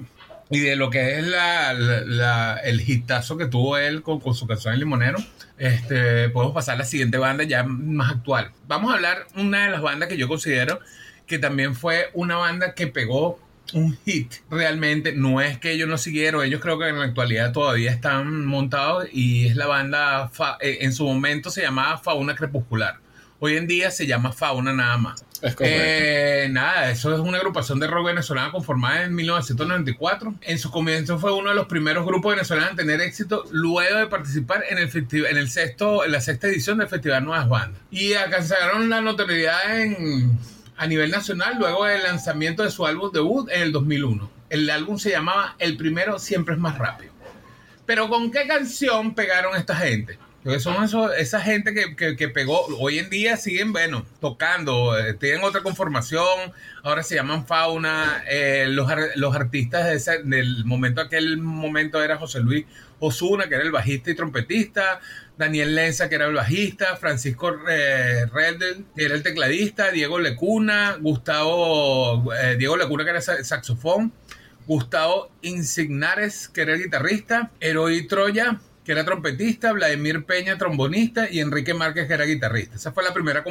y 0.52 0.60
de 0.60 0.76
lo 0.76 0.90
que 0.90 1.18
es 1.18 1.26
la, 1.26 2.60
el 2.64 2.88
hitazo 2.88 3.38
que 3.38 3.46
tuvo 3.46 3.78
él 3.78 4.04
con, 4.04 4.20
con, 4.20 4.36
su 4.36 4.46
canción 4.46 4.74
El 4.74 4.82
Limonero, 4.82 5.18
este, 5.58 6.30
podemos 6.30 6.54
pasar 6.54 6.76
a 6.76 6.80
la 6.80 6.86
siguiente 6.86 7.18
banda 7.18 7.46
ya 7.46 7.64
más 7.64 8.12
actual. 8.12 8.52
Vamos 8.68 8.92
a 8.92 8.96
hablar 8.96 9.26
una 9.36 9.66
de 9.66 9.72
las 9.72 9.82
bandas 9.82 10.10
que 10.10 10.18
yo 10.18 10.28
considero 10.28 10.80
que 11.26 11.40
también 11.40 11.76
fue 11.76 12.10
una 12.14 12.36
banda 12.36 12.76
que 12.76 12.88
pegó 12.88 13.40
un 13.74 13.98
hit 14.06 14.34
realmente. 14.50 15.14
No 15.14 15.40
es 15.40 15.58
que 15.58 15.72
ellos 15.72 15.88
no 15.88 15.98
siguieron, 15.98 16.44
ellos 16.44 16.60
creo 16.62 16.78
que 16.78 16.90
en 16.90 17.00
la 17.00 17.06
actualidad 17.06 17.54
todavía 17.54 17.92
están 17.92 18.46
montados 18.46 19.08
y 19.12 19.48
es 19.48 19.56
la 19.56 19.68
banda, 19.68 20.30
eh, 20.60 20.80
en 20.82 20.92
su 20.92 21.06
momento 21.06 21.50
se 21.50 21.62
llamaba 21.62 21.98
Fauna 21.98 22.36
Crepuscular. 22.36 23.00
Hoy 23.43 23.58
en 23.58 23.65
día 23.65 23.89
se 23.89 24.06
llama 24.06 24.32
Fauna 24.32 24.71
nada 24.71 24.97
más. 24.97 25.25
Eh, 25.62 26.47
nada, 26.51 26.91
eso 26.91 27.12
es 27.12 27.19
una 27.19 27.39
agrupación 27.39 27.80
de 27.80 27.88
rock 27.88 28.06
venezolana 28.06 28.51
conformada 28.51 29.01
en 29.06 29.15
1994. 29.15 30.36
En 30.41 30.60
su 30.60 30.69
comienzo 30.69 31.17
fue 31.17 31.34
uno 31.34 31.49
de 31.49 31.56
los 31.56 31.65
primeros 31.65 32.06
grupos 32.06 32.36
venezolanos 32.36 32.69
en 32.69 32.75
tener 32.75 33.01
éxito 33.01 33.45
luego 33.49 33.97
de 33.97 34.06
participar 34.06 34.63
en 34.69 34.77
el, 34.77 34.91
en 34.93 35.38
el 35.38 35.49
sexto, 35.49 36.06
en 36.06 36.12
la 36.12 36.21
sexta 36.21 36.49
edición 36.49 36.77
del 36.77 36.88
Festival 36.88 37.25
Nuevas 37.25 37.49
Bandas. 37.49 37.82
Y 37.89 38.13
alcanzaron 38.13 38.91
la 38.91 39.01
notoriedad 39.01 39.82
en, 39.82 40.38
a 40.77 40.86
nivel 40.86 41.10
nacional 41.10 41.56
luego 41.58 41.86
del 41.86 42.04
lanzamiento 42.04 42.62
de 42.62 42.69
su 42.69 42.86
álbum 42.86 43.12
debut 43.12 43.49
en 43.49 43.63
el 43.63 43.71
2001. 43.71 44.30
El 44.51 44.69
álbum 44.69 44.99
se 44.99 45.10
llamaba 45.10 45.56
El 45.58 45.77
primero 45.77 46.19
siempre 46.19 46.54
es 46.54 46.60
más 46.60 46.77
rápido. 46.77 47.12
Pero 47.88 48.08
¿con 48.08 48.30
qué 48.30 48.45
canción 48.45 49.15
pegaron 49.15 49.58
esta 49.58 49.75
gente? 49.75 50.19
Son 50.60 50.84
eso, 50.84 51.13
esa 51.13 51.39
gente 51.39 51.71
que, 51.73 52.15
que, 52.15 52.27
pegó, 52.27 52.65
hoy 52.80 52.97
en 52.97 53.12
día 53.12 53.38
siguen, 53.38 53.73
bueno, 53.73 54.06
tocando, 54.19 54.97
eh, 54.97 55.13
tienen 55.13 55.43
otra 55.43 55.62
conformación, 55.62 56.51
ahora 56.82 57.04
se 57.04 57.13
llaman 57.13 57.45
Fauna, 57.45 58.23
eh, 58.27 58.65
los, 58.67 58.91
los, 59.15 59.36
artistas 59.36 59.86
de 59.86 59.95
ese, 59.95 60.23
del 60.23 60.65
momento, 60.65 61.01
aquel 61.01 61.38
momento 61.38 62.01
era 62.01 62.17
José 62.17 62.39
Luis 62.39 62.65
Osuna, 62.99 63.47
que 63.47 63.56
era 63.56 63.63
el 63.63 63.71
bajista 63.71 64.10
y 64.10 64.15
trompetista, 64.15 64.99
Daniel 65.38 65.75
Lenza, 65.75 66.08
que 66.08 66.15
era 66.15 66.27
el 66.27 66.34
bajista, 66.34 66.95
Francisco 66.97 67.54
eh, 67.69 68.25
Redel, 68.32 68.86
que 68.95 69.06
era 69.06 69.15
el 69.15 69.23
tecladista, 69.23 69.91
Diego 69.91 70.19
Lecuna, 70.19 70.97
Gustavo, 70.99 72.34
eh, 72.34 72.56
Diego 72.58 72.77
Lecuna, 72.77 73.04
que 73.04 73.10
era 73.10 73.21
saxofón, 73.21 74.13
Gustavo 74.67 75.32
Insignares, 75.41 76.47
que 76.47 76.62
era 76.62 76.73
el 76.73 76.84
guitarrista, 76.84 77.51
Heroi 77.60 78.08
Troya, 78.08 78.60
que 78.84 78.91
era 78.91 79.06
trompetista, 79.06 79.72
Vladimir 79.74 80.26
Peña, 80.26 80.58
trombonista, 80.58 81.30
y 81.30 81.39
Enrique 81.39 81.74
Márquez, 81.74 82.08
que 82.08 82.13
era 82.13 82.26
guitarrista. 82.26 82.76
Esa 82.76 82.91
fue 82.91 83.04
la 83.04 83.13
primera 83.13 83.44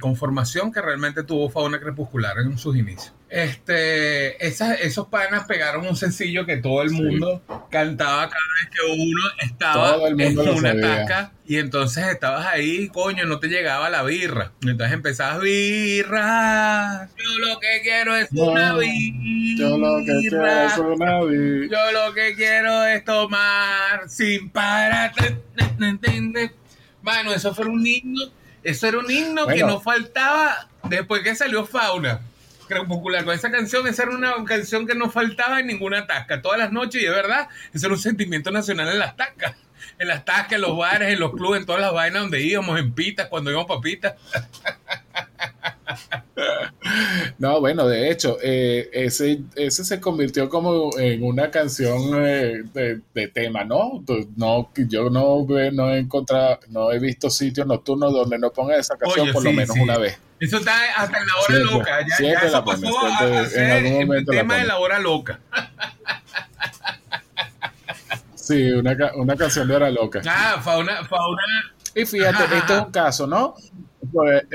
conformación 0.00 0.72
que 0.72 0.80
realmente 0.80 1.22
tuvo 1.22 1.50
Fauna 1.50 1.78
Crepuscular 1.78 2.38
en 2.38 2.56
sus 2.56 2.76
inicios. 2.76 3.12
Este, 3.30 4.46
esos 4.46 5.08
panas 5.08 5.44
pegaron 5.44 5.86
un 5.86 5.96
sencillo 5.96 6.46
que 6.46 6.56
todo 6.56 6.80
el 6.80 6.90
mundo 6.92 7.42
cantaba 7.70 8.30
cada 8.30 8.44
vez 8.54 8.70
que 8.70 9.02
uno 9.02 9.20
estaba 9.42 10.08
en 10.08 10.38
una 10.38 10.80
tasca 10.80 11.32
y 11.46 11.58
entonces 11.58 12.06
estabas 12.06 12.46
ahí, 12.46 12.88
coño, 12.88 13.26
no 13.26 13.38
te 13.38 13.48
llegaba 13.48 13.90
la 13.90 14.02
birra. 14.02 14.52
Entonces 14.62 14.94
empezabas, 14.94 15.42
birra, 15.42 17.10
yo 17.18 17.48
lo 17.48 17.60
que 17.60 17.80
quiero 17.82 18.16
es 18.16 18.28
una 18.32 18.74
birra. 18.76 19.58
Yo 19.58 19.76
lo 19.76 19.98
que 19.98 20.20
quiero 20.20 20.46
es 20.46 20.78
una 20.78 21.20
birra. 21.24 21.66
Yo 21.70 21.92
lo 21.92 22.14
que 22.14 22.34
quiero 22.34 22.84
es 22.86 23.04
tomar 23.04 24.08
sin 24.08 24.48
parar. 24.48 25.12
Bueno, 27.02 27.34
eso 27.34 27.54
fue 27.54 27.66
un 27.66 27.86
himno, 27.86 28.22
eso 28.62 28.86
era 28.86 28.98
un 28.98 29.10
himno 29.10 29.46
que 29.46 29.64
no 29.64 29.80
faltaba 29.80 30.68
después 30.88 31.22
que 31.22 31.34
salió 31.34 31.66
Fauna 31.66 32.22
crepuscular 32.68 33.24
con 33.24 33.34
esa 33.34 33.50
canción, 33.50 33.86
esa 33.86 34.04
era 34.04 34.12
una 34.12 34.44
canción 34.44 34.86
que 34.86 34.94
no 34.94 35.10
faltaba 35.10 35.60
en 35.60 35.66
ninguna 35.66 36.06
tasca, 36.06 36.42
todas 36.42 36.58
las 36.58 36.72
noches, 36.72 37.02
y 37.02 37.06
es 37.06 37.10
verdad, 37.10 37.48
ese 37.72 37.86
era 37.86 37.94
un 37.94 38.00
sentimiento 38.00 38.50
nacional 38.50 38.88
en 38.88 38.98
las 38.98 39.16
tascas, 39.16 39.56
en 39.98 40.08
las 40.08 40.24
tascas, 40.24 40.52
en 40.52 40.60
los 40.60 40.76
bares, 40.76 41.12
en 41.12 41.18
los 41.18 41.32
clubes, 41.32 41.60
en 41.60 41.66
todas 41.66 41.80
las 41.80 41.92
vainas 41.92 42.22
donde 42.22 42.42
íbamos, 42.42 42.78
en 42.78 42.92
pitas, 42.92 43.28
cuando 43.28 43.50
íbamos 43.50 43.68
papitas. 43.68 44.14
No, 47.38 47.60
bueno, 47.60 47.86
de 47.86 48.10
hecho, 48.10 48.38
eh, 48.42 48.88
ese, 48.92 49.40
ese 49.54 49.84
se 49.84 50.00
convirtió 50.00 50.48
como 50.48 50.90
en 50.98 51.22
una 51.22 51.50
canción 51.50 52.24
eh, 52.24 52.62
de, 52.72 53.28
tema, 53.28 53.64
¿no? 53.64 54.04
no 54.36 54.70
yo 54.74 55.10
no, 55.10 55.46
no 55.72 55.94
he 55.94 55.98
encontrado, 55.98 56.60
no 56.68 56.92
he 56.92 56.98
visto 56.98 57.30
sitios 57.30 57.66
nocturnos 57.66 58.12
donde 58.12 58.38
no 58.38 58.52
ponga 58.52 58.76
esa 58.76 58.96
canción 58.96 59.32
por 59.32 59.44
lo 59.44 59.52
menos 59.52 59.76
una 59.76 59.98
vez. 59.98 60.18
Eso 60.40 60.58
está 60.58 60.72
hasta 60.96 61.18
en 61.18 61.26
la 61.26 61.34
hora 61.36 61.58
loca. 61.72 62.06
Ya, 62.06 62.24
ya 62.24 62.38
eso 62.40 62.64
pasó 62.64 63.06
a, 63.06 63.46
ser 63.46 63.84
el 63.84 64.26
tema 64.26 64.56
de 64.56 64.64
la 64.64 64.78
hora 64.78 64.98
loca. 64.98 65.40
Sí, 68.34 68.70
una, 68.70 68.96
una 69.14 69.36
canción 69.36 69.68
de 69.68 69.76
hora 69.76 69.90
loca. 69.90 70.22
Ah, 70.26 70.60
fauna, 70.62 71.04
fauna. 71.04 71.42
Y 71.94 72.06
fíjate, 72.06 72.56
esto 72.56 72.74
es 72.76 72.82
un 72.82 72.92
caso, 72.92 73.26
¿no? 73.26 73.54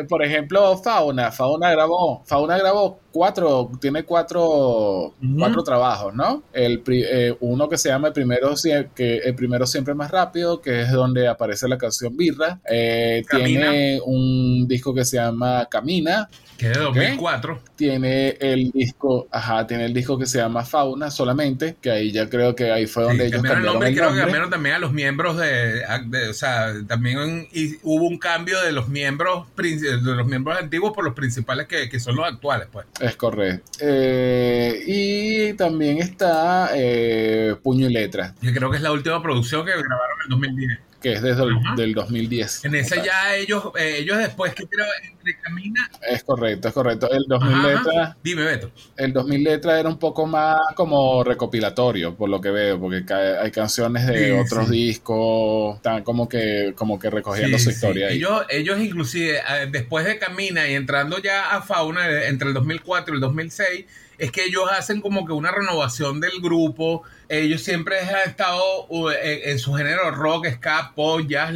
Por, 0.07 0.23
ejemplo, 0.23 0.77
Fauna, 0.77 1.31
Fauna 1.31 1.71
grabó, 1.71 2.23
Fauna 2.25 2.57
grabó 2.57 2.99
cuatro, 3.13 3.71
tiene 3.79 4.03
cuatro, 4.03 5.13
cuatro 5.37 5.63
trabajos, 5.63 6.15
¿no? 6.15 6.41
El 6.51 6.81
eh, 6.87 7.35
uno 7.41 7.69
que 7.69 7.77
se 7.77 7.89
llama 7.89 8.07
el 8.07 8.13
primero, 8.13 8.55
que 8.95 9.17
el 9.17 9.35
primero 9.35 9.67
siempre 9.67 9.93
más 9.93 10.09
rápido, 10.09 10.59
que 10.59 10.81
es 10.81 10.91
donde 10.91 11.27
aparece 11.27 11.67
la 11.67 11.77
canción 11.77 12.17
Birra. 12.17 12.59
Eh, 12.67 13.23
tiene 13.29 14.01
un 14.03 14.67
disco 14.67 14.95
que 14.95 15.05
se 15.05 15.17
llama 15.17 15.67
Camina, 15.69 16.27
que 16.57 16.67
es 16.67 16.73
de 16.73 16.79
2004. 16.79 17.61
Tiene 17.75 18.29
el 18.39 18.71
disco, 18.71 19.27
ajá, 19.29 19.67
tiene 19.67 19.85
el 19.85 19.93
disco 19.93 20.17
que 20.17 20.25
se 20.25 20.39
llama 20.39 20.65
Fauna 20.65 21.11
solamente, 21.11 21.75
que 21.79 21.91
ahí 21.91 22.11
ya 22.11 22.27
creo 22.27 22.55
que 22.55 22.71
ahí 22.71 22.87
fue 22.87 23.03
donde 23.03 23.27
ellos 23.27 23.43
cambiaron 23.43 23.61
el 23.61 23.71
nombre. 23.71 23.93
creo 23.93 24.11
que 24.11 24.19
cambiaron 24.19 24.49
también 24.49 24.75
a 24.75 24.79
los 24.79 24.91
miembros 24.91 25.37
de, 25.37 25.83
o 26.29 26.33
sea, 26.33 26.73
también 26.87 27.47
hubo 27.83 28.07
un 28.07 28.17
cambio 28.17 28.59
de 28.61 28.71
los 28.71 28.87
miembros 28.89 29.45
de 29.55 29.97
los 30.01 30.25
miembros 30.25 30.57
antiguos 30.57 30.93
por 30.93 31.03
los 31.03 31.13
principales 31.13 31.67
que, 31.67 31.89
que 31.89 31.99
son 31.99 32.15
los 32.15 32.25
actuales, 32.25 32.67
pues. 32.71 32.87
Es 33.03 33.17
correcto. 33.17 33.69
Eh, 33.81 34.81
y 34.87 35.53
también 35.55 35.97
está 35.97 36.69
eh, 36.73 37.53
Puño 37.61 37.89
y 37.89 37.93
Letra. 37.93 38.33
Yo 38.41 38.53
creo 38.53 38.71
que 38.71 38.77
es 38.77 38.81
la 38.81 38.93
última 38.93 39.21
producción 39.21 39.65
que 39.65 39.71
grabaron 39.71 40.17
en 40.23 40.29
2010 40.29 40.79
que 41.03 41.11
es 41.11 41.21
desde 41.21 41.43
el 41.43 41.93
2010. 41.93 42.63
En 42.63 42.75
esa 42.75 43.03
ya 43.03 43.35
ellos, 43.35 43.71
eh, 43.77 43.97
ellos 43.99 44.17
después 44.17 44.55
que 44.55 44.65
creo 44.65 44.85
entre 45.03 45.37
camina. 45.37 45.91
Es 46.01 46.23
correcto, 46.23 46.69
es 46.69 46.73
correcto. 46.73 47.11
El 47.11 47.25
2000 47.27 47.61
letras. 47.61 48.15
Dime, 48.23 48.43
Beto. 48.45 48.71
El 48.95 49.11
2000 49.11 49.43
letras 49.43 49.79
era 49.81 49.89
un 49.89 49.99
poco 49.99 50.25
más 50.25 50.57
como 50.75 51.21
recopilatorio, 51.25 52.15
por 52.15 52.29
lo 52.29 52.39
que 52.39 52.51
veo, 52.51 52.79
porque 52.79 53.03
hay 53.13 53.51
canciones 53.51 54.07
de 54.07 54.31
otros 54.39 54.69
discos, 54.69 55.75
están 55.75 56.03
como 56.03 56.29
que, 56.29 56.73
como 56.73 56.97
que 56.97 57.09
recogiendo 57.09 57.59
su 57.59 57.71
historia. 57.71 58.07
Ahí. 58.07 58.15
Ellos, 58.15 58.45
ellos 58.49 58.79
inclusive, 58.79 59.39
eh, 59.39 59.67
después 59.69 60.05
de 60.05 60.17
Camina 60.17 60.69
y 60.69 60.73
entrando 60.73 61.19
ya 61.19 61.53
a 61.53 61.61
Fauna, 61.61 62.09
eh, 62.09 62.29
entre 62.29 62.47
el 62.47 62.53
2004 62.53 63.13
y 63.13 63.17
el 63.17 63.21
2006, 63.21 63.85
es 64.17 64.31
que 64.31 64.45
ellos 64.45 64.69
hacen 64.71 65.01
como 65.01 65.25
que 65.25 65.33
una 65.33 65.51
renovación 65.51 66.21
del 66.21 66.39
grupo. 66.41 67.03
Ellos 67.33 67.63
siempre 67.63 67.99
han 67.99 68.29
estado 68.29 68.87
en, 69.19 69.57
su 69.57 69.73
género 69.73 70.11
rock, 70.11 70.45
ska, 70.53 70.91
pop, 70.95 71.21
jazz, 71.27 71.51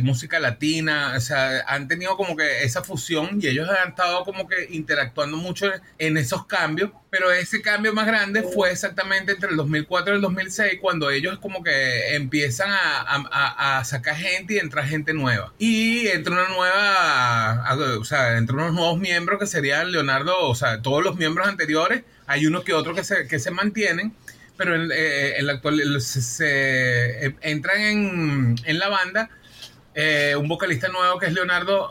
música 0.00 0.40
latina. 0.40 1.12
O 1.14 1.20
sea, 1.20 1.64
han 1.66 1.86
tenido 1.86 2.16
como 2.16 2.34
que 2.34 2.62
esa 2.62 2.82
fusión 2.82 3.38
y 3.38 3.46
ellos 3.46 3.68
han 3.68 3.90
estado 3.90 4.24
como 4.24 4.48
que 4.48 4.68
interactuando 4.70 5.36
mucho 5.36 5.70
en 5.98 6.16
esos 6.16 6.46
cambios. 6.46 6.92
Pero 7.10 7.30
ese 7.30 7.60
cambio 7.60 7.92
más 7.92 8.06
grande 8.06 8.42
fue 8.42 8.70
exactamente 8.70 9.32
entre 9.32 9.50
el 9.50 9.56
2004 9.58 10.14
y 10.14 10.16
el 10.16 10.22
2006, 10.22 10.78
cuando 10.80 11.10
ellos 11.10 11.38
como 11.40 11.62
que 11.62 12.14
empiezan 12.16 12.70
a, 12.70 13.82
sacar 13.84 14.16
gente 14.16 14.54
y 14.54 14.58
entra 14.58 14.82
gente 14.86 15.12
nueva. 15.12 15.52
Y 15.58 16.08
entra 16.08 16.32
una 16.32 16.48
nueva, 16.48 17.98
o 17.98 18.04
sea, 18.04 18.38
entra 18.38 18.56
unos 18.56 18.72
nuevos 18.72 18.98
miembros 18.98 19.38
que 19.38 19.46
serían 19.46 19.92
Leonardo, 19.92 20.48
o 20.48 20.54
sea, 20.54 20.80
todos 20.80 21.04
los 21.04 21.16
miembros 21.16 21.46
anteriores 21.46 22.02
hay 22.28 22.46
unos 22.46 22.62
que 22.62 22.74
otros 22.74 22.94
que 22.94 23.04
se, 23.04 23.26
que 23.26 23.38
se 23.38 23.50
mantienen, 23.50 24.14
pero 24.58 24.74
en, 24.74 24.90
eh, 24.92 25.38
la 25.40 25.54
actual 25.54 26.00
se, 26.02 27.26
eh, 27.26 27.34
entran 27.40 27.80
en, 27.80 28.56
en, 28.64 28.78
la 28.78 28.88
banda 28.88 29.30
eh, 29.94 30.34
un 30.36 30.48
vocalista 30.48 30.88
nuevo 30.88 31.18
que 31.18 31.26
es 31.26 31.32
Leonardo 31.32 31.90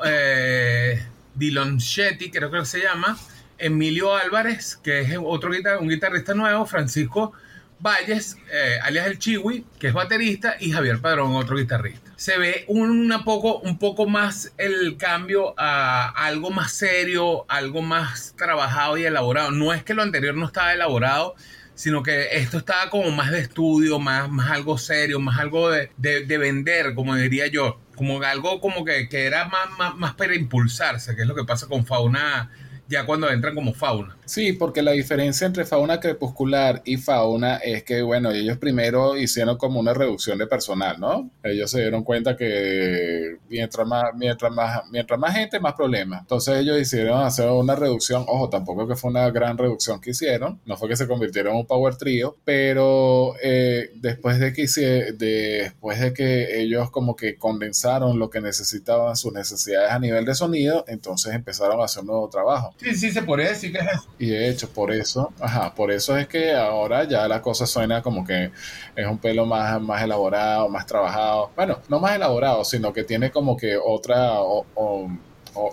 Dilonchetti, 1.33 2.29
creo 2.29 2.51
que 2.51 2.65
se 2.65 2.81
llama, 2.81 3.17
Emilio 3.57 4.15
Álvarez, 4.15 4.75
que 4.75 5.01
es 5.01 5.17
otro 5.23 5.51
un 5.79 5.89
guitarrista 5.89 6.33
nuevo, 6.33 6.65
Francisco 6.65 7.33
Valles, 7.79 8.37
alias 8.83 9.07
el 9.07 9.17
Chiwi, 9.17 9.65
que 9.79 9.87
es 9.87 9.93
baterista, 9.93 10.57
y 10.59 10.71
Javier 10.71 10.99
Padrón, 10.99 11.35
otro 11.35 11.57
guitarrista 11.57 12.07
se 12.17 12.39
ve 12.39 12.65
una 12.67 13.23
poco, 13.23 13.59
un 13.59 13.77
poco 13.77 14.07
más 14.07 14.51
el 14.57 14.97
cambio 14.97 15.53
a 15.55 16.09
algo 16.09 16.49
más 16.49 16.71
serio, 16.71 17.45
algo 17.47 17.83
más 17.83 18.33
trabajado 18.35 18.97
y 18.97 19.05
elaborado. 19.05 19.51
No 19.51 19.71
es 19.71 19.83
que 19.83 19.93
lo 19.93 20.01
anterior 20.01 20.33
no 20.33 20.47
estaba 20.47 20.73
elaborado, 20.73 21.35
sino 21.77 22.01
que 22.01 22.29
esto 22.31 22.57
estaba 22.57 22.89
como 22.89 23.11
más 23.11 23.29
de 23.29 23.39
estudio, 23.39 23.99
más, 23.99 24.29
más 24.31 24.49
algo 24.49 24.79
serio, 24.79 25.19
más 25.19 25.39
algo 25.39 25.69
de, 25.69 25.91
de, 25.95 26.37
vender, 26.39 26.95
como 26.95 27.15
diría 27.15 27.45
yo, 27.45 27.79
como 27.95 28.19
algo 28.23 28.59
como 28.59 28.83
que, 28.83 29.07
que 29.07 29.25
era 29.25 29.45
más, 29.45 29.69
más, 29.77 29.95
más 29.95 30.15
para 30.15 30.33
impulsarse, 30.33 31.15
que 31.15 31.21
es 31.21 31.27
lo 31.27 31.35
que 31.35 31.43
pasa 31.43 31.67
con 31.67 31.85
Fauna 31.85 32.49
ya 32.87 33.05
cuando 33.05 33.29
entran 33.29 33.53
como 33.53 33.73
fauna. 33.73 34.16
Sí, 34.27 34.51
porque 34.53 34.81
la 34.81 34.91
diferencia 34.91 35.47
entre 35.47 35.65
fauna 35.65 35.99
crepuscular 35.99 36.81
y 36.85 36.97
fauna 36.97 37.57
es 37.57 37.83
que, 37.83 38.01
bueno, 38.01 38.31
ellos 38.31 38.57
primero 38.57 39.17
hicieron 39.17 39.57
como 39.57 39.79
una 39.79 39.93
reducción 39.93 40.37
de 40.37 40.47
personal, 40.47 40.99
¿no? 40.99 41.31
Ellos 41.43 41.71
se 41.71 41.79
dieron 41.79 42.03
cuenta 42.03 42.35
que 42.35 43.37
mientras 43.49 43.87
más, 43.87 44.03
mientras 44.15 44.51
más, 44.51 44.81
mientras 44.91 45.17
más 45.17 45.33
gente, 45.33 45.61
más 45.61 45.73
problemas. 45.73 46.21
Entonces 46.21 46.57
ellos 46.57 46.77
hicieron 46.79 47.21
hacer 47.21 47.49
una 47.49 47.75
reducción, 47.75 48.25
ojo, 48.27 48.49
tampoco 48.49 48.85
que 48.85 48.97
fue 48.97 49.11
una 49.11 49.29
gran 49.31 49.57
reducción 49.57 50.01
que 50.01 50.11
hicieron, 50.11 50.59
no 50.65 50.75
fue 50.75 50.89
que 50.89 50.97
se 50.97 51.07
convirtieron 51.07 51.53
en 51.53 51.59
un 51.59 51.65
power 51.65 51.95
trio, 51.95 52.35
pero 52.43 53.33
eh, 53.41 53.91
después 53.95 54.39
de 54.39 54.51
que 54.51 54.63
hice, 54.63 55.13
después 55.13 56.01
de 56.01 56.13
que 56.13 56.61
ellos 56.61 56.91
como 56.91 57.15
que 57.15 57.37
condensaron 57.37 58.19
lo 58.19 58.29
que 58.29 58.41
necesitaban, 58.41 59.15
sus 59.15 59.31
necesidades 59.31 59.89
a 59.89 59.99
nivel 59.99 60.25
de 60.25 60.35
sonido, 60.35 60.83
entonces 60.87 61.33
empezaron 61.33 61.79
a 61.79 61.85
hacer 61.85 62.01
un 62.01 62.07
nuevo 62.07 62.29
trabajo. 62.29 62.73
Sí, 62.77 62.93
sí, 62.93 63.11
se 63.11 63.21
puede 63.21 63.47
decir 63.47 63.71
que. 63.71 63.79
Y 64.19 64.29
de 64.29 64.49
hecho, 64.49 64.69
por 64.69 64.91
eso, 64.91 65.31
ajá, 65.39 65.75
por 65.75 65.91
eso 65.91 66.17
es 66.17 66.27
que 66.27 66.53
ahora 66.53 67.03
ya 67.03 67.27
la 67.27 67.41
cosa 67.41 67.67
suena 67.67 68.01
como 68.01 68.25
que 68.25 68.51
es 68.95 69.05
un 69.05 69.19
pelo 69.19 69.45
más, 69.45 69.79
más 69.79 70.01
elaborado, 70.01 70.69
más 70.69 70.85
trabajado. 70.85 71.51
Bueno, 71.55 71.79
no 71.87 71.99
más 71.99 72.15
elaborado, 72.15 72.65
sino 72.65 72.91
que 72.93 73.03
tiene 73.03 73.31
como 73.31 73.55
que 73.55 73.77
otra... 73.77 74.39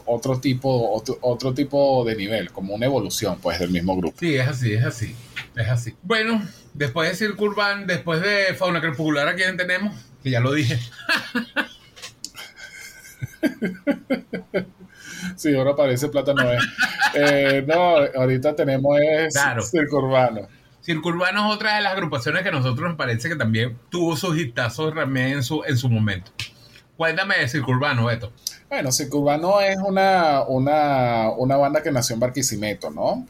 otro 0.06 0.40
tipo 0.40 0.92
otro, 0.92 1.18
otro, 1.20 1.52
tipo 1.52 2.04
de 2.04 2.16
nivel, 2.16 2.50
como 2.52 2.74
una 2.74 2.86
evolución 2.86 3.38
pues 3.40 3.58
del 3.58 3.70
mismo 3.70 3.96
grupo. 3.96 4.16
Sí, 4.18 4.34
es 4.34 4.48
así, 4.48 4.72
es 4.72 4.84
así, 4.84 5.14
es 5.56 5.68
así. 5.68 5.94
Bueno, 6.02 6.42
después 6.74 7.08
de 7.10 7.16
Circo 7.16 7.44
Urban, 7.44 7.86
después 7.86 8.20
de 8.20 8.54
Fauna 8.54 8.80
Crepuscular, 8.80 9.28
¿a 9.28 9.34
quién 9.34 9.56
tenemos? 9.56 9.94
Que 10.22 10.30
ya 10.30 10.40
lo 10.40 10.52
dije. 10.52 10.78
Sí, 15.36 15.54
ahora 15.54 15.74
parece 15.76 16.08
plátano. 16.08 16.42
Eh, 17.14 17.64
no, 17.66 17.96
ahorita 18.20 18.56
tenemos 18.56 18.98
es 19.00 19.34
Circo 19.70 19.98
Urbano. 19.98 20.48
Circo 20.82 21.10
Urbano 21.10 21.48
es 21.48 21.56
otra 21.56 21.76
de 21.76 21.82
las 21.82 21.92
agrupaciones 21.92 22.42
que 22.42 22.48
a 22.48 22.52
nosotros 22.52 22.88
nos 22.88 22.96
parece 22.96 23.28
que 23.28 23.36
también 23.36 23.78
tuvo 23.88 24.16
sus 24.16 24.36
hitazos 24.36 24.94
también 24.94 25.28
en 25.28 25.42
su, 25.42 25.62
en 25.64 25.78
su 25.78 25.88
momento. 25.88 26.30
Cuéntame 26.96 27.38
de 27.38 27.48
Circurbano, 27.48 28.04
Beto. 28.04 28.32
Bueno, 28.68 28.92
Circurbano 28.92 29.60
es 29.60 29.76
una, 29.78 30.42
una, 30.42 31.30
una 31.30 31.56
banda 31.56 31.82
que 31.82 31.90
nació 31.90 32.14
en 32.14 32.20
Barquisimeto, 32.20 32.90
¿no? 32.90 33.26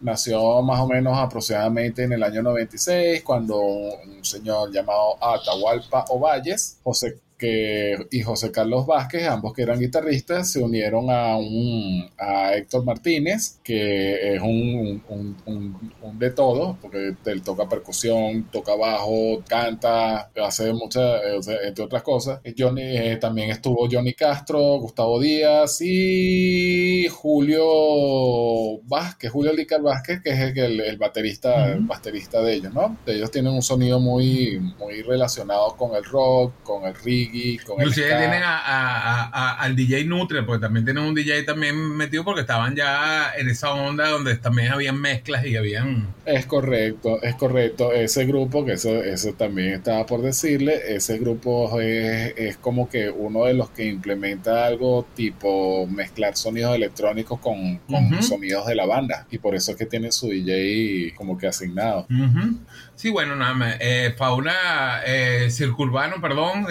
Nació 0.00 0.62
más 0.62 0.78
o 0.80 0.86
menos 0.86 1.18
aproximadamente 1.18 2.04
en 2.04 2.12
el 2.12 2.22
año 2.22 2.42
96, 2.42 3.22
cuando 3.24 3.58
un 3.58 4.24
señor 4.24 4.70
llamado 4.72 5.16
Atahualpa 5.20 6.04
Ovalles, 6.10 6.78
José 6.84 7.18
que, 7.38 7.96
y 8.10 8.20
José 8.22 8.50
Carlos 8.50 8.86
Vázquez, 8.86 9.26
ambos 9.28 9.52
que 9.54 9.62
eran 9.62 9.78
guitarristas, 9.78 10.50
se 10.52 10.62
unieron 10.62 11.10
a, 11.10 11.36
un, 11.36 12.10
a 12.18 12.54
Héctor 12.54 12.84
Martínez, 12.84 13.58
que 13.62 14.34
es 14.34 14.42
un, 14.42 15.02
un, 15.08 15.36
un, 15.46 16.18
de 16.18 16.30
todo, 16.30 16.76
porque 16.82 17.14
él 17.26 17.42
toca 17.42 17.68
percusión, 17.68 18.48
toca 18.50 18.74
bajo, 18.74 19.42
canta, 19.48 20.30
hace 20.42 20.72
muchas, 20.72 21.20
entre 21.64 21.84
otras 21.84 22.02
cosas. 22.02 22.40
Johnny, 22.56 22.82
eh, 22.82 23.16
también 23.16 23.50
estuvo 23.50 23.88
Johnny 23.90 24.14
Castro, 24.14 24.78
Gustavo 24.80 25.20
Díaz 25.20 25.80
y 25.80 27.06
Julio 27.08 28.80
Vázquez, 28.84 29.30
Julio 29.30 29.52
Lícar 29.52 29.82
Vázquez, 29.82 30.20
que 30.22 30.30
es 30.30 30.56
el, 30.56 30.80
el 30.80 30.96
baterista, 30.98 31.72
el 31.72 31.80
baterista 31.80 32.42
de 32.42 32.54
ellos, 32.54 32.74
¿no? 32.74 32.98
Ellos 33.06 33.30
tienen 33.30 33.52
un 33.52 33.62
sonido 33.62 34.00
muy, 34.00 34.58
muy 34.78 35.02
relacionado 35.02 35.76
con 35.76 35.94
el 35.94 36.04
rock, 36.04 36.52
con 36.62 36.84
el 36.84 36.94
reggae, 37.28 37.60
Inclusive 37.78 38.06
tienen 38.06 38.42
al 38.44 39.76
DJ 39.76 40.04
Nutria, 40.04 40.44
porque 40.44 40.60
también 40.60 40.84
tienen 40.84 41.04
un 41.04 41.14
DJ 41.14 41.42
también 41.44 41.76
metido 41.96 42.24
porque 42.24 42.42
estaban 42.42 42.74
ya 42.74 43.32
en 43.36 43.48
esa 43.48 43.72
onda 43.72 44.08
donde 44.08 44.36
también 44.36 44.72
habían 44.72 45.00
mezclas 45.00 45.44
y 45.46 45.56
habían... 45.56 46.06
Es 46.24 46.46
correcto, 46.46 47.22
es 47.22 47.34
correcto. 47.36 47.92
Ese 47.92 48.26
grupo, 48.26 48.64
que 48.64 48.72
eso, 48.72 49.02
eso 49.02 49.32
también 49.32 49.74
estaba 49.74 50.04
por 50.06 50.22
decirle, 50.22 50.94
ese 50.94 51.18
grupo 51.18 51.80
es, 51.80 52.56
como 52.56 52.88
que 52.88 53.10
uno 53.10 53.44
de 53.44 53.54
los 53.54 53.70
que 53.70 53.86
implementa 53.86 54.66
algo 54.66 55.06
tipo 55.14 55.86
mezclar 55.86 56.36
sonidos 56.36 56.74
electrónicos 56.74 57.38
con, 57.40 57.80
sonidos 58.20 58.66
de 58.66 58.74
la 58.74 58.86
banda. 58.86 59.26
Y 59.30 59.38
por 59.38 59.54
eso 59.54 59.72
es 59.72 59.76
que 59.76 59.86
tiene 59.86 60.12
su 60.12 60.28
DJ 60.28 61.14
como 61.16 61.38
que 61.38 61.46
asignado. 61.46 62.06
Sí, 62.94 63.10
bueno, 63.10 63.36
nada 63.36 63.54
más. 63.54 63.76
Eh, 63.78 64.12
fauna 64.16 65.02
eh, 65.06 65.48
circurbano, 65.50 66.20
perdón, 66.20 66.66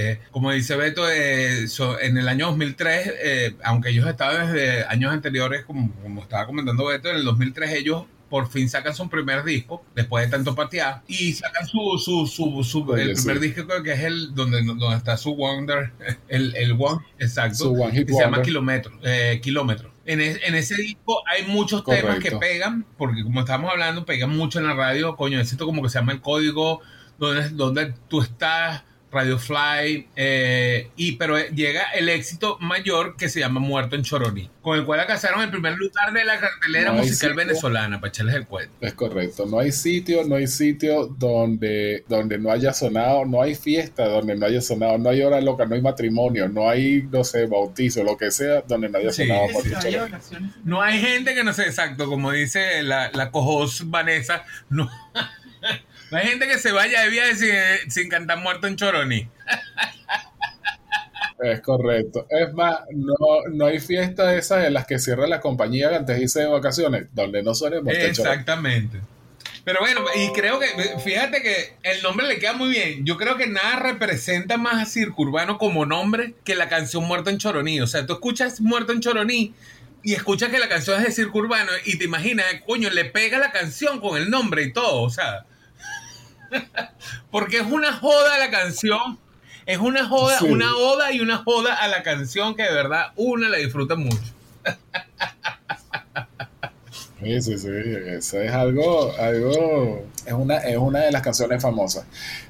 eh, 0.00 0.20
como 0.30 0.52
dice 0.52 0.76
Beto, 0.76 1.08
eh, 1.10 1.66
en 2.02 2.16
el 2.18 2.28
año 2.28 2.46
2003, 2.46 3.56
aunque 3.64 3.90
ellos 3.90 4.06
estaban 4.06 4.52
desde 4.52 4.84
años 4.84 5.12
anteriores, 5.12 5.64
como, 5.64 5.92
como 6.02 6.22
estaba 6.22 6.46
comentando 6.46 6.86
Beto, 6.86 7.10
en 7.10 7.16
el 7.16 7.24
2003 7.24 7.72
ellos 7.72 8.04
por 8.30 8.48
fin 8.48 8.70
sacan 8.70 8.94
su 8.94 9.10
primer 9.10 9.42
disco, 9.44 9.84
después 9.94 10.24
de 10.24 10.30
tanto 10.30 10.54
patear, 10.54 11.02
y 11.08 11.32
sacan 11.32 11.66
su, 11.66 11.98
su, 11.98 12.26
su, 12.26 12.64
su 12.64 12.94
el 12.94 13.14
primer 13.14 13.40
disco 13.40 13.66
que 13.82 13.92
es 13.92 14.00
el 14.04 14.34
donde, 14.34 14.62
donde 14.62 14.96
está 14.96 15.16
su 15.16 15.34
Wonder, 15.34 15.92
el, 16.28 16.54
el 16.56 16.72
One, 16.72 17.04
exacto, 17.18 17.56
su 17.56 17.72
one 17.72 18.06
que 18.06 18.14
se 18.14 18.20
llama 18.20 18.40
Kilómetro, 18.40 18.92
eh, 19.02 19.40
Kilómetro. 19.42 19.92
En, 20.06 20.20
en, 20.20 20.54
ese 20.54 20.76
disco 20.76 21.22
hay 21.26 21.46
muchos 21.46 21.84
temas 21.84 22.18
que 22.20 22.32
pegan, 22.32 22.86
porque 22.96 23.22
como 23.22 23.40
estábamos 23.40 23.72
hablando, 23.72 24.04
pegan 24.04 24.30
mucho 24.30 24.58
en 24.58 24.66
la 24.66 24.74
radio. 24.74 25.14
Coño, 25.16 25.38
necesito 25.38 25.66
como 25.66 25.82
que 25.82 25.88
se 25.88 25.98
llama 25.98 26.12
el 26.12 26.20
código 26.20 26.80
donde, 27.18 27.50
donde 27.50 27.94
tú 28.08 28.20
estás, 28.20 28.82
Radio 29.10 29.38
Fly, 29.38 30.08
eh, 30.14 30.90
y, 30.96 31.12
pero 31.12 31.38
llega 31.48 31.82
el 31.94 32.08
éxito 32.08 32.58
mayor 32.60 33.16
que 33.16 33.28
se 33.28 33.40
llama 33.40 33.60
Muerto 33.60 33.96
en 33.96 34.02
Choroní, 34.02 34.48
con 34.62 34.78
el 34.78 34.84
cual 34.84 35.00
alcanzaron 35.00 35.42
el 35.42 35.50
primer 35.50 35.76
lugar 35.76 36.12
de 36.12 36.24
la 36.24 36.38
cartelera 36.38 36.92
musical 36.92 37.34
venezolana, 37.34 38.00
para 38.00 38.08
echarles 38.10 38.36
el 38.36 38.46
cuento. 38.46 38.74
Es 38.80 38.94
correcto, 38.94 39.46
no 39.46 39.58
hay 39.58 39.72
sitio, 39.72 40.24
no 40.24 40.36
hay 40.36 40.46
sitio 40.46 41.06
donde, 41.06 42.04
donde 42.08 42.38
no 42.38 42.50
haya 42.50 42.72
sonado, 42.72 43.24
no 43.24 43.42
hay 43.42 43.54
fiesta 43.54 44.06
donde 44.06 44.36
no 44.36 44.46
haya 44.46 44.60
sonado, 44.60 44.98
no 44.98 45.10
hay 45.10 45.22
hora 45.22 45.40
loca, 45.40 45.66
no 45.66 45.74
hay 45.74 45.82
matrimonio, 45.82 46.48
no 46.48 46.68
hay, 46.68 47.02
no 47.10 47.24
sé, 47.24 47.46
bautizo, 47.46 48.04
lo 48.04 48.16
que 48.16 48.30
sea, 48.30 48.62
donde 48.62 48.88
no 48.88 48.98
haya 48.98 49.12
sonado. 49.12 49.48
No 50.64 50.80
hay 50.82 51.00
gente 51.00 51.34
que 51.34 51.42
no 51.42 51.52
sé 51.52 51.62
exacto, 51.62 52.06
como 52.06 52.30
dice 52.32 52.82
la, 52.82 53.10
la 53.12 53.30
cojos 53.30 53.90
Vanessa, 53.90 54.44
no... 54.68 54.88
No 56.10 56.18
hay 56.18 56.26
gente 56.26 56.48
que 56.48 56.58
se 56.58 56.72
vaya 56.72 57.02
de 57.02 57.10
viaje 57.10 57.36
sin, 57.36 57.90
sin 57.90 58.08
cantar 58.08 58.38
muerto 58.38 58.66
en 58.66 58.76
Choroni. 58.76 59.28
Es 61.42 61.60
correcto. 61.62 62.26
Es 62.28 62.52
más, 62.52 62.80
no, 62.94 63.14
no 63.52 63.66
hay 63.66 63.80
fiesta 63.80 64.34
esas 64.34 64.66
en 64.66 64.74
las 64.74 64.86
que 64.86 64.98
cierra 64.98 65.26
la 65.26 65.40
compañía 65.40 65.88
antes 65.96 66.16
de 66.16 66.22
irse 66.22 66.40
de 66.40 66.46
vacaciones, 66.46 67.06
donde 67.12 67.42
no 67.42 67.52
muerto 67.82 67.90
Exactamente. 67.90 69.00
Pero 69.64 69.80
bueno, 69.80 70.04
y 70.16 70.32
creo 70.32 70.58
que, 70.58 70.66
fíjate 71.02 71.42
que 71.42 71.76
el 71.82 72.02
nombre 72.02 72.26
le 72.26 72.38
queda 72.38 72.54
muy 72.54 72.70
bien. 72.70 73.04
Yo 73.04 73.16
creo 73.16 73.36
que 73.36 73.46
nada 73.46 73.76
representa 73.76 74.56
más 74.56 74.82
a 74.82 74.84
Circo 74.86 75.22
Urbano 75.22 75.58
como 75.58 75.86
nombre 75.86 76.34
que 76.44 76.54
la 76.54 76.68
canción 76.68 77.04
Muerto 77.04 77.30
en 77.30 77.38
Choroní. 77.38 77.80
O 77.80 77.86
sea, 77.86 78.06
tú 78.06 78.14
escuchas 78.14 78.60
Muerto 78.60 78.92
en 78.92 79.00
Choroní 79.00 79.54
y 80.02 80.14
escuchas 80.14 80.50
que 80.50 80.58
la 80.58 80.68
canción 80.68 80.98
es 80.98 81.06
de 81.06 81.12
Circo 81.12 81.38
Urbano 81.38 81.70
y 81.84 81.98
te 81.98 82.04
imaginas, 82.04 82.46
coño, 82.66 82.90
le 82.90 83.04
pega 83.04 83.38
la 83.38 83.52
canción 83.52 84.00
con 84.00 84.16
el 84.16 84.30
nombre 84.30 84.62
y 84.62 84.72
todo. 84.72 85.02
O 85.02 85.10
sea, 85.10 85.46
Porque 87.30 87.58
es 87.58 87.66
una 87.66 87.92
joda 87.92 88.38
la 88.38 88.50
canción. 88.50 89.18
Es 89.66 89.78
una 89.78 90.08
joda, 90.08 90.38
una 90.42 90.74
oda 90.74 91.12
y 91.12 91.20
una 91.20 91.38
joda 91.38 91.74
a 91.74 91.86
la 91.88 92.02
canción 92.02 92.56
que 92.56 92.64
de 92.64 92.72
verdad 92.72 93.12
una 93.16 93.48
la 93.48 93.58
disfruta 93.58 93.94
mucho. 93.94 94.18
Sí, 97.22 97.40
sí, 97.42 97.58
sí. 97.58 97.68
Eso 97.68 98.40
es 98.40 98.50
algo, 98.50 99.12
algo, 99.18 100.04
es 100.24 100.32
una, 100.32 100.56
es 100.56 100.76
una 100.78 101.00
de 101.00 101.12
las 101.12 101.22
canciones 101.22 101.62
famosas. 101.62 102.06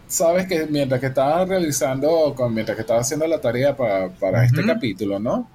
Sabes 0.06 0.46
que 0.46 0.66
mientras 0.66 1.00
que 1.00 1.08
estaba 1.08 1.44
realizando, 1.44 2.34
mientras 2.50 2.76
que 2.76 2.82
estaba 2.82 3.00
haciendo 3.00 3.26
la 3.26 3.40
tarea 3.40 3.76
para, 3.76 4.44
este 4.44 4.64
capítulo, 4.64 5.18
¿no? 5.18 5.50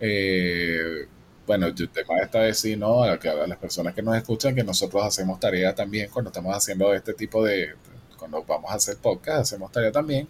Eh, 0.00 1.06
bueno, 1.50 1.66
el 1.66 1.74
tema 1.74 2.20
está 2.22 2.42
decir, 2.42 2.78
¿no? 2.78 3.02
A, 3.02 3.14
a 3.14 3.46
las 3.48 3.58
personas 3.58 3.92
que 3.92 4.02
nos 4.02 4.16
escuchan 4.16 4.54
que 4.54 4.62
nosotros 4.62 5.02
hacemos 5.02 5.40
tarea 5.40 5.74
también 5.74 6.08
cuando 6.08 6.30
estamos 6.30 6.56
haciendo 6.56 6.94
este 6.94 7.12
tipo 7.12 7.42
de, 7.42 7.70
cuando 8.16 8.44
vamos 8.44 8.70
a 8.70 8.74
hacer 8.74 8.98
podcast, 8.98 9.40
hacemos 9.40 9.72
tarea 9.72 9.90
también. 9.90 10.28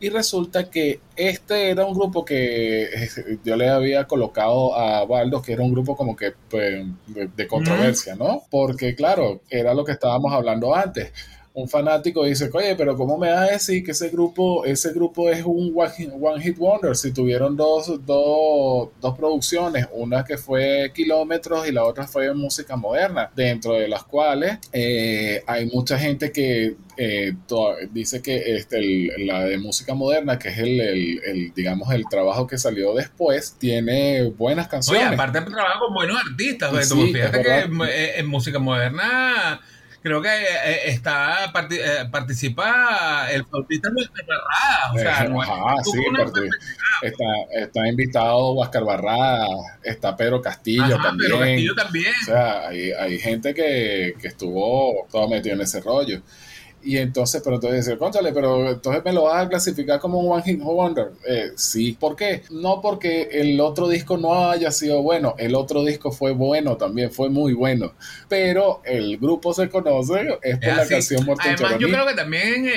Y 0.00 0.10
resulta 0.10 0.68
que 0.68 1.00
este 1.16 1.70
era 1.70 1.86
un 1.86 1.94
grupo 1.94 2.26
que 2.26 2.90
yo 3.42 3.56
le 3.56 3.70
había 3.70 4.06
colocado 4.06 4.76
a 4.76 5.02
Baldo, 5.06 5.40
que 5.40 5.54
era 5.54 5.62
un 5.62 5.72
grupo 5.72 5.96
como 5.96 6.14
que 6.14 6.34
pues, 6.50 6.84
de 7.06 7.48
controversia, 7.48 8.14
¿no? 8.14 8.42
Porque 8.50 8.94
claro, 8.94 9.40
era 9.48 9.72
lo 9.72 9.86
que 9.86 9.92
estábamos 9.92 10.30
hablando 10.30 10.74
antes 10.74 11.10
un 11.52 11.68
fanático 11.68 12.24
dice, 12.24 12.48
oye, 12.52 12.76
pero 12.76 12.96
¿cómo 12.96 13.18
me 13.18 13.30
vas 13.30 13.48
a 13.48 13.52
decir 13.52 13.82
que 13.84 13.90
ese 13.90 14.08
grupo, 14.08 14.64
ese 14.64 14.92
grupo 14.92 15.28
es 15.28 15.44
un 15.44 15.72
One 15.74 16.42
Hit 16.42 16.56
Wonder? 16.56 16.94
Si 16.94 17.12
tuvieron 17.12 17.56
dos, 17.56 18.04
dos, 18.06 18.90
dos 19.00 19.16
producciones, 19.16 19.88
una 19.92 20.24
que 20.24 20.38
fue 20.38 20.92
Kilómetros 20.94 21.66
y 21.66 21.72
la 21.72 21.84
otra 21.84 22.06
fue 22.06 22.32
Música 22.34 22.76
Moderna, 22.76 23.30
dentro 23.34 23.74
de 23.74 23.88
las 23.88 24.04
cuales 24.04 24.58
eh, 24.72 25.42
hay 25.46 25.66
mucha 25.66 25.98
gente 25.98 26.30
que 26.30 26.76
eh, 26.96 27.32
dice 27.90 28.22
que 28.22 28.54
este, 28.56 28.80
la 29.18 29.44
de 29.44 29.58
música 29.58 29.94
moderna, 29.94 30.38
que 30.38 30.50
es 30.50 30.58
el, 30.58 30.80
el, 30.80 31.52
digamos, 31.54 31.92
el 31.92 32.04
trabajo 32.08 32.46
que 32.46 32.58
salió 32.58 32.94
después, 32.94 33.56
tiene 33.58 34.24
buenas 34.30 34.68
canciones. 34.68 35.06
Oye, 35.06 35.14
aparte 35.14 35.40
trabajo 35.40 35.86
con 35.86 35.94
buenos 35.94 36.18
artistas, 36.30 36.88
sí, 36.88 37.12
fíjate 37.12 37.42
que 37.42 38.18
en 38.18 38.26
música 38.26 38.58
moderna 38.58 39.60
creo 40.02 40.22
que 40.22 40.28
eh, 40.28 40.46
eh, 40.64 40.80
está 40.86 41.52
eh, 41.70 42.08
participa 42.10 43.30
el 43.30 43.44
flautista 43.44 43.90
Luis 43.90 44.10
Barrada. 44.10 44.92
O 44.92 44.98
sea, 44.98 45.24
está, 47.02 47.24
está, 47.52 47.88
invitado 47.88 48.52
Huáscar 48.52 48.84
Barrada, 48.84 49.48
está 49.82 50.16
Pedro 50.16 50.40
Castillo 50.40 50.98
también. 51.02 51.30
Pedro 51.30 51.38
Castillo 51.40 51.74
también. 51.74 52.14
O 52.22 52.24
sea, 52.24 52.68
hay, 52.68 52.92
hay 52.92 53.18
gente 53.18 53.54
que, 53.54 54.14
que 54.20 54.28
estuvo 54.28 55.06
todo 55.10 55.28
metido 55.28 55.54
en 55.54 55.62
ese 55.62 55.80
rollo. 55.80 56.20
Y 56.82 56.96
entonces, 56.96 57.42
pero 57.44 57.56
entonces 57.56 57.84
dice, 57.84 57.98
conchale, 57.98 58.32
pero 58.32 58.70
entonces 58.70 59.04
me 59.04 59.12
lo 59.12 59.24
vas 59.24 59.44
a 59.44 59.48
clasificar 59.48 60.00
como 60.00 60.18
un 60.18 60.32
One 60.32 60.42
Hit 60.42 60.60
Wonder. 60.60 61.12
Eh, 61.26 61.52
sí. 61.56 61.96
¿Por 61.98 62.16
qué? 62.16 62.42
No 62.50 62.80
porque 62.80 63.28
el 63.32 63.60
otro 63.60 63.88
disco 63.88 64.16
no 64.16 64.50
haya 64.50 64.70
sido 64.70 65.02
bueno. 65.02 65.34
El 65.38 65.54
otro 65.54 65.84
disco 65.84 66.10
fue 66.10 66.32
bueno 66.32 66.76
también, 66.76 67.10
fue 67.10 67.28
muy 67.28 67.52
bueno. 67.52 67.92
Pero 68.28 68.80
el 68.84 69.18
grupo 69.18 69.52
se 69.52 69.68
conoce 69.68 70.38
es 70.42 70.58
por 70.58 70.76
la 70.76 70.86
canción 70.86 71.24
Muerto 71.24 71.44
Además, 71.46 71.78
yo 71.78 71.88
creo 71.88 72.06
que 72.06 72.14
también 72.14 72.66
eh, 72.66 72.72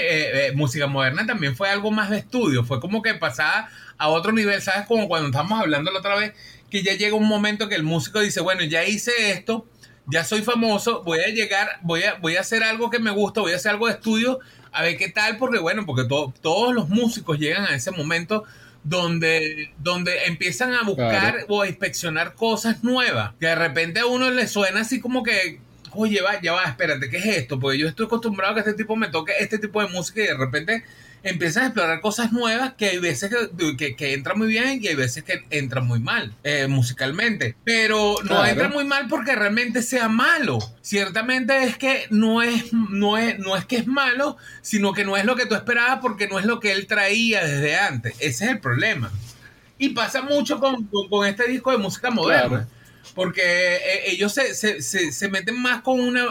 eh, 0.48 0.52
música 0.54 0.88
moderna 0.88 1.26
también 1.26 1.56
fue 1.56 1.70
algo 1.70 1.92
más 1.92 2.10
de 2.10 2.18
estudio. 2.18 2.64
Fue 2.66 2.80
como 2.80 3.02
que 3.02 3.14
pasaba 3.14 3.70
a 3.98 4.10
otro 4.10 4.32
nivel, 4.32 4.62
¿sabes? 4.62 4.86
Como 4.88 5.08
cuando 5.08 5.28
estábamos 5.28 5.62
hablando 5.62 5.92
la 5.92 6.00
otra 6.00 6.16
vez, 6.16 6.34
que 6.70 6.84
ya 6.84 6.94
llega 6.94 7.16
un 7.16 7.28
momento 7.28 7.70
que 7.70 7.76
el 7.76 7.84
músico 7.84 8.20
dice, 8.20 8.42
bueno, 8.42 8.64
ya 8.64 8.84
hice 8.84 9.12
esto 9.32 9.66
ya 10.08 10.24
soy 10.24 10.42
famoso, 10.42 11.04
voy 11.04 11.20
a 11.20 11.28
llegar, 11.28 11.80
voy 11.82 12.04
a, 12.04 12.16
voy 12.16 12.36
a 12.36 12.42
hacer 12.42 12.64
algo 12.64 12.90
que 12.90 13.00
me 13.00 13.12
gusta, 13.12 13.42
voy 13.42 13.54
a 13.54 13.56
hacer 13.56 13.72
algo 13.72 13.88
de 13.88 13.94
estudio, 13.94 14.40
a 14.72 14.82
ver 14.82 14.98
qué 14.98 15.10
tal, 15.10 15.38
porque 15.38 15.60
bueno, 15.60 15.86
porque 15.86 16.06
todos 16.06 16.74
los 16.74 16.90
músicos 16.90 17.40
llegan 17.40 17.66
a 17.66 17.76
ese 17.76 17.92
momento 17.92 18.44
donde, 18.84 19.72
donde 19.78 20.26
empiezan 20.26 20.74
a 20.74 20.84
buscar 20.84 21.46
o 21.48 21.62
a 21.62 21.68
inspeccionar 21.68 22.34
cosas 22.34 22.84
nuevas, 22.84 23.32
que 23.40 23.48
de 23.48 23.56
repente 23.56 24.00
a 24.00 24.06
uno 24.06 24.30
le 24.30 24.48
suena 24.48 24.82
así 24.82 25.00
como 25.00 25.24
que, 25.24 25.62
oye, 25.92 26.22
va, 26.22 26.42
ya 26.42 26.54
va, 26.54 26.64
espérate, 26.64 27.10
¿qué 27.10 27.18
es 27.18 27.26
esto? 27.26 27.60
Porque 27.60 27.78
yo 27.78 27.88
estoy 27.88 28.08
acostumbrado 28.08 28.52
a 28.52 28.56
que 28.56 28.60
este 28.62 28.74
tipo 28.74 28.96
me 28.96 29.08
toque 29.08 29.34
este 29.40 29.58
tipo 29.58 29.82
de 29.82 29.88
música 29.88 30.22
y 30.22 30.28
de 30.28 30.38
repente 30.38 30.84
empiezas 31.24 31.64
a 31.64 31.66
explorar 31.68 32.02
cosas 32.02 32.32
nuevas 32.32 32.74
que 32.74 32.86
hay 32.90 33.00
veces 33.00 33.34
que, 33.78 33.96
que, 33.96 34.14
entran 34.14 34.38
muy 34.38 34.48
bien 34.48 34.80
y 34.82 34.88
hay 34.88 34.96
veces 34.96 35.24
que 35.24 35.46
entran 35.50 35.88
muy 35.88 36.00
mal 36.00 36.34
eh, 36.44 36.68
musicalmente. 36.68 37.56
Pero 37.64 38.16
no 38.24 38.46
entra 38.46 38.70
muy 38.70 38.84
mal 38.84 39.08
porque 39.08 39.36
realmente 39.36 39.82
sea 39.82 40.10
malo. 40.10 40.60
Ciertamente 40.82 41.64
es 41.64 41.78
que 41.78 42.06
no 42.10 42.42
es, 42.42 42.74
no, 42.74 43.18
es, 43.18 43.40
no 43.40 43.56
es 43.56 43.66
que 43.66 43.78
es 43.78 43.88
malo, 43.88 44.38
sino 44.62 44.94
que 44.94 45.06
no 45.06 45.18
es 45.18 45.26
lo 45.26 45.36
que 45.36 45.46
tú 45.46 45.56
esperabas 45.56 46.00
porque 46.02 46.28
no 46.28 46.40
es 46.40 46.46
lo 46.46 46.60
que 46.60 46.74
él 46.74 46.88
traía 46.88 47.46
desde 47.46 47.78
antes. 47.78 48.14
Ese 48.20 48.46
es 48.46 48.52
el 48.52 48.60
problema. 48.60 49.12
Y 49.78 49.90
pasa 49.90 50.22
mucho 50.22 50.60
con, 50.60 50.88
con, 51.10 51.28
este 51.28 51.48
disco 51.48 51.72
de 51.72 51.78
música 51.78 52.12
moderna 52.12 52.68
porque 53.14 53.42
eh, 53.44 54.12
ellos 54.12 54.34
se, 54.34 54.56
se, 54.56 54.82
se, 54.82 55.30
meten 55.30 55.62
más 55.62 55.82
con 55.82 56.00
una 56.00 56.26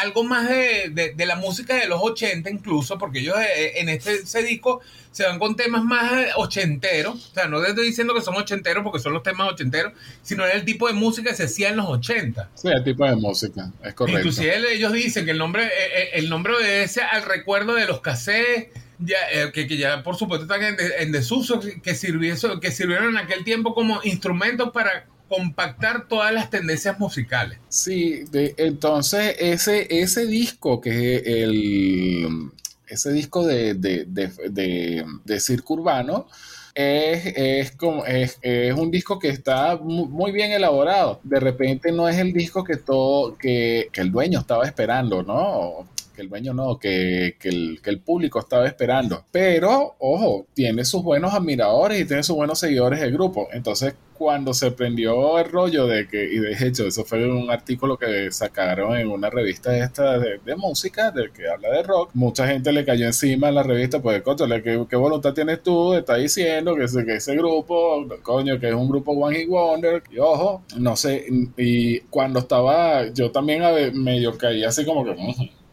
algo 0.00 0.24
más 0.24 0.48
de, 0.48 1.12
de, 1.16 1.26
la 1.26 1.36
música 1.36 1.74
de 1.74 1.86
los 1.86 2.00
80 2.00 2.48
incluso, 2.50 2.98
porque 2.98 3.20
ellos 3.20 3.36
eh, 3.38 3.46
eh, 3.56 3.72
en 3.76 3.88
este 3.88 4.42
disco 4.42 4.80
se 5.10 5.24
van 5.24 5.40
con 5.40 5.56
temas 5.56 5.82
más 5.82 6.28
ochenteros, 6.36 7.30
o 7.30 7.34
sea, 7.34 7.48
no 7.48 7.62
estoy 7.64 7.86
diciendo 7.86 8.14
que 8.14 8.20
son 8.20 8.36
ochenteros 8.36 8.84
porque 8.84 9.00
son 9.00 9.12
los 9.12 9.24
temas 9.24 9.52
ochenteros, 9.52 9.92
sino 10.22 10.46
el 10.46 10.64
tipo 10.64 10.86
de 10.86 10.92
música 10.94 11.30
que 11.30 11.36
se 11.36 11.44
hacía 11.44 11.70
en 11.70 11.78
los 11.78 11.86
80. 11.86 12.50
Sí, 12.54 12.68
el 12.68 12.84
tipo 12.84 13.04
de 13.04 13.16
música, 13.16 13.72
es 13.82 13.94
correcto. 13.94 14.20
Inclusive 14.20 14.72
ellos 14.72 14.92
dicen 14.92 15.24
que 15.24 15.32
el 15.32 15.38
nombre, 15.38 15.68
el 16.12 16.30
nombre 16.30 16.54
obedece 16.54 17.02
al 17.02 17.24
recuerdo 17.24 17.74
de 17.74 17.86
los 17.86 18.00
cassettes, 18.00 18.68
ya, 19.00 19.50
que, 19.52 19.66
que, 19.66 19.76
ya 19.78 20.02
por 20.04 20.14
supuesto 20.14 20.44
están 20.44 20.62
en, 20.62 20.76
en 20.98 21.10
desuso, 21.10 21.58
que, 21.58 21.80
que 21.82 21.94
sirvieron 21.94 23.08
en 23.08 23.16
aquel 23.16 23.42
tiempo 23.42 23.74
como 23.74 24.00
instrumentos 24.04 24.70
para 24.70 25.06
compactar 25.30 26.08
todas 26.08 26.34
las 26.34 26.50
tendencias 26.50 26.98
musicales. 26.98 27.58
Sí, 27.68 28.24
entonces 28.32 29.36
ese, 29.38 29.86
ese 29.88 30.26
disco 30.26 30.80
que 30.80 31.16
es 31.16 31.22
el 31.26 32.50
ese 32.88 33.12
disco 33.12 33.46
de, 33.46 33.74
de, 33.74 34.04
de, 34.04 35.04
de 35.24 35.40
circo 35.40 35.74
urbano 35.74 36.26
es, 36.74 37.32
es, 37.36 37.70
como, 37.72 38.04
es, 38.04 38.38
es, 38.42 38.74
un 38.74 38.90
disco 38.90 39.20
que 39.20 39.28
está 39.28 39.76
muy 39.76 40.32
bien 40.32 40.50
elaborado. 40.50 41.20
De 41.22 41.38
repente 41.38 41.92
no 41.92 42.08
es 42.08 42.18
el 42.18 42.32
disco 42.32 42.64
que 42.64 42.76
todo, 42.76 43.38
que, 43.38 43.88
que 43.92 44.00
el 44.00 44.10
dueño 44.10 44.40
estaba 44.40 44.64
esperando, 44.64 45.22
¿no? 45.22 45.88
que 46.14 46.22
el 46.22 46.28
dueño 46.28 46.52
no, 46.52 46.78
que, 46.78 47.36
que, 47.38 47.48
el, 47.48 47.80
que, 47.82 47.90
el, 47.90 48.00
público 48.00 48.40
estaba 48.40 48.66
esperando. 48.66 49.24
Pero, 49.30 49.94
ojo, 50.00 50.46
tiene 50.54 50.84
sus 50.84 51.04
buenos 51.04 51.32
admiradores 51.32 52.00
y 52.00 52.04
tiene 52.04 52.24
sus 52.24 52.34
buenos 52.34 52.58
seguidores 52.58 53.00
del 53.00 53.12
grupo. 53.12 53.48
Entonces, 53.52 53.94
cuando 54.20 54.52
se 54.52 54.70
prendió 54.72 55.38
el 55.38 55.50
rollo 55.50 55.86
de 55.86 56.06
que, 56.06 56.22
y 56.22 56.38
de 56.40 56.52
hecho, 56.60 56.86
eso 56.86 57.06
fue 57.06 57.26
un 57.26 57.50
artículo 57.50 57.96
que 57.96 58.30
sacaron 58.30 58.94
en 58.98 59.08
una 59.08 59.30
revista 59.30 59.74
esta 59.74 60.18
de, 60.18 60.38
música, 60.56 61.10
de 61.10 61.30
que 61.32 61.48
habla 61.48 61.70
de 61.70 61.82
rock, 61.82 62.10
mucha 62.12 62.46
gente 62.46 62.70
le 62.70 62.84
cayó 62.84 63.06
encima 63.06 63.48
en 63.48 63.54
la 63.54 63.62
revista, 63.62 64.02
pues, 64.02 64.20
coño, 64.20 64.46
¿qué, 64.62 64.96
voluntad 64.96 65.32
tienes 65.32 65.62
tú? 65.62 65.94
Está 65.94 66.16
diciendo 66.16 66.74
que 66.76 66.84
ese, 66.84 67.06
que 67.06 67.14
ese 67.14 67.34
grupo, 67.34 68.06
coño, 68.22 68.60
que 68.60 68.68
es 68.68 68.74
un 68.74 68.90
grupo 68.90 69.12
One 69.12 69.38
Hit 69.38 69.48
Wonder, 69.48 70.02
y 70.10 70.18
ojo, 70.18 70.64
no 70.76 70.96
sé, 70.96 71.24
y 71.56 72.00
cuando 72.00 72.40
estaba, 72.40 73.08
yo 73.14 73.30
también 73.30 73.62
medio 73.94 74.36
caí 74.36 74.64
así 74.64 74.84
como 74.84 75.02
que 75.02 75.16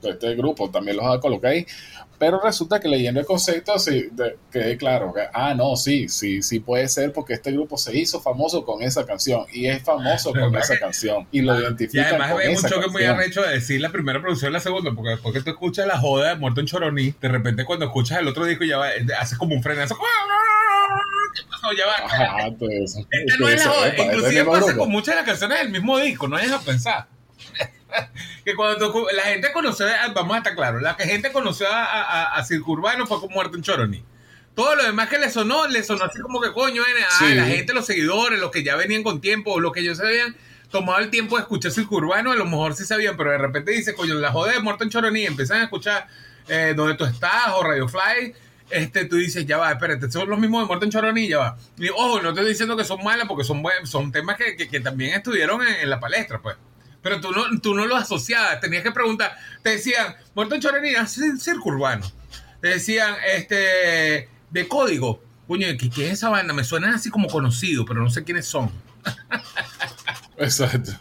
este 0.09 0.35
grupo 0.35 0.69
también 0.69 0.97
los 0.97 1.05
ahí. 1.43 1.65
Pero 2.19 2.41
resulta 2.41 2.79
que 2.79 2.87
leyendo 2.87 3.19
el 3.19 3.27
concepto 3.27 3.77
sí, 3.77 4.09
quedé 4.51 4.75
claro 4.77 5.13
que, 5.13 5.21
ah, 5.33 5.53
no, 5.53 5.75
sí, 5.75 6.09
sí, 6.09 6.41
sí 6.41 6.59
puede 6.59 6.87
ser 6.87 7.13
porque 7.13 7.33
este 7.33 7.51
grupo 7.51 7.77
se 7.77 7.95
hizo 7.95 8.19
famoso 8.19 8.65
con 8.65 8.81
esa 8.81 9.05
canción 9.05 9.45
y 9.53 9.67
es 9.67 9.83
famoso 9.83 10.33
con 10.33 10.55
esa 10.55 10.79
canción 10.79 11.27
y 11.31 11.41
lo 11.41 11.53
ah, 11.53 11.59
identifica. 11.59 12.01
Y 12.01 12.05
además 12.05 12.31
hay 12.39 12.55
un 12.55 12.63
choque 12.63 12.87
muy 12.87 13.03
arrecho 13.03 13.43
de 13.43 13.53
decir 13.53 13.81
la 13.81 13.91
primera 13.91 14.19
producción 14.19 14.51
y 14.51 14.53
la 14.53 14.59
segunda, 14.59 14.91
porque 14.95 15.11
después 15.11 15.33
que 15.33 15.41
tú 15.41 15.51
escuchas 15.51 15.85
la 15.85 15.99
joda 15.99 16.29
de 16.29 16.35
Muerto 16.37 16.59
en 16.59 16.65
Choroní, 16.65 17.13
de 17.21 17.27
repente 17.27 17.65
cuando 17.65 17.85
escuchas 17.85 18.19
el 18.19 18.27
otro 18.27 18.45
disco 18.45 18.63
ya 18.63 18.77
va, 18.77 18.87
haces 19.19 19.37
como 19.37 19.53
un 19.53 19.61
frenazo. 19.61 19.95
¿Qué 21.35 21.41
pasó? 21.49 21.71
Ya 21.73 21.85
va. 21.85 22.49
Pues, 22.57 22.97
Esta 23.11 23.37
no 23.39 23.49
es 23.49 23.63
la 23.63 23.71
joda. 23.71 24.05
Inclusive 24.05 24.45
pasa 24.45 24.75
con 24.75 24.89
muchas 24.89 25.13
de 25.13 25.21
las 25.21 25.25
canciones 25.25 25.59
del 25.59 25.69
mismo 25.69 25.99
disco, 25.99 26.27
no 26.27 26.35
hay 26.35 26.49
a 26.49 26.59
pensar. 26.59 27.07
que 28.45 28.55
cuando 28.55 29.07
la 29.13 29.23
gente 29.23 29.51
conoció, 29.51 29.85
vamos 30.13 30.35
a 30.35 30.37
estar 30.39 30.55
claros, 30.55 30.81
la 30.81 30.93
gente 30.95 31.31
conoció 31.31 31.67
a, 31.71 31.83
a, 31.83 32.35
a 32.35 32.43
Circo 32.43 32.71
Urbano 32.71 33.05
fue 33.07 33.19
como 33.19 33.33
muerto 33.33 33.57
en 33.57 33.63
Choroni. 33.63 34.03
Todo 34.55 34.75
lo 34.75 34.83
demás 34.83 35.07
que 35.07 35.19
le 35.19 35.29
sonó, 35.29 35.67
le 35.67 35.83
sonó 35.83 36.05
así 36.05 36.19
como 36.19 36.41
que 36.41 36.51
coño, 36.51 36.81
ah, 36.83 37.25
la 37.35 37.45
gente, 37.45 37.73
los 37.73 37.85
seguidores, 37.85 38.39
los 38.39 38.49
que 38.49 38.63
ya 38.63 38.75
venían 38.75 39.03
con 39.03 39.21
tiempo, 39.21 39.59
los 39.59 39.71
que 39.71 39.81
ellos 39.81 39.99
habían 39.99 40.35
tomado 40.71 40.99
el 40.99 41.09
tiempo 41.09 41.35
de 41.37 41.43
escuchar 41.43 41.71
Circo 41.71 41.97
Urbano, 41.97 42.31
a 42.31 42.35
lo 42.35 42.45
mejor 42.45 42.73
sí 42.73 42.83
sabían, 42.83 43.15
pero 43.15 43.31
de 43.31 43.37
repente 43.37 43.71
dice, 43.71 43.93
coño, 43.93 44.15
la 44.15 44.31
joda 44.31 44.53
de 44.53 44.59
Muerto 44.59 44.83
en 44.83 44.89
Choroní, 44.89 45.25
empiezan 45.25 45.61
a 45.61 45.63
escuchar 45.65 46.07
eh, 46.47 46.73
Donde 46.75 46.95
tú 46.95 47.05
estás 47.05 47.49
o 47.53 47.63
Radio 47.63 47.87
Fly, 47.87 48.33
este, 48.69 49.05
tú 49.05 49.17
dices, 49.17 49.45
ya 49.45 49.57
va, 49.57 49.71
espérate, 49.71 50.09
son 50.11 50.27
los 50.27 50.39
mismos 50.39 50.63
de 50.63 50.67
Muerto 50.67 50.85
en 50.85 50.91
Choroní, 50.91 51.27
ya 51.27 51.37
va. 51.37 51.57
Y 51.77 51.89
ojo, 51.89 52.21
no 52.21 52.29
estoy 52.29 52.47
diciendo 52.47 52.75
que 52.75 52.83
son 52.83 53.03
malas 53.03 53.27
porque 53.27 53.43
son, 53.43 53.63
son 53.83 54.11
temas 54.11 54.37
que, 54.37 54.55
que, 54.57 54.79
también 54.79 55.13
estuvieron 55.13 55.61
en 55.61 55.89
la 55.89 55.99
palestra, 55.99 56.41
pues 56.41 56.57
pero 57.07 57.21
tú 57.21 57.31
no, 57.31 57.45
tú 57.61 57.73
no 57.73 57.85
lo 57.85 57.95
asociabas, 57.95 58.59
tenías 58.59 58.83
que 58.83 58.91
preguntar, 58.91 59.37
te 59.63 59.69
decían, 59.69 60.13
muerto 60.35 60.55
en 60.55 60.61
Chorería, 60.61 61.07
circo 61.07 61.69
urbano. 61.69 62.05
Te 62.59 62.67
decían, 62.67 63.15
este, 63.33 64.27
de 64.49 64.67
código. 64.67 65.23
Coño, 65.47 65.67
¿qué, 65.79 65.89
¿qué, 65.89 66.07
es 66.07 66.13
esa 66.15 66.27
banda? 66.27 66.53
Me 66.53 66.65
suena 66.65 66.93
así 66.93 67.09
como 67.09 67.29
conocido, 67.29 67.85
pero 67.85 68.01
no 68.01 68.09
sé 68.09 68.25
quiénes 68.25 68.45
son. 68.45 68.69
Exacto. 70.37 70.91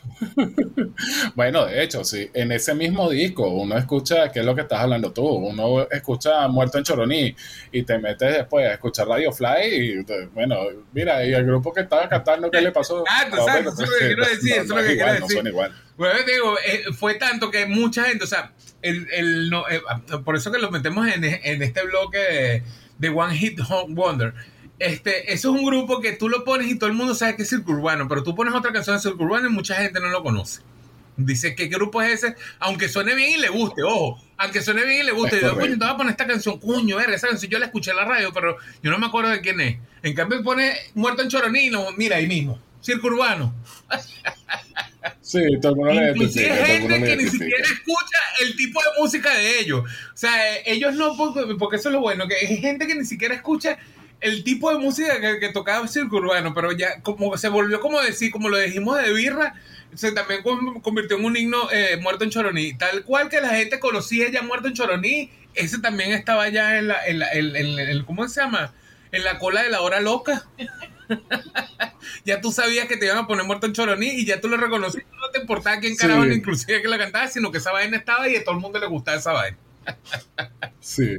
Bueno, 1.35 1.67
de 1.67 1.83
hecho, 1.83 2.05
sí, 2.05 2.31
en 2.33 2.53
ese 2.53 2.75
mismo 2.75 3.11
disco 3.11 3.49
uno 3.49 3.77
escucha, 3.77 4.31
¿qué 4.31 4.41
es 4.41 4.47
lo 4.47 4.55
que 4.55 4.63
estás 4.63 4.81
hablando 4.81 5.13
tú? 5.13 5.27
Uno 5.27 5.87
escucha 5.91 6.49
Muerto 6.49 6.79
en 6.79 6.85
Choroní 6.85 7.37
y 7.73 7.83
te 7.83 7.99
metes 7.99 8.33
después 8.33 8.67
a 8.67 8.75
escuchar 8.75 9.09
Radio 9.09 9.33
Fly 9.33 9.67
y, 9.67 10.07
bueno, 10.35 10.57
mira, 10.93 11.25
y 11.25 11.33
el 11.33 11.45
grupo 11.45 11.73
que 11.73 11.81
estaba 11.81 12.09
cantando, 12.09 12.51
¿qué 12.51 12.61
le 12.61 12.73
pasó? 12.73 13.05
Ah, 13.19 13.27
tú 13.31 13.37
sabes, 13.37 13.67
eso 13.67 13.83
es 13.83 13.89
lo 13.89 13.99
que 13.99 14.07
quiero 14.07 14.25
decir, 14.27 14.53
eso 14.53 14.63
es 14.63 14.69
lo 14.69 14.77
que 14.77 14.97
quiero 14.97 15.13
decir. 15.13 15.53
Bueno, 15.97 16.15
digo, 16.27 16.57
eh, 16.59 16.85
fue 16.93 17.15
tanto 17.15 17.51
que 17.51 17.67
mucha 17.67 18.05
gente, 18.05 18.25
o 18.25 18.27
sea, 18.27 18.53
el, 18.83 19.07
el, 19.13 19.49
no, 19.49 19.65
eh, 19.69 19.81
por 20.25 20.37
eso 20.37 20.53
que 20.53 20.59
lo 20.59 20.71
metemos 20.71 21.07
en, 21.09 21.25
en 21.25 21.63
este 21.63 21.83
bloque 21.85 22.19
de, 22.19 22.63
de 22.99 23.09
One 23.09 23.35
Hit 23.35 23.61
Wonder 23.89 24.35
este, 24.79 25.33
eso 25.33 25.55
es 25.55 25.61
un 25.61 25.67
grupo 25.67 26.01
que 26.01 26.13
tú 26.13 26.29
lo 26.29 26.45
pones 26.45 26.71
y 26.71 26.79
todo 26.79 26.91
el 26.91 26.97
mundo 26.97 27.15
sabe 27.15 27.37
que 27.37 27.43
es 27.43 27.49
circo 27.49 27.73
urbano, 27.73 28.09
pero 28.09 28.23
tú 28.23 28.35
pones 28.35 28.55
otra 28.55 28.73
canción 28.73 28.97
de 28.97 29.03
circo 29.03 29.25
urbano 29.25 29.49
y 29.49 29.53
mucha 29.53 29.77
gente 29.77 30.01
no 30.01 30.09
lo 30.09 30.23
conoce. 30.23 30.61
Dice, 31.17 31.55
¿qué 31.55 31.67
grupo 31.67 32.03
es 32.03 32.23
ese? 32.23 32.37
Aunque 32.59 32.89
suene 32.89 33.15
bien 33.15 33.39
y 33.39 33.41
le 33.41 33.49
guste, 33.49 33.83
ojo, 33.83 34.23
aunque 34.37 34.63
suene 34.63 34.85
bien 34.85 35.01
y 35.01 35.03
le 35.05 35.13
guste. 35.13 35.41
yo, 35.41 35.55
coño, 35.55 35.73
te 35.73 35.85
voy 35.85 35.89
a 35.89 35.97
poner 35.97 36.11
esta 36.11 36.27
canción, 36.27 36.59
coño, 36.59 36.97
verga, 36.97 37.15
esa 37.15 37.29
canción 37.29 37.51
yo 37.51 37.59
la 37.59 37.67
escuché 37.67 37.93
en 37.93 37.97
la 37.97 38.05
radio, 38.05 38.33
pero 38.33 38.57
yo 38.83 38.91
no 38.91 38.99
me 38.99 39.07
acuerdo 39.07 39.31
de 39.31 39.41
quién 39.41 39.61
es. 39.61 39.79
En 40.03 40.15
cambio, 40.15 40.43
pone 40.43 40.77
Muerto 40.95 41.23
en 41.23 41.29
Choronino, 41.29 41.93
mira 41.97 42.17
ahí 42.17 42.27
mismo, 42.27 42.61
circo 42.83 43.07
urbano. 43.07 43.55
Sí, 45.21 45.41
todo 45.61 45.73
el 45.73 45.79
mundo 45.79 46.09
Inclusive 46.11 46.51
hay 46.53 46.81
gente 46.83 47.03
que 47.03 47.17
ni 47.17 47.29
siquiera 47.29 47.65
escucha 47.65 48.19
el 48.41 48.57
tipo 48.57 48.81
de 48.81 49.01
música 49.01 49.35
de 49.35 49.61
ellos. 49.61 49.81
O 49.81 50.17
sea, 50.17 50.57
ellos 50.65 50.95
no, 50.95 51.17
porque 51.59 51.77
eso 51.77 51.89
es 51.89 51.93
lo 51.95 52.01
bueno, 52.01 52.29
que 52.29 52.37
hay 52.37 52.57
gente 52.59 52.87
que 52.87 52.95
ni 52.95 53.05
siquiera 53.05 53.35
escucha 53.35 53.79
el 54.21 54.45
tipo 54.45 54.71
de 54.71 54.79
música 54.79 55.21
que, 55.39 55.49
tocaba 55.51 55.83
el 55.83 55.89
circo 55.89 56.17
urbano, 56.17 56.55
pero 56.55 56.73
ya 56.73 57.01
como 57.03 57.37
se 57.37 57.49
volvió 57.49 57.81
como 57.81 58.01
decir, 58.01 58.31
como 58.31 58.49
lo 58.49 58.59
dijimos 58.59 59.01
de 59.03 59.13
birra, 59.13 59.55
se 59.97 60.13
también 60.13 60.43
convirtió 60.83 61.17
en 61.17 61.25
un 61.25 61.37
himno 61.37 61.71
eh, 61.73 61.97
muerto 62.01 62.25
en 62.25 62.31
Choroní. 62.31 62.75
Tal 62.75 63.05
cual 63.05 63.29
que 63.29 63.41
la 63.41 63.49
gente 63.51 63.81
conocía 63.81 64.31
ya 64.31 64.43
muerto 64.43 64.69
en 64.69 64.75
Choroní, 64.75 65.31
ese 65.55 65.79
también 65.79 66.13
estaba 66.13 66.49
ya 66.49 66.79
en 66.79 66.89
la, 66.89 67.05
en 67.07 67.19
la 67.19 67.33
en, 67.33 68.05
¿cómo 68.05 68.29
se 68.29 68.41
llama? 68.41 68.75
En 69.11 69.25
la 69.25 69.39
cola 69.39 69.63
de 69.63 69.71
la 69.71 69.81
hora 69.81 70.01
loca. 70.01 70.47
ya 72.25 72.41
tú 72.41 72.53
sabías 72.53 72.87
que 72.87 72.97
te 72.97 73.07
iban 73.07 73.19
a 73.19 73.27
poner 73.27 73.47
muerto 73.47 73.67
en 73.67 73.73
Choroní 73.73 74.09
y 74.09 74.27
ya 74.27 74.41
tú 74.41 74.49
lo 74.49 74.59
reconocías. 74.59 75.05
No 75.13 75.31
te 75.33 75.41
importaba 75.41 75.81
quién 75.81 75.97
carajo 75.97 76.27
inclusive 76.27 76.83
que 76.83 76.89
la 76.89 76.99
cantaba, 76.99 77.29
sino 77.29 77.51
que 77.51 77.59
esa 77.59 77.73
vaina 77.73 77.97
estaba 77.97 78.29
y 78.29 78.37
a 78.37 78.45
todo 78.45 78.55
el 78.55 78.61
mundo 78.61 78.79
le 78.79 78.87
gustaba 78.87 79.17
esa 79.17 79.33
vaina. 79.33 79.57
sí. 80.81 81.19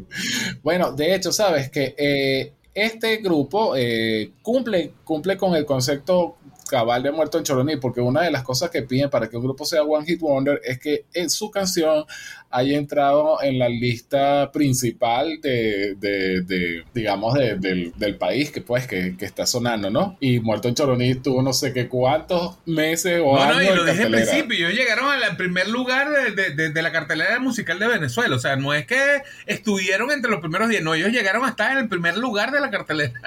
Bueno, 0.62 0.92
de 0.92 1.16
hecho, 1.16 1.32
sabes 1.32 1.72
que 1.72 1.96
eh, 1.98 2.54
este 2.74 3.18
grupo 3.18 3.76
eh, 3.76 4.32
cumple, 4.44 4.94
cumple 5.04 5.36
con 5.36 5.56
el 5.56 5.66
concepto 5.66 6.37
cabal 6.68 7.04
de 7.04 7.12
Muerto 7.12 7.38
en 7.38 7.44
Choroní, 7.44 7.78
porque 7.78 8.02
una 8.02 8.22
de 8.22 8.32
las 8.32 8.44
cosas 8.44 8.70
que 8.70 8.82
piden 8.82 9.10
para 9.10 9.30
que 9.30 9.38
un 9.38 9.44
grupo 9.44 9.66
sea 9.66 9.84
One 9.84 10.06
Hit 10.06 10.20
Wonder 10.20 10.62
es 10.64 10.80
que 10.80 11.06
en 11.14 11.30
su 11.30 11.50
canción 11.50 12.06
haya 12.50 12.78
entrado 12.78 13.42
en 13.42 13.60
la 13.60 13.68
lista 13.68 14.52
principal 14.52 15.42
de, 15.42 15.96
de, 15.96 16.84
digamos, 16.94 17.34
del, 17.34 17.94
país 18.18 18.52
que 18.52 18.62
pues 18.62 18.88
que, 18.88 19.16
está 19.20 19.46
sonando, 19.46 19.90
¿no? 19.90 20.18
Y 20.20 20.40
Muerto 20.40 20.68
en 20.68 20.76
Choroní 20.76 21.16
tuvo 21.16 21.42
no 21.42 21.54
sé 21.54 21.74
qué 21.74 21.88
cuántos 21.88 22.58
meses 22.66 23.22
o 23.24 23.38
años. 23.38 23.56
No, 23.56 23.62
y 23.62 23.76
lo 23.76 23.86
dije 23.86 24.04
al 24.04 24.12
principio, 24.12 24.68
ellos 24.68 24.80
llegaron 24.80 25.10
al 25.12 25.38
primer 25.38 25.68
lugar 25.68 26.10
de, 26.10 26.82
la 26.82 26.92
cartelera 26.92 27.40
musical 27.40 27.80
de 27.80 27.88
Venezuela, 27.88 28.36
o 28.36 28.40
sea, 28.40 28.56
no 28.56 28.74
es 28.74 28.86
que 28.86 29.24
estuvieron 29.46 30.12
entre 30.12 30.32
los 30.32 30.40
primeros 30.40 30.70
10, 30.70 30.84
no, 30.84 30.94
ellos 30.94 31.12
llegaron 31.12 31.44
a 31.44 31.50
estar 31.50 31.72
en 31.72 31.80
el 31.80 31.90
primer 31.90 32.18
lugar 32.18 32.52
de 32.52 32.60
la 32.60 32.70
cartelera 32.70 33.20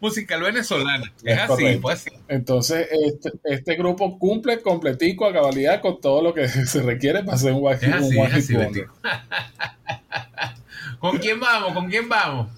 musical 0.00 0.42
venezolana. 0.42 1.12
Es, 1.22 1.38
así, 1.38 1.78
pues 1.80 2.06
Entonces, 2.28 2.88
este, 2.90 3.32
este, 3.44 3.76
grupo 3.76 4.18
cumple 4.18 4.60
completico 4.60 5.26
a 5.26 5.32
cabalidad 5.32 5.80
con 5.80 6.00
todo 6.00 6.22
lo 6.22 6.34
que 6.34 6.48
se 6.66 6.82
requiere 6.82 7.22
para 7.22 7.38
ser 7.38 7.52
un 7.52 7.66
One 7.66 7.78
¿Con 10.98 11.18
quién 11.18 11.40
vamos? 11.40 11.72
¿Con 11.72 11.88
quién 11.88 12.08
vamos? 12.08 12.48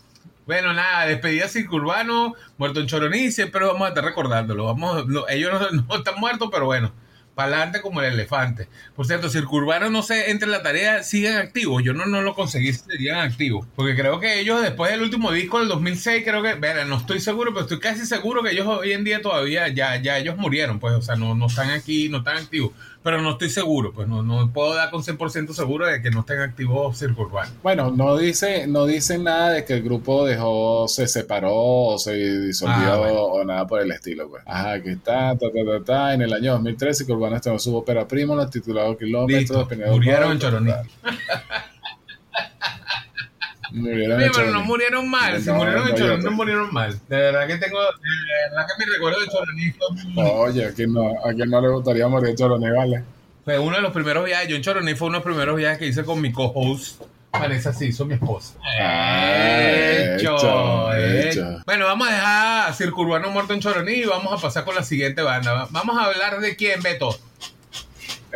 Bueno, 0.46 0.72
nada, 0.72 1.06
despedida 1.06 1.48
circurbano, 1.48 2.34
muerto 2.56 2.80
en 2.80 2.86
Choroní, 2.86 3.32
siempre 3.32 3.64
vamos 3.64 3.82
a 3.82 3.88
estar 3.88 4.04
recordándolo. 4.04 4.66
Vamos, 4.66 5.04
ellos 5.28 5.72
no 5.88 5.96
están 5.96 6.20
muertos, 6.20 6.48
pero 6.52 6.66
bueno 6.66 7.05
para 7.36 7.48
adelante 7.48 7.82
como 7.82 8.00
el 8.00 8.14
elefante. 8.14 8.66
Por 8.96 9.06
cierto, 9.06 9.28
Circurbano, 9.28 9.90
no 9.90 10.02
sé, 10.02 10.30
entre 10.30 10.48
la 10.48 10.62
tarea, 10.62 11.02
siguen 11.02 11.36
activos. 11.36 11.82
Yo 11.84 11.92
no, 11.92 12.06
no 12.06 12.22
lo 12.22 12.34
conseguí 12.34 12.72
si 12.72 12.80
serían 12.80 13.18
activos. 13.18 13.66
Porque 13.76 13.94
creo 13.94 14.18
que 14.18 14.40
ellos, 14.40 14.62
después 14.62 14.90
del 14.90 15.02
último 15.02 15.30
disco 15.30 15.58
del 15.58 15.68
2006, 15.68 16.24
creo 16.24 16.42
que, 16.42 16.54
verá, 16.54 16.86
no 16.86 16.96
estoy 16.96 17.20
seguro, 17.20 17.52
pero 17.52 17.64
estoy 17.64 17.78
casi 17.78 18.06
seguro 18.06 18.42
que 18.42 18.52
ellos 18.52 18.66
hoy 18.66 18.92
en 18.92 19.04
día 19.04 19.20
todavía, 19.20 19.68
ya, 19.68 20.00
ya 20.00 20.16
ellos 20.16 20.38
murieron, 20.38 20.80
pues, 20.80 20.94
o 20.94 21.02
sea, 21.02 21.16
no, 21.16 21.34
no 21.34 21.46
están 21.48 21.68
aquí, 21.68 22.08
no 22.08 22.18
están 22.18 22.38
activos 22.38 22.72
pero 23.06 23.22
no 23.22 23.30
estoy 23.30 23.50
seguro, 23.50 23.92
pues 23.92 24.08
no, 24.08 24.24
no 24.24 24.52
puedo 24.52 24.74
dar 24.74 24.90
con 24.90 25.00
100% 25.00 25.52
seguro 25.52 25.86
de 25.86 26.02
que 26.02 26.10
no 26.10 26.20
estén 26.20 26.40
activos 26.40 26.98
Circle 26.98 27.26
Bueno, 27.62 27.92
no 27.92 28.16
dice, 28.16 28.66
no 28.66 28.84
dicen 28.84 29.22
nada 29.22 29.50
de 29.50 29.64
que 29.64 29.74
el 29.74 29.84
grupo 29.84 30.26
dejó, 30.26 30.88
se 30.88 31.06
separó 31.06 31.54
o 31.54 31.98
se 32.00 32.14
disolvió 32.16 32.94
ah, 32.94 32.98
o 32.98 33.44
nada 33.44 33.64
por 33.64 33.80
el 33.80 33.92
estilo, 33.92 34.28
pues. 34.28 34.42
Ajá, 34.44 34.72
aquí 34.72 34.88
está, 34.88 35.38
ta, 35.38 35.46
ta, 35.52 35.78
ta, 35.78 35.84
ta. 35.84 36.14
En 36.14 36.22
el 36.22 36.32
año 36.32 36.54
2013, 36.54 37.04
Circle 37.04 37.24
One 37.24 37.36
estrenó 37.36 37.60
su 37.60 37.76
ópera 37.76 38.08
primo, 38.08 38.44
titulado 38.50 38.98
Kilómetros. 38.98 39.68
Murieron 39.88 40.32
en 40.32 40.38
Choroní. 40.40 40.72
Pero 43.72 44.50
no 44.52 44.60
murieron 44.62 45.08
mal. 45.08 45.40
si 45.40 45.50
murieron 45.50 45.88
en 45.88 45.94
Choroní, 45.96 46.24
no 46.24 46.30
murieron 46.32 46.72
mal. 46.72 46.92
De 47.08 47.16
verdad 47.16 47.46
que 47.46 47.56
tengo. 47.56 47.80
De 47.80 48.50
verdad 48.50 48.66
que 48.66 48.84
me 48.84 48.92
recuerdo 48.92 49.20
de 49.20 49.26
Choroní. 49.26 49.74
Oye, 50.32 50.64
¿a 50.66 50.72
quién, 50.72 50.92
no, 50.92 51.12
¿a 51.24 51.32
quién 51.32 51.50
no 51.50 51.60
le 51.60 51.68
gustaría 51.68 52.08
morir 52.08 52.30
en 52.30 52.36
Choroní, 52.36 52.70
vale? 52.70 53.04
Fue 53.44 53.58
uno 53.58 53.76
de 53.76 53.82
los 53.82 53.92
primeros 53.92 54.24
viajes. 54.24 54.48
Yo 54.48 54.56
en 54.56 54.62
Choroní 54.62 54.94
fue 54.94 55.08
uno 55.08 55.18
de 55.18 55.24
los 55.24 55.32
primeros 55.32 55.56
viajes 55.56 55.78
que 55.78 55.86
hice 55.86 56.04
con 56.04 56.20
mi 56.20 56.32
co-host. 56.32 57.02
Vanessa 57.32 57.72
hizo 57.84 58.04
mi 58.06 58.14
esposa. 58.14 58.54
Hecho, 60.16 60.92
hecho, 60.94 61.62
Bueno, 61.66 61.84
vamos 61.84 62.08
a 62.08 62.12
dejar 62.12 62.74
Circurbano 62.74 63.30
muerto 63.30 63.52
en 63.52 63.60
Choroní 63.60 63.92
y 63.92 64.04
vamos 64.04 64.32
a 64.32 64.36
pasar 64.40 64.64
con 64.64 64.74
la 64.74 64.82
siguiente 64.82 65.22
banda. 65.22 65.68
Vamos 65.70 65.96
a 65.98 66.04
hablar 66.04 66.40
de 66.40 66.56
quién, 66.56 66.82
Beto. 66.82 67.16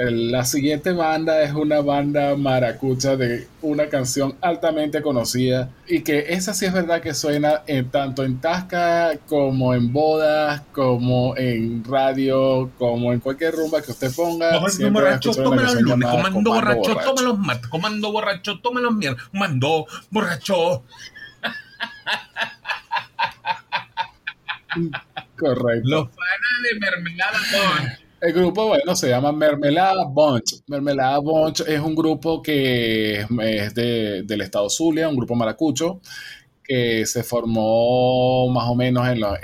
La 0.03 0.47
siguiente 0.47 0.93
banda 0.93 1.43
es 1.43 1.53
una 1.53 1.83
banda 1.83 2.35
maracucha 2.35 3.17
de 3.17 3.47
una 3.61 3.91
canción 3.91 4.35
altamente 4.41 5.03
conocida 5.03 5.69
y 5.87 6.01
que 6.01 6.33
esa 6.33 6.55
sí 6.55 6.65
es 6.65 6.73
verdad 6.73 7.03
que 7.03 7.13
suena 7.13 7.61
en, 7.67 7.91
tanto 7.91 8.25
en 8.25 8.41
Tasca 8.41 9.19
como 9.29 9.75
en 9.75 9.93
bodas, 9.93 10.63
como 10.73 11.37
en 11.37 11.85
radio, 11.85 12.71
como 12.79 13.13
en 13.13 13.21
cualquier 13.21 13.55
rumba 13.55 13.83
que 13.83 13.91
usted 13.91 14.11
ponga. 14.15 14.59
Comando 14.59 14.91
borracho, 14.91 15.35
tome 15.35 15.63
los 15.63 15.83
lunes, 15.83 16.09
comando 16.09 16.51
borracho, 16.51 16.97
tome 16.97 17.23
los 17.23 17.39
martes, 17.39 17.69
comando 17.69 18.11
borracho, 18.11 18.59
tome 18.61 18.81
los 18.81 18.95
miércoles, 18.95 19.29
comando 19.31 19.87
borracho. 20.11 20.83
Correcto. 25.37 25.89
Los 25.89 26.09
fanas 26.09 26.63
de 26.63 26.75
mermelada 26.81 27.39
con 27.53 28.10
el 28.21 28.33
grupo, 28.33 28.67
bueno, 28.67 28.95
se 28.95 29.09
llama 29.09 29.33
Mermelada 29.33 30.05
Bunch. 30.05 30.63
Mermelada 30.67 31.19
Bunch 31.19 31.61
es 31.61 31.81
un 31.81 31.95
grupo 31.95 32.43
que 32.43 33.21
es 33.21 33.75
de, 33.75 34.23
del 34.25 34.41
estado 34.43 34.69
Zulia, 34.69 35.09
un 35.09 35.17
grupo 35.17 35.35
maracucho, 35.35 36.01
que 36.63 37.07
se 37.07 37.23
formó 37.23 38.49
más 38.51 38.69
o 38.69 38.75
menos 38.75 39.09
en 39.09 39.21
los, 39.21 39.39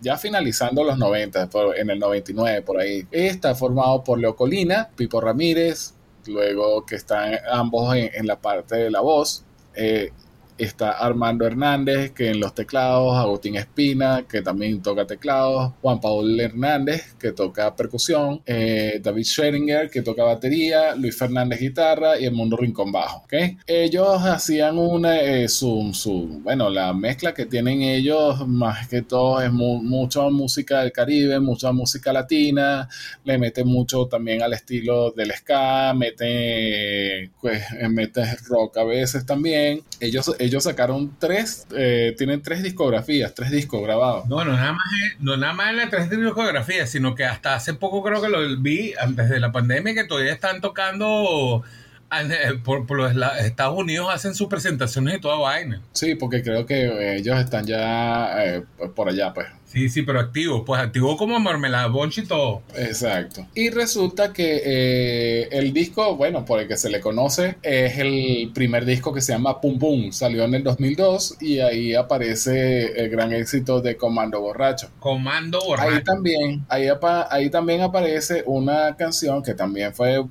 ya 0.00 0.16
finalizando 0.18 0.84
los 0.84 0.98
90, 0.98 1.48
en 1.76 1.90
el 1.90 1.98
99 1.98 2.62
por 2.62 2.78
ahí. 2.78 3.06
Está 3.10 3.54
formado 3.54 4.04
por 4.04 4.18
Leo 4.18 4.36
Colina, 4.36 4.90
Pipo 4.94 5.20
Ramírez, 5.20 5.94
luego 6.26 6.84
que 6.84 6.96
están 6.96 7.34
ambos 7.50 7.96
en, 7.96 8.26
la 8.26 8.40
parte 8.40 8.76
de 8.76 8.90
la 8.90 9.00
voz. 9.00 9.44
Eh, 9.74 10.12
está 10.58 10.92
Armando 10.92 11.46
Hernández, 11.46 12.12
que 12.12 12.30
en 12.30 12.40
los 12.40 12.54
teclados, 12.54 13.16
Agustín 13.16 13.56
Espina, 13.56 14.24
que 14.28 14.42
también 14.42 14.82
toca 14.82 15.06
teclados, 15.06 15.72
Juan 15.80 16.00
Paul 16.00 16.38
Hernández, 16.38 17.14
que 17.18 17.32
toca 17.32 17.74
percusión, 17.74 18.42
eh, 18.44 19.00
David 19.02 19.24
Scheringer, 19.24 19.90
que 19.90 20.02
toca 20.02 20.24
batería, 20.24 20.94
Luis 20.94 21.16
Fernández 21.16 21.60
guitarra 21.60 22.18
y 22.18 22.24
el 22.24 22.32
mundo 22.32 22.56
rincón 22.56 22.92
bajo. 22.92 23.22
¿okay? 23.24 23.56
Ellos 23.66 24.20
hacían 24.22 24.78
una, 24.78 25.20
eh, 25.20 25.48
su, 25.48 25.90
su, 25.92 26.40
bueno, 26.42 26.68
la 26.70 26.92
mezcla 26.92 27.32
que 27.32 27.46
tienen 27.46 27.82
ellos 27.82 28.46
más 28.46 28.88
que 28.88 29.02
todo 29.02 29.40
es 29.40 29.52
mucha 29.52 30.28
música 30.28 30.80
del 30.80 30.92
Caribe, 30.92 31.40
mucha 31.40 31.72
música 31.72 32.12
latina, 32.12 32.88
le 33.24 33.38
mete 33.38 33.64
mucho 33.64 34.06
también 34.06 34.42
al 34.42 34.52
estilo 34.52 35.10
del 35.12 35.32
ska, 35.32 35.94
mete, 35.94 37.30
pues, 37.40 37.62
mete 37.90 38.24
rock 38.48 38.78
a 38.78 38.84
veces 38.84 39.24
también. 39.24 39.82
Ellos 40.00 40.34
sacaron 40.60 41.16
tres, 41.18 41.66
eh, 41.76 42.14
tienen 42.16 42.42
tres 42.42 42.62
discografías, 42.62 43.34
tres 43.34 43.50
discos 43.50 43.82
grabados. 43.82 44.26
No, 44.26 44.44
no 44.44 44.52
nada 44.52 44.72
más, 44.72 44.84
no 45.20 45.36
nada 45.36 45.52
más 45.52 45.70
en 45.70 45.76
las 45.76 45.90
tres 45.90 46.10
discografías, 46.10 46.90
sino 46.90 47.14
que 47.14 47.24
hasta 47.24 47.54
hace 47.54 47.74
poco 47.74 48.02
creo 48.02 48.20
que 48.20 48.28
lo 48.28 48.60
vi, 48.60 48.94
antes 49.00 49.28
de 49.28 49.40
la 49.40 49.52
pandemia, 49.52 49.94
que 49.94 50.04
todavía 50.04 50.32
están 50.32 50.60
tocando 50.60 51.64
eh, 52.10 52.58
por, 52.64 52.90
los 52.90 53.12
Estados 53.40 53.76
Unidos 53.76 54.08
hacen 54.12 54.34
sus 54.34 54.48
presentaciones 54.48 55.16
y 55.16 55.20
toda 55.20 55.36
vaina. 55.36 55.82
Sí, 55.92 56.14
porque 56.14 56.42
creo 56.42 56.64
que 56.64 57.16
ellos 57.16 57.38
están 57.38 57.66
ya 57.66 58.44
eh, 58.44 58.64
por 58.94 59.08
allá, 59.08 59.34
pues. 59.34 59.46
Sí, 59.68 59.90
sí, 59.90 60.02
pero 60.02 60.18
activo, 60.18 60.64
pues 60.64 60.80
activo 60.80 61.16
como 61.18 61.38
mermelada, 61.38 61.88
bonch 61.88 62.18
y 62.18 62.26
todo. 62.26 62.62
Exacto. 62.74 63.46
Y 63.54 63.68
resulta 63.68 64.32
que 64.32 64.62
eh, 64.64 65.48
el 65.52 65.74
disco, 65.74 66.16
bueno, 66.16 66.46
por 66.46 66.58
el 66.60 66.66
que 66.66 66.78
se 66.78 66.88
le 66.88 67.00
conoce, 67.00 67.58
es 67.62 67.98
el 67.98 68.50
primer 68.54 68.86
disco 68.86 69.12
que 69.12 69.20
se 69.20 69.32
llama 69.32 69.60
Pum 69.60 69.78
Pum. 69.78 70.10
Salió 70.10 70.44
en 70.44 70.54
el 70.54 70.64
2002 70.64 71.36
y 71.42 71.58
ahí 71.58 71.94
aparece 71.94 72.98
el 72.98 73.10
gran 73.10 73.32
éxito 73.34 73.82
de 73.82 73.98
Comando 73.98 74.40
Borracho. 74.40 74.88
Comando 75.00 75.60
Borracho. 75.60 75.96
Ahí 75.96 76.02
también, 76.02 76.64
ahí, 76.70 76.88
ahí 77.30 77.50
también 77.50 77.82
aparece 77.82 78.44
una 78.46 78.96
canción 78.96 79.42
que 79.42 79.52
también 79.52 79.92
fue, 79.92 80.24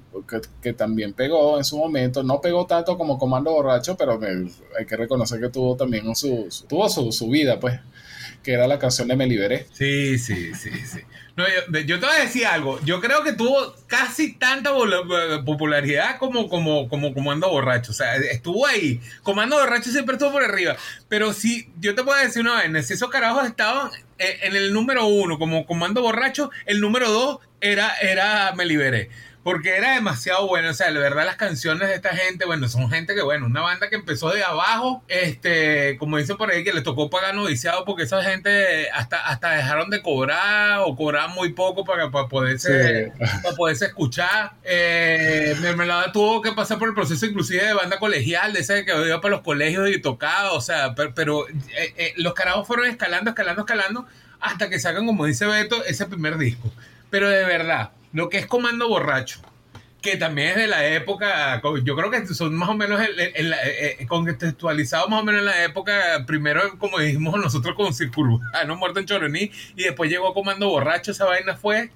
que, 0.62 0.74
también 0.74 1.14
pegó 1.14 1.60
en 1.60 1.64
su 1.64 1.78
momento. 1.78 2.24
No 2.24 2.42
pegó 2.42 2.66
tanto 2.66 2.98
como 2.98 3.20
Comando 3.20 3.52
Borracho, 3.52 3.96
pero 3.96 4.20
hay 4.80 4.86
que 4.88 4.98
reconocer 4.98 5.40
que 5.40 5.50
tuvo 5.50 5.76
también 5.76 6.16
su, 6.16 6.50
tuvo 6.68 6.90
su, 6.90 7.12
su 7.12 7.30
vida, 7.30 7.60
pues 7.60 7.80
que 8.48 8.54
era 8.54 8.66
la 8.66 8.80
canción 8.80 9.10
de 9.10 9.18
Me 9.18 9.28
Liberé. 9.28 9.68
Sí, 9.74 10.18
sí, 10.18 10.56
sí, 10.56 10.72
sí. 10.72 11.00
No, 11.36 11.44
yo, 11.86 12.00
te 12.00 12.06
voy 12.06 12.16
a 12.16 12.22
decir 12.22 12.46
algo. 12.46 12.80
Yo 12.86 13.02
creo 13.02 13.22
que 13.22 13.34
tuvo 13.34 13.76
casi 13.88 14.36
tanta 14.36 14.72
popularidad 15.44 16.18
como, 16.18 16.48
como, 16.48 16.88
como 16.88 17.14
Comando 17.14 17.50
Borracho. 17.50 17.92
O 17.92 17.94
sea, 17.94 18.16
estuvo 18.16 18.66
ahí. 18.66 19.02
Comando 19.22 19.58
Borracho 19.58 19.92
siempre 19.92 20.14
estuvo 20.14 20.32
por 20.32 20.46
arriba. 20.46 20.78
Pero 21.10 21.34
sí, 21.34 21.68
yo 21.82 21.94
te 21.94 22.06
puedo 22.06 22.18
decir 22.24 22.42
una 22.42 22.64
vez, 22.64 22.88
si 22.88 22.94
esos 22.94 23.10
carajos 23.10 23.46
estaban 23.46 23.92
en 24.18 24.56
el 24.56 24.72
número 24.72 25.06
uno 25.08 25.38
como 25.38 25.66
Comando 25.66 26.02
Borracho, 26.02 26.50
el 26.66 26.80
número 26.80 27.12
dos 27.12 27.40
era, 27.60 27.96
era 27.98 28.54
Me 28.56 28.66
Liberé 28.66 29.10
porque 29.48 29.78
era 29.78 29.94
demasiado 29.94 30.46
bueno. 30.46 30.72
O 30.72 30.74
sea, 30.74 30.92
la 30.92 31.00
verdad, 31.00 31.26
las 31.26 31.38
canciones 31.38 31.88
de 31.88 31.96
esta 31.96 32.14
gente, 32.14 32.46
bueno, 32.46 32.68
son 32.68 32.90
gente 32.90 33.16
que, 33.16 33.22
bueno, 33.22 33.46
una 33.46 33.62
banda 33.62 33.88
que 33.88 33.96
empezó 33.96 34.30
de 34.32 34.44
abajo, 34.44 35.06
este, 35.08 35.96
como 36.00 36.18
dicen 36.18 36.36
por 36.36 36.52
ahí, 36.52 36.66
que 36.66 36.74
les 36.74 36.84
tocó 36.84 37.10
pagar 37.10 37.34
noviciado 37.34 37.86
porque 37.86 38.04
esa 38.04 38.22
gente 38.22 38.92
hasta, 38.92 39.26
hasta 39.26 39.52
dejaron 39.52 39.90
de 39.90 40.02
cobrar 40.02 40.82
o 40.86 40.98
cobraban 40.98 41.34
muy 41.34 41.54
poco 41.54 41.86
para, 41.86 42.12
para 42.12 42.28
poderse, 42.28 43.14
para 43.42 43.56
poderse 43.56 43.86
escuchar. 43.86 44.52
Eh, 44.66 45.56
Mermelada 45.62 46.12
tuvo 46.12 46.42
que 46.42 46.52
pasar 46.52 46.78
por 46.78 46.90
el 46.90 46.94
proceso 46.94 47.26
inclusive 47.26 47.68
de 47.68 47.74
banda 47.74 48.00
colegial, 48.00 48.52
de 48.52 48.60
ese 48.60 48.84
que 48.84 48.92
iba 48.92 49.22
para 49.22 49.36
los 49.36 49.44
colegios 49.46 49.90
y 49.90 50.02
tocaba, 50.02 50.52
o 50.52 50.60
sea, 50.60 50.94
pero, 51.16 51.48
eh, 51.48 51.94
eh, 51.96 52.14
los 52.18 52.34
carajos 52.34 52.68
fueron 52.68 52.88
escalando, 52.88 53.30
escalando, 53.30 53.62
escalando, 53.62 54.08
hasta 54.42 54.70
que 54.70 54.78
sacan, 54.78 55.06
como 55.06 55.24
dice 55.24 55.46
Beto, 55.46 55.86
ese 55.86 56.06
primer 56.06 56.38
disco. 56.38 56.70
Pero 57.10 57.30
de 57.30 57.46
verdad, 57.46 57.92
lo 58.14 58.30
que 58.30 58.38
es 58.38 58.46
Comando 58.46 58.88
Borracho, 58.88 59.42
que 60.02 60.16
también 60.16 60.50
es 60.50 60.56
de 60.56 60.68
la 60.68 60.88
época, 60.88 61.62
yo 61.84 61.96
creo 61.96 62.12
que 62.12 62.26
son 62.28 62.56
más 62.56 62.70
o 62.70 62.76
menos 62.76 63.02
el, 63.02 64.08
contextualizados 64.08 65.10
más 65.10 65.22
o 65.22 65.24
menos 65.24 65.40
en 65.40 65.46
la 65.46 65.64
época, 65.64 66.24
primero 66.26 66.78
como 66.78 67.00
dijimos 67.00 67.40
nosotros 67.40 67.76
con 67.76 67.94
Circurbano 67.94 68.76
Muerto 68.76 69.00
en 69.00 69.06
Choroní, 69.06 69.52
y 69.76 69.84
después 69.84 70.10
llegó 70.10 70.34
Comando 70.34 70.70
Borracho, 70.70 71.12
esa 71.12 71.26
vaina 71.26 71.56
fue, 71.56 71.90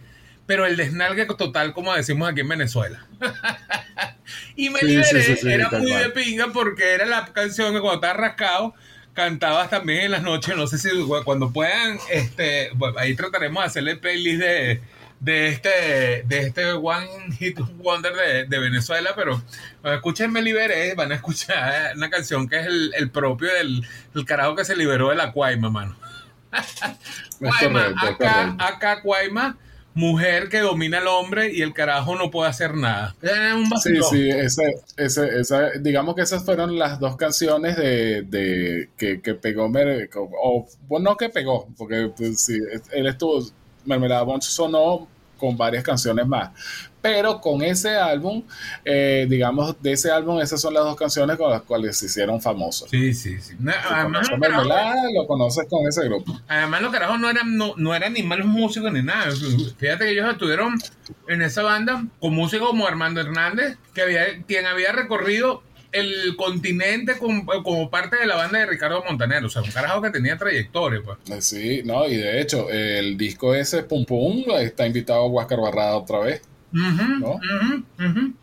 pero 0.46 0.66
el 0.66 0.76
desnalgue 0.76 1.26
total, 1.26 1.74
como 1.74 1.94
decimos 1.94 2.30
aquí 2.30 2.42
en 2.42 2.50
Venezuela. 2.50 3.06
y 4.56 4.70
me 4.70 4.82
liberé, 4.82 5.40
era 5.44 5.70
muy 5.70 5.92
de 5.92 6.10
pinga 6.10 6.48
porque 6.48 6.94
era 6.94 7.06
la 7.06 7.26
canción 7.28 7.74
que 7.74 7.80
cuando 7.80 7.96
estaba 7.96 8.14
rascado, 8.14 8.74
cantabas 9.14 9.70
también 9.70 10.06
en 10.06 10.12
las 10.12 10.24
noches, 10.24 10.56
no 10.58 10.68
sé 10.68 10.78
si 10.78 10.90
cuando 11.24 11.52
puedan, 11.52 12.00
este, 12.10 12.72
ahí 12.98 13.16
trataremos 13.16 13.64
de 13.64 13.68
hacerle 13.68 13.96
playlist 13.98 14.42
de 14.42 14.82
de 15.22 15.50
este, 15.50 16.24
de 16.26 16.40
este 16.48 16.74
One 16.74 17.08
Hit 17.38 17.60
Wonder 17.78 18.48
de, 18.50 18.60
Venezuela, 18.60 19.12
pero 19.16 19.42
escuchen 19.84 20.32
Me 20.32 20.42
Liberé, 20.42 20.94
van 20.96 21.12
a 21.12 21.16
escuchar 21.16 21.96
una 21.96 22.10
canción 22.10 22.50
que 22.50 22.60
es 22.60 22.68
el, 22.68 23.12
propio 23.12 23.50
del, 23.54 23.86
carajo 24.26 24.56
que 24.56 24.66
se 24.66 24.76
liberó 24.76 25.10
de 25.10 25.16
la 25.16 25.32
Cuaima, 25.32 25.70
mano. 25.70 25.96
Guayma, 27.40 27.94
acá, 28.02 28.56
acá 28.60 29.02
Guayma 29.02 29.58
mujer 29.94 30.50
que 30.50 30.60
domina 30.60 31.00
al 31.00 31.08
hombre 31.08 31.52
y 31.54 31.62
el 31.62 31.74
carajo 31.74 32.16
no 32.16 32.32
puede 32.32 32.50
hacer 32.50 32.76
nada. 32.76 33.16
sí, 33.82 34.00
sí, 34.10 34.30
ese, 34.30 34.82
ese, 34.98 35.80
digamos 35.82 36.16
que 36.16 36.22
esas 36.22 36.44
fueron 36.46 36.78
las 36.80 37.00
dos 37.00 37.16
canciones 37.18 37.76
de, 37.76 38.24
de 38.24 38.90
que, 38.98 39.22
que, 39.22 39.36
pegó, 39.36 39.66
o 39.66 40.68
bueno, 40.88 41.12
no 41.12 41.18
que 41.18 41.30
pegó, 41.30 41.68
porque 41.78 42.12
pues, 42.16 42.42
sí, 42.42 42.58
él 42.92 43.08
estuvo, 43.08 43.44
Mermelada 43.86 44.24
Bunch 44.24 44.44
sonó 44.44 45.08
con 45.42 45.58
varias 45.58 45.84
canciones 45.84 46.28
más, 46.28 46.52
pero 47.02 47.42
con 47.42 47.64
ese 47.64 47.96
álbum, 47.96 48.44
eh, 48.86 49.26
digamos, 49.28 49.76
de 49.82 49.94
ese 49.94 50.12
álbum, 50.12 50.40
esas 50.40 50.62
son 50.62 50.76
las 50.76 50.84
dos 50.84 50.96
canciones 50.96 51.36
con 51.36 51.50
las 51.50 51.64
cuales 51.64 51.98
se 51.98 52.06
hicieron 52.06 52.40
famosos. 52.40 52.90
Sí, 52.92 53.12
sí, 53.16 53.42
sí. 53.42 53.56
además, 53.90 54.30
lo 54.30 55.28
conoces 55.28 55.66
con 55.68 55.88
ese 55.88 56.06
grupo. 56.06 56.40
Además, 56.48 56.84
los 56.84 56.92
carajos 56.92 57.20
no 57.20 57.30
eran, 57.30 57.58
no, 57.58 57.74
no 57.76 57.96
eran 57.96 58.14
ni 58.14 58.22
malos 58.22 58.46
músicos 58.46 58.94
ni 58.94 59.02
nada. 59.02 59.32
Fíjate 59.78 60.06
que 60.06 60.12
ellos 60.12 60.32
estuvieron 60.32 60.78
en 61.28 61.42
esa 61.42 61.64
banda 61.64 62.06
con 62.20 62.36
músicos 62.36 62.70
como 62.70 62.88
Armando 62.88 63.20
Hernández, 63.20 63.78
que 63.96 64.04
había, 64.04 64.44
quien 64.44 64.68
había 64.68 64.92
recorrido 64.92 65.64
el 65.92 66.36
continente 66.36 67.18
como, 67.18 67.90
parte 67.90 68.18
de 68.18 68.26
la 68.26 68.36
banda 68.36 68.60
de 68.60 68.66
Ricardo 68.66 69.04
Montaner, 69.04 69.44
o 69.44 69.50
sea, 69.50 69.62
un 69.62 69.72
carajo 69.72 70.02
que 70.02 70.10
tenía 70.10 70.38
trayectoria, 70.38 71.02
pues. 71.04 71.18
Eh, 71.30 71.42
sí, 71.42 71.82
no, 71.86 72.08
y 72.08 72.16
de 72.16 72.42
hecho, 72.42 72.70
el 72.70 73.18
disco 73.18 73.54
ese, 73.54 73.84
Pum 73.84 74.06
Pum, 74.06 74.46
está 74.60 74.88
invitado 74.88 75.22
a 75.22 75.28
Huáscar 75.28 75.60
Barrada 75.60 75.98
otra 75.98 76.20
vez 76.20 76.42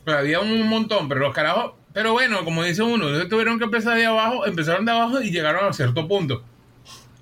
había 0.06 0.40
un 0.40 0.68
montón, 0.68 1.08
pero 1.08 1.20
los 1.20 1.34
carajos, 1.34 1.72
pero 1.92 2.12
bueno, 2.12 2.44
como 2.44 2.62
dice 2.62 2.82
uno, 2.82 3.08
ellos 3.08 3.28
tuvieron 3.28 3.58
que 3.58 3.64
empezar 3.64 3.96
de 3.96 4.06
abajo, 4.06 4.46
empezaron 4.46 4.84
de 4.84 4.92
abajo 4.92 5.20
y 5.22 5.30
llegaron 5.30 5.68
a 5.68 5.72
cierto 5.72 6.06
punto. 6.06 6.42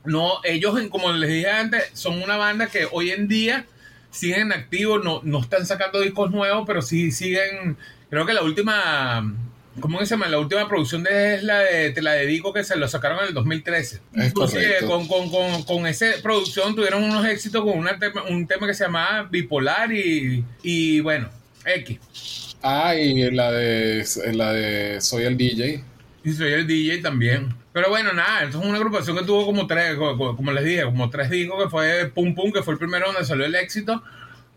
No, 0.05 0.35
ellos, 0.45 0.79
como 0.91 1.13
les 1.13 1.29
dije 1.31 1.51
antes, 1.51 1.91
son 1.93 2.23
una 2.23 2.37
banda 2.37 2.69
que 2.69 2.87
hoy 2.91 3.11
en 3.11 3.29
día 3.29 3.67
siguen 4.11 4.53
activos, 4.53 5.05
no, 5.05 5.21
no 5.25 5.41
están 5.41 5.67
sacando 5.67 6.01
discos 6.01 6.31
nuevos, 6.31 6.65
pero 6.67 6.81
sí 6.81 7.11
siguen, 7.11 7.77
creo 8.09 8.25
que 8.25 8.33
la 8.33 8.43
última 8.43 9.35
¿Cómo 9.81 9.99
se 10.01 10.07
llama? 10.07 10.29
La 10.29 10.39
última 10.39 10.69
producción 10.69 11.03
de 11.03 11.35
es 11.35 11.43
la 11.43 11.59
de 11.61 11.91
Te 11.91 12.03
la 12.03 12.13
dedico 12.13 12.53
que 12.53 12.65
se 12.65 12.77
lo 12.77 12.89
sacaron 12.89 13.19
en 13.21 13.29
el 13.29 13.35
2013. 13.35 14.01
Es 14.15 14.33
con, 14.33 15.07
con, 15.07 15.31
con, 15.31 15.63
con, 15.65 15.87
esa 15.87 16.07
producción 16.23 16.75
tuvieron 16.75 17.05
unos 17.05 17.27
éxitos 17.27 17.63
con 17.63 17.79
una 17.79 17.99
un 18.31 18.47
tema 18.47 18.67
que 18.67 18.75
se 18.75 18.85
llamaba 18.85 19.25
Bipolar 19.25 19.93
y, 19.93 20.45
y 20.63 21.01
bueno, 21.01 21.29
X. 21.65 22.57
Ah, 22.63 22.95
y 22.95 23.31
la 23.31 23.53
de, 23.53 24.05
la 24.33 24.53
de 24.53 25.01
Soy 25.01 25.25
el 25.25 25.37
DJ. 25.37 25.85
Y 26.25 26.33
Soy 26.33 26.53
el 26.53 26.67
DJ 26.67 27.03
también. 27.03 27.55
Pero 27.73 27.91
bueno, 27.91 28.13
nada, 28.15 28.45
esto 28.45 28.59
es 28.59 28.67
una 28.67 28.79
agrupación 28.79 29.17
que 29.19 29.25
tuvo 29.25 29.45
como 29.45 29.67
tres, 29.67 29.97
como 29.97 30.53
les 30.53 30.65
dije, 30.65 30.85
como 30.85 31.11
tres 31.11 31.29
discos, 31.29 31.63
que 31.63 31.69
fue 31.69 32.11
Pum 32.15 32.35
Pum, 32.35 32.51
que 32.51 32.63
fue 32.63 32.73
el 32.73 32.79
primero 32.79 33.07
donde 33.07 33.25
salió 33.25 33.45
el 33.45 33.55
éxito 33.55 34.03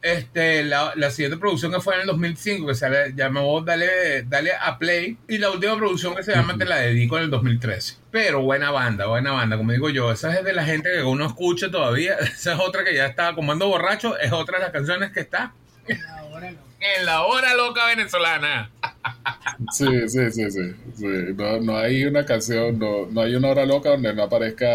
este, 0.01 0.63
la, 0.63 0.93
la, 0.95 1.11
siguiente 1.11 1.37
producción 1.37 1.71
que 1.71 1.81
fue 1.81 1.95
en 1.95 2.01
el 2.01 2.07
2005, 2.07 2.67
que 2.67 2.75
se 2.75 3.13
llamó 3.15 3.61
Dale, 3.61 4.23
Dale 4.23 4.51
a 4.53 4.77
Play, 4.77 5.17
y 5.27 5.37
la 5.37 5.51
última 5.51 5.75
producción 5.75 6.15
que 6.15 6.23
se 6.23 6.33
llama 6.33 6.57
Te 6.57 6.65
la 6.65 6.77
dedico 6.77 7.17
en 7.17 7.23
el 7.23 7.29
2013. 7.29 7.97
Pero 8.11 8.41
buena 8.41 8.71
banda, 8.71 9.07
buena 9.07 9.31
banda, 9.31 9.57
como 9.57 9.71
digo 9.71 9.89
yo, 9.89 10.11
esa 10.11 10.33
es 10.33 10.43
de 10.43 10.53
la 10.53 10.63
gente 10.63 10.89
que 10.91 11.03
uno 11.03 11.25
escucha 11.25 11.69
todavía, 11.69 12.15
esa 12.19 12.53
es 12.53 12.59
otra 12.59 12.83
que 12.83 12.95
ya 12.95 13.05
está 13.05 13.33
comando 13.35 13.67
borracho, 13.67 14.17
es 14.17 14.31
otra 14.31 14.57
de 14.57 14.63
las 14.65 14.73
canciones 14.73 15.11
que 15.11 15.19
está 15.19 15.53
en 15.87 17.05
la 17.05 17.23
hora 17.23 17.53
loca 17.55 17.85
venezolana. 17.95 18.71
Sí, 19.71 19.85
sí, 20.07 20.31
sí, 20.31 20.51
sí. 20.51 20.75
No, 21.35 21.59
no, 21.59 21.77
hay 21.77 22.05
una 22.05 22.25
canción, 22.25 22.79
no, 22.79 23.07
no, 23.09 23.21
hay 23.21 23.35
una 23.35 23.49
hora 23.49 23.65
loca 23.65 23.89
donde 23.89 24.13
no 24.13 24.23
aparezca 24.23 24.67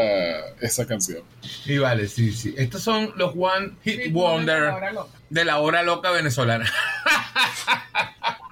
esa 0.61 0.87
canción. 0.87 1.23
Y 1.65 1.79
vale, 1.79 2.07
sí, 2.07 2.33
sí. 2.33 2.55
Estos 2.57 2.83
son 2.83 3.13
los 3.17 3.33
One 3.37 3.73
Hit 3.83 4.13
Wonder 4.13 4.75
de 5.31 5.45
la 5.45 5.59
hora 5.59 5.83
loca 5.83 6.11
venezolana. 6.11 6.65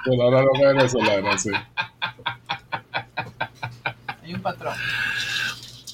De 0.04 0.16
la 0.16 0.24
hora 0.24 0.42
loca 0.42 0.68
venezolana, 0.72 1.38
sí. 1.38 1.50
Hay 4.22 4.34
un 4.34 4.42
patrón. 4.42 4.74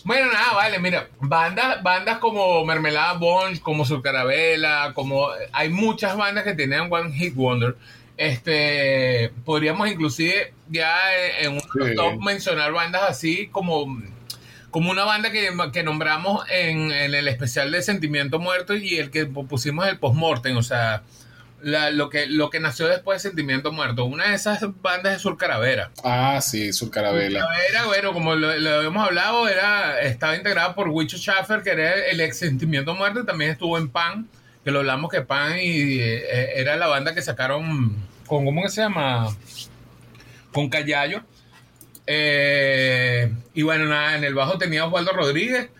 Bueno, 0.04 0.32
nada, 0.32 0.54
vale, 0.54 0.78
mira, 0.78 1.08
bandas, 1.20 1.82
bandas 1.82 2.16
como 2.16 2.64
Mermelada 2.64 3.12
Bunch, 3.18 3.60
como 3.60 3.84
Surcarabela, 3.84 4.92
como 4.94 5.28
hay 5.52 5.68
muchas 5.68 6.16
bandas 6.16 6.44
que 6.44 6.54
tenían 6.54 6.90
One 6.90 7.12
Hit 7.12 7.34
Wonder. 7.34 7.76
Este, 8.18 9.32
podríamos 9.44 9.88
inclusive 9.88 10.52
ya 10.68 10.92
en 11.40 11.52
un 11.52 11.94
top 11.94 12.20
mencionar 12.20 12.72
bandas 12.72 13.02
así 13.08 13.46
como, 13.46 14.02
como 14.70 14.90
una 14.90 15.04
banda 15.04 15.30
que, 15.30 15.50
que 15.72 15.82
nombramos 15.84 16.44
en, 16.50 16.90
en, 16.90 17.14
el 17.14 17.28
especial 17.28 17.70
de 17.70 17.80
Sentimiento 17.80 18.40
Muerto 18.40 18.74
y 18.74 18.96
el 18.96 19.10
que 19.10 19.24
pusimos 19.26 19.86
el 19.86 19.98
postmortem, 19.98 20.56
o 20.56 20.64
sea, 20.64 21.04
lo, 21.62 22.10
que, 22.10 22.26
lo 22.26 22.50
que 22.50 22.60
nació 22.60 22.88
después 22.88 23.22
de 23.22 23.28
Sentimiento 23.28 23.72
Muerto. 23.72 24.04
Una 24.04 24.28
de 24.28 24.34
esas 24.34 24.60
bandas 24.80 25.14
de 25.14 25.18
Sur 25.18 25.36
Caravera. 25.36 25.90
Ah, 26.04 26.40
sí, 26.40 26.72
Sur 26.72 26.90
Caravela. 26.90 27.48
bueno, 27.86 28.12
como 28.12 28.34
lo, 28.34 28.48
habíamos 28.48 29.06
hablado, 29.06 29.48
era, 29.48 30.00
estaba 30.00 30.36
integrada 30.36 30.74
por 30.74 30.88
Wicho 30.88 31.16
Schaffer, 31.16 31.62
que 31.62 31.70
era 31.70 31.94
el 32.06 32.20
ex 32.20 32.38
Sentimiento 32.38 32.94
Muerto, 32.94 33.20
y 33.20 33.26
también 33.26 33.52
estuvo 33.52 33.78
en 33.78 33.88
Pan, 33.88 34.28
que 34.68 34.72
lo 34.72 34.80
hablamos 34.80 35.10
que 35.10 35.22
Pan 35.22 35.58
y, 35.58 35.98
eh, 35.98 36.60
era 36.60 36.76
la 36.76 36.88
banda 36.88 37.14
que 37.14 37.22
sacaron 37.22 37.96
con, 38.26 38.44
¿cómo 38.44 38.68
se 38.68 38.82
llama? 38.82 39.34
Con 40.52 40.68
Callayo. 40.68 41.22
Eh, 42.06 43.32
y 43.54 43.62
bueno, 43.62 43.86
nada, 43.86 44.18
en 44.18 44.24
el 44.24 44.34
bajo 44.34 44.58
tenía 44.58 44.84
Osvaldo 44.84 45.12
Rodríguez. 45.12 45.70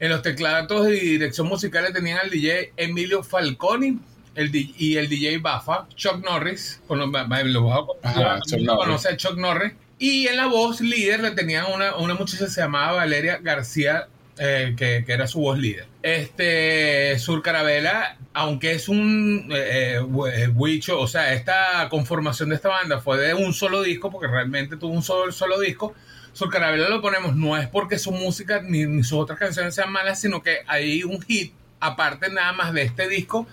En 0.00 0.08
los 0.08 0.22
teclados 0.22 0.88
y 0.88 0.92
dirección 0.92 1.46
musicales 1.46 1.92
tenían 1.92 2.20
al 2.22 2.30
DJ 2.30 2.72
Emilio 2.78 3.22
Falconi 3.22 3.98
el, 4.34 4.50
y 4.54 4.96
el 4.96 5.10
DJ 5.10 5.36
Bafa, 5.40 5.86
Chuck 5.94 6.24
Norris, 6.24 6.80
con 6.86 7.00
los, 7.00 7.10
conoce 7.10 9.08
a 9.10 9.16
Chuck 9.18 9.36
Norris. 9.36 9.74
Y 9.98 10.26
en 10.26 10.38
la 10.38 10.46
voz 10.46 10.80
líder 10.80 11.20
le 11.20 11.32
tenían 11.32 11.66
una, 11.70 11.96
una 11.96 12.14
muchacha 12.14 12.46
que 12.46 12.50
se 12.50 12.62
llamaba 12.62 12.92
Valeria 12.92 13.40
García, 13.42 14.08
eh, 14.38 14.74
que, 14.76 15.04
que, 15.04 15.12
era 15.12 15.26
su 15.26 15.40
voz 15.40 15.58
líder. 15.58 15.86
Este 16.02 17.18
Sur 17.18 17.42
Carabela, 17.42 18.16
aunque 18.32 18.72
es 18.72 18.88
un 18.88 19.48
eh, 19.52 20.00
eh 20.00 20.90
o 20.92 21.06
sea, 21.06 21.32
esta 21.34 21.88
conformación 21.88 22.50
de 22.50 22.56
esta 22.56 22.68
banda 22.68 23.00
fue 23.00 23.18
de 23.18 23.34
un 23.34 23.52
solo 23.52 23.82
disco, 23.82 24.10
porque 24.10 24.28
realmente 24.28 24.76
tuvo 24.76 24.92
un 24.92 25.02
solo, 25.02 25.32
solo 25.32 25.58
disco. 25.60 25.94
Sur 26.32 26.50
Carabela 26.50 26.88
lo 26.88 27.00
ponemos 27.00 27.34
no 27.34 27.56
es 27.56 27.66
porque 27.68 27.98
su 27.98 28.12
música 28.12 28.62
ni, 28.62 28.86
ni 28.86 29.02
sus 29.02 29.18
otras 29.18 29.38
canciones 29.38 29.74
sean 29.74 29.90
malas, 29.90 30.20
sino 30.20 30.42
que 30.42 30.58
hay 30.66 31.02
un 31.02 31.20
hit 31.22 31.52
aparte 31.80 32.30
nada 32.30 32.52
más 32.52 32.72
de 32.72 32.82
este 32.82 33.08
disco 33.08 33.46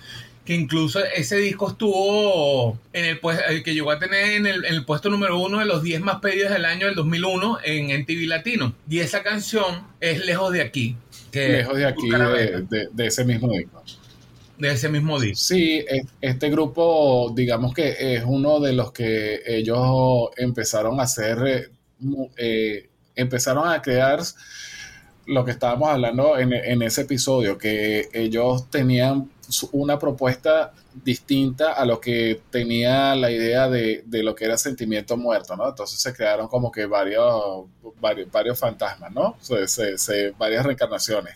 que 0.45 0.53
incluso 0.53 1.03
ese 1.03 1.37
disco 1.37 1.69
estuvo 1.69 2.77
en 2.93 3.05
el 3.05 3.19
puesto, 3.19 3.43
que 3.63 3.73
llegó 3.73 3.89
a 3.89 3.97
tener 3.97 4.33
en 4.33 4.45
el, 4.45 4.85
puesto 4.85 5.09
número 5.09 5.39
uno 5.39 5.57
de 5.57 5.65
los 5.65 5.81
10 5.81 6.01
más 6.01 6.19
pedidos 6.19 6.51
del 6.51 6.65
año 6.65 6.85
del 6.85 6.95
2001 6.95 7.57
en 7.63 7.89
NTV 7.89 8.27
Latino. 8.27 8.75
Y 8.87 8.99
esa 8.99 9.23
canción 9.23 9.87
es 9.99 10.23
Lejos 10.23 10.53
de 10.53 10.61
aquí. 10.61 10.95
Que 11.31 11.49
Lejos 11.49 11.77
de 11.77 11.85
aquí, 11.87 12.09
de, 12.09 13.05
ese 13.07 13.25
mismo 13.25 13.51
disco. 13.51 13.83
De 14.59 14.71
ese 14.71 14.87
mismo 14.87 15.19
disco. 15.19 15.43
Sí, 15.43 15.83
este 16.21 16.49
grupo, 16.51 17.33
digamos 17.35 17.73
que 17.73 17.95
es 18.15 18.23
uno 18.23 18.59
de 18.59 18.73
los 18.73 18.91
que 18.91 19.41
ellos 19.47 20.29
empezaron 20.37 20.99
a 20.99 21.03
hacer, 21.03 21.39
eh, 21.47 21.69
eh, 22.37 22.89
empezaron 23.15 23.67
a 23.67 23.81
crear 23.81 24.19
lo 25.25 25.43
que 25.43 25.49
estábamos 25.49 25.89
hablando 25.89 26.37
en, 26.37 26.53
en, 26.53 26.83
ese 26.83 27.01
episodio, 27.01 27.57
que 27.57 28.09
ellos 28.13 28.69
tenían 28.69 29.31
una 29.71 29.99
propuesta 29.99 30.73
distinta 31.03 31.73
a 31.73 31.85
lo 31.85 31.99
que 31.99 32.41
tenía 32.49 33.15
la 33.15 33.31
idea 33.31 33.67
de, 33.67 34.03
lo 34.07 34.33
que 34.33 34.45
era 34.45 34.57
sentimiento 34.57 35.17
muerto, 35.17 35.55
¿no? 35.55 35.69
Entonces 35.69 35.99
se 35.99 36.13
crearon 36.13 36.47
como 36.47 36.71
que 36.71 36.85
varios, 36.85 37.65
varios, 37.99 38.59
fantasmas, 38.59 39.11
¿no? 39.11 39.37
varias 40.37 40.65
reencarnaciones. 40.65 41.35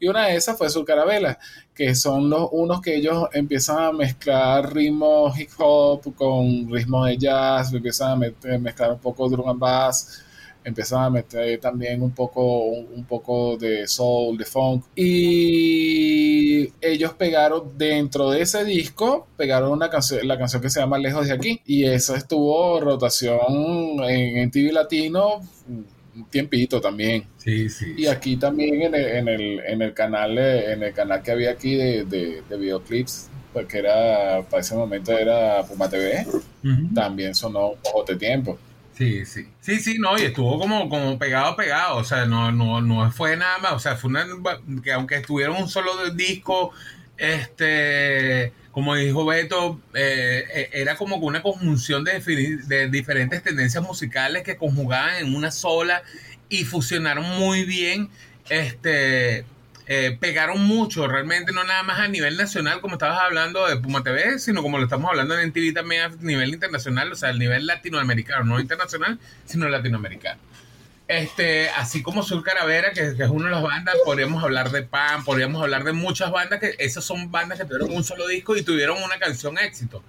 Y 0.00 0.08
una 0.08 0.26
de 0.26 0.36
esas 0.36 0.58
fue 0.58 0.70
Sur 0.70 0.84
Carabela, 0.84 1.38
que 1.74 1.94
son 1.94 2.28
los 2.30 2.48
unos 2.52 2.80
que 2.80 2.96
ellos 2.96 3.28
empiezan 3.32 3.78
a 3.78 3.92
mezclar 3.92 4.72
ritmos 4.72 5.38
hip 5.38 5.50
hop 5.58 6.14
con 6.14 6.70
ritmos 6.70 7.06
de 7.06 7.18
jazz, 7.18 7.72
empiezan 7.72 8.12
a 8.12 8.58
mezclar 8.58 8.92
un 8.92 8.98
poco 8.98 9.28
drum 9.28 9.48
and 9.48 9.60
bass, 9.60 10.22
empezaron 10.66 11.04
a 11.04 11.10
meter 11.10 11.60
también 11.60 12.02
un 12.02 12.10
poco, 12.10 12.64
un, 12.64 13.04
poco 13.04 13.56
de 13.56 13.86
soul, 13.86 14.36
de 14.36 14.44
funk. 14.44 14.84
Y 14.96 16.35
ellos 16.80 17.14
pegaron 17.14 17.76
dentro 17.76 18.30
de 18.30 18.42
ese 18.42 18.64
disco, 18.64 19.26
pegaron 19.36 19.70
una 19.70 19.90
canción, 19.90 20.26
la 20.26 20.38
canción 20.38 20.62
que 20.62 20.70
se 20.70 20.80
llama 20.80 20.98
Lejos 20.98 21.26
de 21.26 21.32
aquí. 21.32 21.60
Y 21.66 21.84
eso 21.84 22.14
estuvo 22.14 22.80
rotación 22.80 23.38
en, 24.08 24.38
en 24.38 24.50
TV 24.50 24.72
Latino 24.72 25.40
un 26.16 26.24
tiempito 26.24 26.80
también. 26.80 27.24
Sí, 27.36 27.68
sí. 27.68 27.94
Y 27.96 28.06
aquí 28.06 28.36
también 28.36 28.82
en 28.82 28.94
el, 28.94 29.06
en 29.06 29.28
el, 29.28 29.60
en 29.60 29.82
el 29.82 29.92
canal, 29.94 30.38
en 30.38 30.82
el 30.82 30.92
canal 30.92 31.22
que 31.22 31.30
había 31.30 31.50
aquí 31.50 31.76
de, 31.76 32.04
de, 32.04 32.42
de 32.48 32.56
videoclips, 32.56 33.28
porque 33.52 33.82
pues 33.82 33.84
era, 33.84 34.42
para 34.42 34.60
ese 34.60 34.74
momento 34.74 35.16
era 35.16 35.62
Puma 35.62 35.88
TV, 35.88 36.26
también 36.94 37.34
sonó 37.34 37.70
un 37.70 37.78
poco 37.78 38.04
de 38.04 38.16
tiempo. 38.16 38.58
Sí, 38.96 39.26
sí. 39.26 39.46
Sí, 39.60 39.78
sí, 39.80 39.98
no, 39.98 40.18
y 40.18 40.22
estuvo 40.22 40.58
como, 40.58 40.88
como 40.88 41.18
pegado, 41.18 41.54
pegado. 41.54 41.98
O 41.98 42.04
sea, 42.04 42.24
no, 42.24 42.50
no, 42.50 42.80
no 42.80 43.10
fue 43.12 43.36
nada 43.36 43.58
más. 43.58 43.72
O 43.74 43.78
sea, 43.78 43.96
fue 43.96 44.08
una. 44.08 44.26
que 44.82 44.92
aunque 44.92 45.16
estuvieron 45.16 45.56
un 45.56 45.68
solo 45.68 46.10
disco, 46.14 46.72
este. 47.18 48.52
Como 48.70 48.94
dijo 48.94 49.24
Beto, 49.24 49.80
eh, 49.94 50.44
eh, 50.52 50.70
era 50.72 50.96
como 50.96 51.16
una 51.16 51.42
conjunción 51.42 52.04
de 52.04 52.88
diferentes 52.90 53.42
tendencias 53.42 53.82
musicales 53.82 54.42
que 54.42 54.56
conjugaban 54.56 55.16
en 55.16 55.34
una 55.34 55.50
sola 55.50 56.02
y 56.48 56.64
fusionaron 56.64 57.24
muy 57.38 57.64
bien. 57.64 58.10
Este 58.48 59.44
eh, 59.88 60.16
pegaron 60.18 60.60
mucho, 60.62 61.06
realmente 61.06 61.52
no 61.52 61.62
nada 61.62 61.84
más 61.84 62.00
a 62.00 62.08
nivel 62.08 62.36
nacional, 62.36 62.80
como 62.80 62.94
estabas 62.94 63.20
hablando 63.20 63.68
de 63.68 63.76
Puma 63.76 64.02
TV, 64.02 64.40
sino 64.40 64.60
como 64.62 64.78
lo 64.78 64.84
estamos 64.84 65.08
hablando 65.08 65.38
en 65.38 65.52
TV 65.52 65.72
también 65.72 66.02
a 66.02 66.08
nivel 66.20 66.52
internacional, 66.54 67.12
o 67.12 67.14
sea, 67.14 67.28
a 67.28 67.32
nivel 67.34 67.66
latinoamericano, 67.66 68.44
no 68.44 68.58
internacional, 68.58 69.18
sino 69.44 69.68
latinoamericano. 69.68 70.40
Este, 71.06 71.68
así 71.70 72.02
como 72.02 72.24
Sur 72.24 72.42
Caravera, 72.42 72.90
que, 72.90 73.00
es 73.00 73.30
una 73.30 73.44
de 73.44 73.52
las 73.52 73.62
bandas, 73.62 73.94
podríamos 74.04 74.42
hablar 74.42 74.70
de 74.70 74.82
Pan, 74.82 75.22
podríamos 75.24 75.62
hablar 75.62 75.84
de 75.84 75.92
muchas 75.92 76.32
bandas, 76.32 76.58
que 76.58 76.74
esas 76.80 77.04
son 77.04 77.30
bandas 77.30 77.60
que 77.60 77.64
tuvieron 77.64 77.92
un 77.92 78.02
solo 78.02 78.26
disco 78.26 78.56
y 78.56 78.62
tuvieron 78.62 79.00
una 79.00 79.20
canción 79.20 79.56
éxito. 79.56 80.02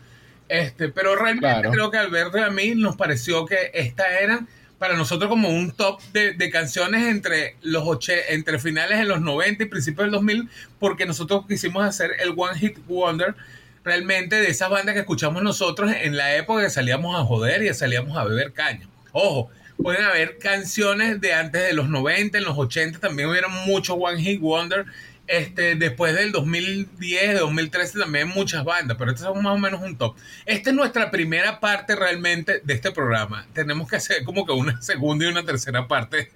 Este, 0.49 0.89
pero 0.89 1.15
realmente 1.15 1.69
creo 1.69 1.91
que 1.91 1.97
Alberto 1.97 2.39
y 2.39 2.41
a 2.41 2.49
mí 2.49 2.73
nos 2.73 2.95
pareció 2.95 3.45
que 3.45 3.69
esta 3.75 4.19
eran 4.19 4.47
para 4.79 4.95
nosotros 4.95 5.29
como 5.29 5.49
un 5.49 5.71
top 5.71 6.01
de, 6.13 6.49
canciones 6.51 7.07
entre 7.07 7.55
los 7.61 7.83
oche, 7.85 8.33
entre 8.33 8.59
finales 8.59 8.99
de 8.99 9.05
los 9.05 9.21
90 9.21 9.63
y 9.63 9.65
principios 9.65 10.05
del 10.05 10.11
2000, 10.11 10.49
porque 10.79 11.05
nosotros 11.05 11.45
quisimos 11.47 11.83
hacer 11.83 12.11
el 12.19 12.33
One 12.35 12.57
Hit 12.59 12.77
Wonder 12.87 13.35
realmente 13.83 14.35
de 14.35 14.49
esas 14.49 14.69
bandas 14.69 14.93
que 14.93 15.01
escuchamos 15.01 15.41
nosotros 15.43 15.91
en 15.91 16.17
la 16.17 16.35
época 16.35 16.63
que 16.63 16.69
salíamos 16.69 17.19
a 17.19 17.23
joder 17.23 17.63
y 17.63 17.73
salíamos 17.73 18.17
a 18.17 18.25
beber 18.25 18.53
caña. 18.53 18.87
Ojo, 19.13 19.49
pueden 19.81 20.03
haber 20.03 20.37
canciones 20.37 21.21
de 21.21 21.33
antes 21.33 21.63
de 21.63 21.73
los 21.73 21.89
90, 21.89 22.37
en 22.37 22.43
los 22.43 22.57
80 22.57 22.99
también 22.99 23.29
hubieron 23.29 23.51
muchos 23.65 23.97
One 23.99 24.21
Hit 24.21 24.41
Wonder 24.41 24.85
este, 25.27 25.75
después 25.75 26.15
del 26.15 26.31
2010, 26.31 27.39
2013 27.39 27.99
también 27.99 28.29
muchas 28.29 28.63
bandas, 28.63 28.97
pero 28.97 29.11
este 29.11 29.23
es 29.23 29.35
más 29.35 29.53
o 29.53 29.57
menos 29.57 29.81
un 29.81 29.97
top. 29.97 30.15
Esta 30.45 30.69
es 30.69 30.75
nuestra 30.75 31.11
primera 31.11 31.59
parte 31.59 31.95
realmente 31.95 32.61
de 32.63 32.73
este 32.73 32.91
programa. 32.91 33.45
Tenemos 33.53 33.89
que 33.89 33.97
hacer 33.97 34.23
como 34.23 34.45
que 34.45 34.53
una 34.53 34.81
segunda 34.81 35.25
y 35.25 35.27
una 35.27 35.43
tercera 35.45 35.87
parte. 35.87 36.31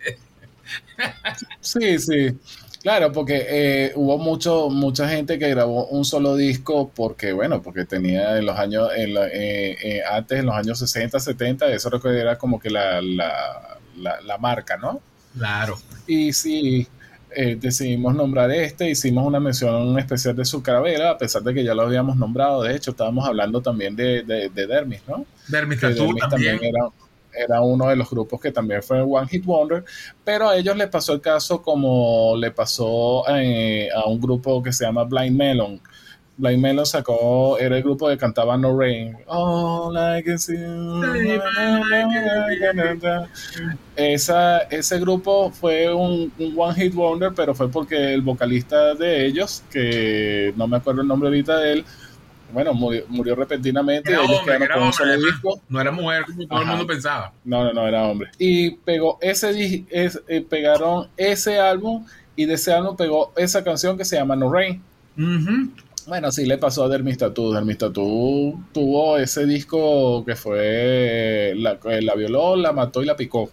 Sí, 1.59 1.97
sí. 1.99 2.37
Claro, 2.81 3.11
porque 3.11 3.45
eh, 3.47 3.91
hubo 3.95 4.17
mucho, 4.17 4.69
mucha 4.69 5.07
gente 5.07 5.37
que 5.37 5.49
grabó 5.49 5.85
un 5.87 6.03
solo 6.03 6.35
disco 6.35 6.91
porque, 6.95 7.31
bueno, 7.31 7.61
porque 7.61 7.85
tenía 7.85 8.37
en 8.37 8.45
los 8.45 8.57
años, 8.57 8.89
en 8.95 9.15
eh, 9.17 9.77
eh, 9.81 10.01
antes, 10.09 10.39
en 10.39 10.47
los 10.47 10.55
años 10.55 10.79
60, 10.79 11.19
70, 11.19 11.71
eso 11.71 11.89
era 12.09 12.37
como 12.37 12.59
que 12.59 12.71
la, 12.71 13.01
la, 13.01 14.21
la 14.21 14.37
marca, 14.39 14.77
¿no? 14.77 14.99
Claro. 15.37 15.79
Y 16.07 16.33
sí, 16.33 16.87
eh, 17.33 17.57
decidimos 17.59 18.13
nombrar 18.13 18.51
este, 18.51 18.89
hicimos 18.89 19.25
una 19.25 19.39
mención 19.39 19.97
especial 19.97 20.35
de 20.35 20.45
su 20.45 20.61
caravera, 20.61 21.11
a 21.11 21.17
pesar 21.17 21.41
de 21.43 21.53
que 21.53 21.63
ya 21.63 21.73
lo 21.73 21.83
habíamos 21.83 22.17
nombrado, 22.17 22.63
de 22.63 22.75
hecho 22.75 22.91
estábamos 22.91 23.27
hablando 23.27 23.61
también 23.61 23.95
de, 23.95 24.23
de, 24.23 24.49
Dermis, 24.67 25.01
¿no? 25.07 25.25
Dermis, 25.47 25.79
también, 25.79 26.59
era, 26.61 26.89
era, 27.33 27.61
uno 27.61 27.87
de 27.87 27.95
los 27.95 28.09
grupos 28.09 28.41
que 28.41 28.51
también 28.51 28.83
fue 28.83 29.01
One 29.01 29.27
Hit 29.27 29.45
Wonder, 29.45 29.83
pero 30.23 30.49
a 30.49 30.57
ellos 30.57 30.75
les 30.75 30.87
pasó 30.89 31.13
el 31.13 31.21
caso 31.21 31.61
como 31.61 32.35
le 32.37 32.51
pasó 32.51 33.23
eh, 33.29 33.87
a 33.95 34.07
un 34.07 34.19
grupo 34.19 34.61
que 34.61 34.73
se 34.73 34.85
llama 34.85 35.05
Blind 35.05 35.37
Melon, 35.37 35.79
Blind 36.37 36.61
Melon 36.61 36.85
sacó, 36.85 37.57
era 37.57 37.77
el 37.77 37.83
grupo 37.83 38.07
que 38.07 38.17
cantaba 38.17 38.57
No 38.57 38.77
Rain. 38.77 39.15
All 39.27 39.95
I 39.95 40.23
can 40.23 40.39
see. 40.39 40.55
Esa, 43.95 44.59
ese 44.59 44.99
grupo 44.99 45.51
fue 45.51 45.93
un, 45.93 46.31
One 46.55 46.73
Hit 46.75 46.93
Wonder, 46.93 47.31
pero 47.35 47.53
fue 47.53 47.69
porque 47.69 48.13
el 48.13 48.21
vocalista 48.21 48.95
de 48.95 49.25
ellos, 49.25 49.63
que 49.69 50.53
no 50.55 50.67
me 50.67 50.77
acuerdo 50.77 51.01
el 51.01 51.07
nombre 51.07 51.29
ahorita 51.29 51.57
de 51.57 51.73
él, 51.73 51.85
bueno, 52.53 52.73
murió, 52.73 53.35
repentinamente. 53.35 54.11
Era 54.11 54.21
hombre, 54.23 54.55
era 54.55 54.75
hombre, 54.77 55.19
No 55.69 55.79
era 55.79 55.91
mujer 55.91 56.25
como 56.25 56.47
todo 56.47 56.61
el 56.61 56.67
mundo 56.67 56.87
pensaba. 56.87 57.31
No, 57.45 57.63
no, 57.63 57.73
no, 57.73 57.87
era 57.87 58.03
hombre. 58.03 58.29
Y 58.37 58.71
pegó 58.71 59.17
ese, 59.21 59.85
eh, 59.89 60.45
pegaron 60.49 61.07
ese 61.15 61.59
álbum 61.59 62.05
y 62.35 62.45
de 62.45 62.55
ese 62.55 62.73
álbum 62.73 62.95
pegó 62.95 63.31
esa 63.37 63.63
canción 63.63 63.97
que 63.97 64.05
se 64.05 64.17
llama 64.17 64.35
No 64.35 64.51
Rain. 64.51 64.81
Bueno, 66.07 66.31
sí 66.31 66.45
le 66.45 66.57
pasó 66.57 66.83
a 66.83 66.89
Dermis 66.89 67.17
Tattoo. 67.17 67.53
Dermis 67.53 67.77
Tattoo 67.77 68.63
tuvo 68.73 69.17
ese 69.17 69.45
disco 69.45 70.25
que 70.25 70.35
fue 70.35 71.53
la, 71.55 71.77
la 71.83 72.15
violó, 72.15 72.55
la 72.55 72.71
mató 72.73 73.01
y 73.01 73.05
la 73.05 73.15
picó. 73.15 73.51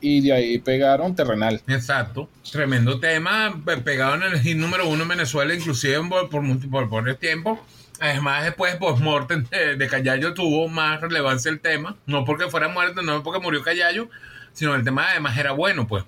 Y 0.00 0.20
de 0.20 0.32
ahí 0.32 0.58
pegaron 0.58 1.14
Terrenal. 1.14 1.62
Exacto. 1.66 2.28
Tremendo 2.50 3.00
tema. 3.00 3.62
Pegaron 3.84 4.22
en 4.22 4.34
el 4.34 4.40
hit 4.40 4.56
número 4.56 4.88
uno 4.88 5.02
en 5.02 5.08
Venezuela, 5.08 5.54
inclusive 5.54 6.00
por, 6.08 6.28
por, 6.30 6.88
por, 6.88 7.08
el 7.08 7.16
tiempo. 7.16 7.64
Además, 7.98 8.44
después, 8.44 8.76
post-mortem 8.76 9.46
de, 9.48 9.76
de 9.76 9.88
Callayo 9.88 10.34
tuvo 10.34 10.68
más 10.68 11.00
relevancia 11.00 11.50
el 11.50 11.60
tema. 11.60 11.96
No 12.06 12.24
porque 12.24 12.50
fuera 12.50 12.68
muerto, 12.68 13.02
no 13.02 13.22
porque 13.22 13.40
murió 13.40 13.62
Callayo, 13.62 14.08
sino 14.52 14.74
el 14.74 14.84
tema 14.84 15.10
además 15.10 15.36
era 15.38 15.52
bueno, 15.52 15.88
pues. 15.88 16.04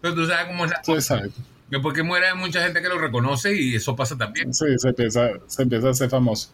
Pero 0.00 0.14
tú 0.14 0.26
sabes 0.26 0.46
cómo 0.46 0.64
es 0.64 0.70
la 0.70 0.94
Exacto. 0.94 1.40
Porque 1.80 2.02
muere 2.02 2.34
mucha 2.34 2.62
gente 2.62 2.82
que 2.82 2.88
lo 2.88 2.98
reconoce 2.98 3.56
y 3.56 3.76
eso 3.76 3.96
pasa 3.96 4.16
también. 4.18 4.52
Sí, 4.52 4.66
se 4.76 4.88
empieza, 4.88 5.30
se 5.46 5.62
empieza 5.62 5.90
a 5.90 5.94
ser 5.94 6.10
famoso. 6.10 6.50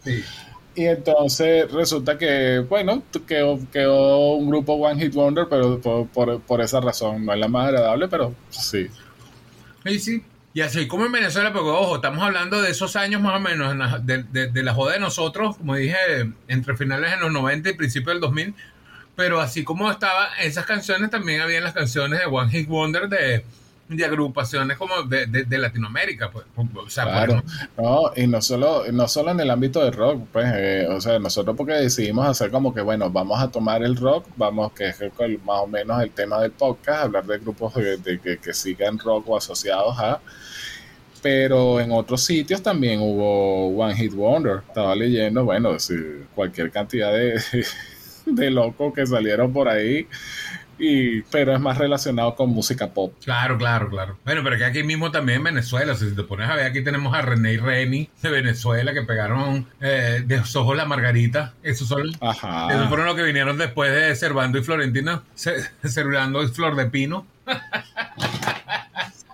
Y 0.75 0.85
entonces 0.85 1.69
resulta 1.71 2.17
que, 2.17 2.59
bueno, 2.59 3.03
quedó, 3.27 3.59
quedó 3.71 4.33
un 4.35 4.49
grupo 4.49 4.73
One 4.73 5.01
Hit 5.01 5.13
Wonder, 5.13 5.47
pero 5.49 5.79
por, 6.07 6.39
por, 6.41 6.61
esa 6.61 6.79
razón. 6.79 7.25
No 7.25 7.33
es 7.33 7.39
la 7.39 7.47
más 7.49 7.67
agradable, 7.67 8.07
pero 8.07 8.33
sí. 8.49 8.87
Sí, 9.85 9.99
sí. 9.99 10.23
Y 10.53 10.61
así 10.61 10.87
como 10.87 11.05
en 11.05 11.11
Venezuela, 11.11 11.51
porque 11.51 11.69
ojo, 11.69 11.97
estamos 11.97 12.23
hablando 12.23 12.61
de 12.61 12.71
esos 12.71 12.95
años 12.95 13.21
más 13.21 13.35
o 13.35 13.39
menos, 13.39 14.05
de, 14.05 14.23
de, 14.23 14.47
de 14.47 14.63
la 14.63 14.73
joda 14.73 14.93
de 14.93 14.99
nosotros, 14.99 15.57
como 15.57 15.75
dije, 15.75 15.97
entre 16.47 16.77
finales 16.77 17.11
de 17.11 17.17
los 17.17 17.31
90 17.31 17.69
y 17.69 17.73
principios 17.73 18.15
del 18.15 18.21
2000. 18.21 18.55
Pero 19.15 19.41
así 19.41 19.65
como 19.65 19.91
estaban 19.91 20.29
esas 20.41 20.65
canciones, 20.65 21.09
también 21.09 21.41
habían 21.41 21.65
las 21.65 21.73
canciones 21.73 22.19
de 22.19 22.25
One 22.25 22.51
Hit 22.51 22.69
Wonder 22.69 23.09
de 23.09 23.43
de 23.89 24.05
agrupaciones 24.05 24.77
como 24.77 25.01
de, 25.03 25.25
de, 25.25 25.57
Latinoamérica, 25.57 26.29
pues. 26.29 26.45
O 26.55 26.89
sea, 26.89 27.05
claro. 27.05 27.43
no, 27.75 28.11
y 28.15 28.27
no 28.27 28.39
solo, 28.39 28.83
no 28.91 29.07
solo 29.07 29.31
en 29.31 29.39
el 29.39 29.49
ámbito 29.49 29.83
del 29.83 29.93
rock, 29.93 30.27
pues, 30.31 30.45
eh, 30.55 30.87
o 30.87 31.01
sea, 31.01 31.17
nosotros 31.17 31.57
porque 31.57 31.73
decidimos 31.73 32.27
hacer 32.27 32.51
como 32.51 32.73
que, 32.73 32.81
bueno, 32.81 33.09
vamos 33.09 33.41
a 33.41 33.49
tomar 33.49 33.81
el 33.83 33.95
rock, 33.95 34.27
vamos, 34.37 34.73
que 34.73 34.89
es 34.89 34.99
más 35.43 35.61
o 35.61 35.67
menos 35.67 36.01
el 36.03 36.11
tema 36.11 36.39
del 36.39 36.51
podcast, 36.51 37.05
hablar 37.05 37.25
de 37.25 37.39
grupos 37.39 37.73
de, 37.73 38.19
que, 38.23 38.37
que 38.37 38.53
sigan 38.53 38.99
rock 38.99 39.27
o 39.27 39.37
asociados 39.37 39.97
a 39.97 40.21
pero 41.21 41.81
en 41.81 41.91
otros 41.91 42.23
sitios 42.23 42.63
también 42.63 43.01
hubo 43.01 43.67
One 43.77 43.93
Hit 43.93 44.13
Wonder. 44.13 44.61
Estaba 44.65 44.95
leyendo, 44.95 45.43
bueno, 45.43 45.75
cualquier 46.33 46.71
cantidad 46.71 47.11
de, 47.11 47.41
de 48.25 48.51
locos 48.51 48.93
que 48.93 49.05
salieron 49.05 49.51
por 49.51 49.67
ahí 49.67 50.07
y, 50.79 51.21
pero 51.23 51.53
es 51.53 51.59
más 51.59 51.77
relacionado 51.77 52.35
con 52.35 52.49
música 52.49 52.87
pop. 52.87 53.13
Claro, 53.23 53.57
claro, 53.57 53.89
claro. 53.89 54.17
Bueno, 54.23 54.41
pero 54.43 54.57
que 54.57 54.65
aquí 54.65 54.83
mismo 54.83 55.11
también 55.11 55.39
en 55.39 55.43
Venezuela, 55.43 55.95
si 55.95 56.15
te 56.15 56.23
pones 56.23 56.49
a 56.49 56.55
ver, 56.55 56.65
aquí 56.65 56.83
tenemos 56.83 57.13
a 57.13 57.21
René 57.21 57.53
y 57.53 57.57
Reni 57.57 58.09
de 58.21 58.29
Venezuela 58.29 58.93
que 58.93 59.03
pegaron 59.03 59.67
eh, 59.81 60.23
de 60.25 60.37
los 60.37 60.55
ojos 60.55 60.75
la 60.77 60.85
margarita. 60.85 61.53
Esos 61.61 61.87
son 61.87 62.09
Ajá. 62.21 62.73
esos 62.73 62.87
fueron 62.87 63.05
los 63.05 63.15
que 63.15 63.23
vinieron 63.23 63.57
después 63.57 63.91
de 63.91 64.15
Cervando 64.15 64.57
y 64.57 64.63
Florentina, 64.63 65.23
Cervando 65.35 66.43
y 66.43 66.47
Flor 66.47 66.75
de 66.75 66.85
Pino. 66.85 67.25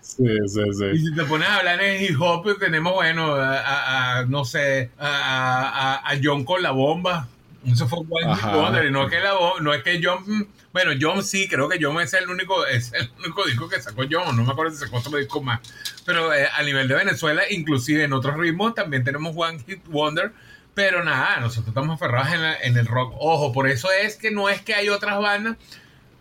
Sí, 0.01 0.23
sí, 0.47 0.61
sí. 0.73 0.85
Y 0.93 0.99
si 0.99 1.15
te 1.15 1.25
pones 1.25 1.47
a 1.49 1.57
hablar 1.57 1.81
en 1.81 2.01
hip 2.01 2.21
hop, 2.21 2.57
tenemos, 2.57 2.93
bueno, 2.93 3.35
a, 3.35 4.23
no 4.27 4.45
sé, 4.45 4.91
a, 4.97 6.01
a, 6.05 6.13
John 6.23 6.45
con 6.45 6.63
la 6.63 6.71
bomba. 6.71 7.27
Eso 7.65 7.87
fue 7.87 7.99
un 7.99 8.07
y 8.07 8.91
no 8.91 9.03
es 9.03 9.09
que 9.09 9.19
la 9.19 9.33
no 9.59 9.73
es 9.73 9.83
que 9.83 9.99
John 10.01 10.47
bueno, 10.76 10.91
John 10.99 11.23
sí, 11.23 11.47
creo 11.47 11.69
que 11.69 11.80
John 11.82 12.01
es 12.01 12.13
el 12.15 12.30
único, 12.30 12.65
es 12.65 12.91
el 12.91 13.09
único 13.19 13.45
disco 13.45 13.69
que 13.69 13.82
sacó 13.82 14.03
John, 14.11 14.36
no 14.36 14.43
me 14.43 14.51
acuerdo 14.51 14.73
si 14.73 14.80
sacó 14.80 14.97
otro 14.97 15.17
disco 15.17 15.41
más. 15.41 15.61
Pero 16.05 16.34
eh, 16.34 16.49
a 16.53 16.63
nivel 16.63 16.89
de 16.89 16.95
Venezuela, 16.95 17.43
inclusive 17.49 18.03
en 18.03 18.11
otros 18.11 18.36
ritmos, 18.36 18.76
también 18.76 19.05
tenemos 19.05 19.34
One 19.38 19.63
Hit 19.65 19.88
Wonder. 19.88 20.34
Pero 20.73 21.01
nada, 21.01 21.39
nosotros 21.39 21.69
estamos 21.69 21.95
aferrados 21.95 22.28
en, 22.61 22.76
el 22.76 22.86
rock. 22.88 23.13
Ojo, 23.19 23.53
por 23.53 23.69
eso 23.69 23.88
es 23.89 24.17
que 24.17 24.32
no 24.32 24.49
es 24.49 24.61
que 24.63 24.76
hay 24.76 24.89
otras 24.89 25.17
bandas, 25.17 25.55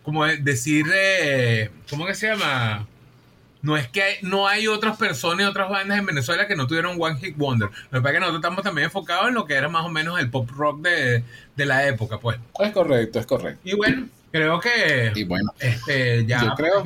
como 0.03 0.25
decir, 0.25 0.85
eh, 0.93 1.71
¿cómo 1.89 2.05
que 2.05 2.15
se 2.15 2.27
llama? 2.27 2.87
No 3.61 3.75
es 3.75 3.89
que 3.89 4.03
hay, 4.03 4.15
no 4.21 4.47
hay 4.47 4.67
otras 4.67 4.95
personas 4.95 5.41
y 5.41 5.49
otras 5.49 5.69
bandas 5.69 5.99
en 5.99 6.05
Venezuela 6.05 6.47
que 6.47 6.55
no 6.55 6.65
tuvieron 6.65 6.95
One 6.97 7.19
Hit 7.19 7.35
Wonder. 7.35 7.71
Lo 7.91 7.99
que 7.99 8.01
pasa 8.01 8.07
es 8.07 8.13
que 8.13 8.19
nosotros 8.21 8.39
estamos 8.39 8.63
también 8.63 8.85
enfocados 8.85 9.27
en 9.27 9.33
lo 9.33 9.45
que 9.45 9.55
era 9.55 9.67
más 9.67 9.83
o 9.83 9.89
menos 9.89 10.17
el 10.17 10.29
pop 10.29 10.49
rock 10.51 10.79
de, 10.79 11.25
de 11.57 11.65
la 11.65 11.85
época, 11.85 12.19
pues. 12.21 12.37
Es 12.57 12.71
correcto, 12.71 13.19
es 13.19 13.25
correcto. 13.25 13.59
Y 13.65 13.75
bueno, 13.75 14.07
Creo 14.35 14.59
que 14.59 15.13
y 15.15 15.23
bueno, 15.23 15.53
este, 15.61 16.25
ya 16.25 16.55
creo, 16.57 16.83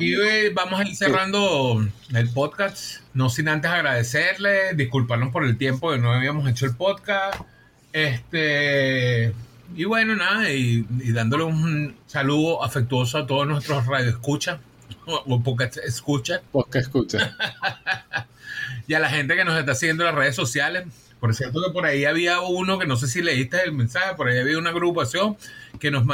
vamos 0.54 0.78
a 0.78 0.86
ir 0.86 0.94
cerrando 0.94 1.84
el 2.14 2.28
podcast, 2.30 3.00
no 3.12 3.28
sin 3.28 3.48
antes 3.48 3.68
agradecerle, 3.68 4.74
disculparnos 4.74 5.32
por 5.32 5.42
el 5.42 5.58
tiempo 5.58 5.90
que 5.90 5.98
no 5.98 6.12
habíamos 6.12 6.48
hecho 6.48 6.66
el 6.66 6.76
podcast. 6.76 7.40
Este 7.92 9.34
Y 9.74 9.82
bueno, 9.82 10.14
nada, 10.14 10.48
y, 10.48 10.86
dándole 11.12 11.42
un 11.42 11.96
saludo 12.06 12.62
afectuoso 12.62 13.18
a 13.18 13.26
todos 13.26 13.48
nuestros 13.48 13.84
radioescuchas 13.84 14.60
o, 15.06 15.42
porque 15.42 15.68
escucha. 15.84 16.42
Porque 16.52 16.78
escucha. 16.78 17.36
y 18.86 18.94
a 18.94 19.00
la 19.00 19.10
gente 19.10 19.34
que 19.34 19.44
nos 19.44 19.58
está 19.58 19.74
siguiendo 19.74 20.04
en 20.04 20.14
las 20.14 20.14
redes 20.14 20.36
sociales. 20.36 20.86
Por 21.18 21.34
cierto 21.34 21.60
que 21.66 21.72
por 21.72 21.84
ahí 21.84 22.04
había 22.04 22.40
uno 22.42 22.78
que 22.78 22.86
no 22.86 22.96
sé 22.96 23.08
si 23.08 23.22
leíste 23.22 23.60
el 23.64 23.72
mensaje, 23.72 24.14
por 24.14 24.28
ahí 24.28 24.38
había 24.38 24.56
una 24.56 24.70
agrupación 24.70 25.36
que 25.80 25.90
nos 25.90 26.04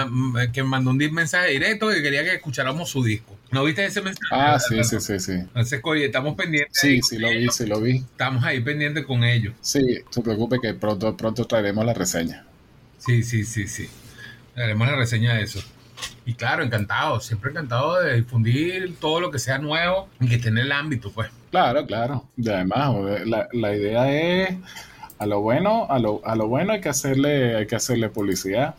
que 0.52 0.62
mandó 0.62 0.90
un 0.90 0.96
mensaje 0.96 1.50
directo 1.50 1.94
y 1.94 2.02
quería 2.02 2.24
que 2.24 2.34
escucháramos 2.34 2.88
su 2.88 3.04
disco. 3.04 3.36
¿No 3.50 3.64
viste 3.64 3.84
ese 3.84 4.00
mensaje? 4.00 4.26
Ah, 4.30 4.58
sí, 4.58 4.82
sí, 4.84 5.00
sí, 5.00 5.20
sí. 5.20 5.32
Entonces, 5.32 5.80
oye, 5.84 6.06
estamos 6.06 6.34
pendientes. 6.34 6.78
Sí, 6.80 7.00
sí 7.02 7.18
lo 7.18 7.28
vi, 7.28 7.48
sí 7.48 7.66
lo 7.66 7.80
vi. 7.80 7.96
Estamos 7.98 8.44
ahí 8.44 8.60
pendientes 8.60 9.04
con 9.04 9.24
ellos. 9.24 9.54
Sí, 9.60 10.00
no 10.04 10.12
se 10.12 10.22
preocupe 10.22 10.58
que 10.62 10.74
pronto, 10.74 11.16
pronto 11.16 11.44
traeremos 11.44 11.84
la 11.84 11.94
reseña. 11.94 12.46
Sí, 12.98 13.22
sí, 13.22 13.44
sí, 13.44 13.68
sí. 13.68 13.88
Traeremos 14.54 14.88
la 14.88 14.96
reseña 14.96 15.34
de 15.34 15.42
eso. 15.42 15.62
Y 16.24 16.34
claro, 16.34 16.62
encantado, 16.62 17.20
siempre 17.20 17.50
encantado 17.50 18.00
de 18.00 18.16
difundir 18.16 18.96
todo 19.00 19.20
lo 19.20 19.30
que 19.30 19.38
sea 19.38 19.58
nuevo 19.58 20.08
y 20.20 20.28
que 20.28 20.36
esté 20.36 20.48
en 20.48 20.58
el 20.58 20.72
ámbito, 20.72 21.10
pues. 21.12 21.28
Claro, 21.50 21.86
claro. 21.86 22.28
Y 22.36 22.48
además, 22.48 22.94
la, 23.24 23.48
la 23.52 23.76
idea 23.76 24.12
es 24.12 24.56
a 25.18 25.26
lo 25.26 25.40
bueno, 25.40 25.86
a 25.88 25.98
lo, 25.98 26.20
a 26.24 26.36
lo 26.36 26.48
bueno 26.48 26.72
hay 26.72 26.80
que 26.80 26.88
hacerle, 26.88 27.56
hay 27.56 27.66
que 27.66 27.76
hacerle 27.76 28.08
publicidad. 28.08 28.74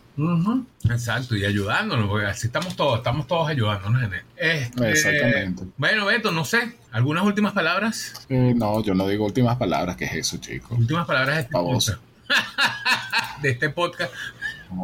Exacto, 0.90 1.36
y 1.36 1.46
ayudándonos, 1.46 2.10
porque 2.10 2.26
así 2.26 2.48
estamos 2.48 2.76
todos, 2.76 2.98
estamos 2.98 3.28
todos 3.28 3.48
ayudándonos 3.50 4.02
en 4.04 4.14
él. 4.14 4.22
Este, 4.36 4.90
Exactamente. 4.90 5.64
Bueno, 5.78 6.08
Beto, 6.08 6.32
no 6.32 6.44
sé, 6.44 6.76
¿algunas 6.92 7.24
últimas 7.24 7.54
palabras? 7.54 8.26
Eh, 8.30 8.54
no, 8.56 8.82
yo 8.84 8.96
no 8.96 9.08
digo 9.08 9.26
últimas 9.26 9.58
palabras, 9.58 9.96
¿qué 9.96 10.06
es 10.06 10.16
eso, 10.16 10.38
chicos? 10.38 10.72
Últimas 10.78 11.06
palabras 11.06 11.36
de 11.36 11.42
este 11.44 11.54
podcast. 11.54 12.02
de 13.42 13.50
este 13.50 13.70
podcast, 13.70 14.14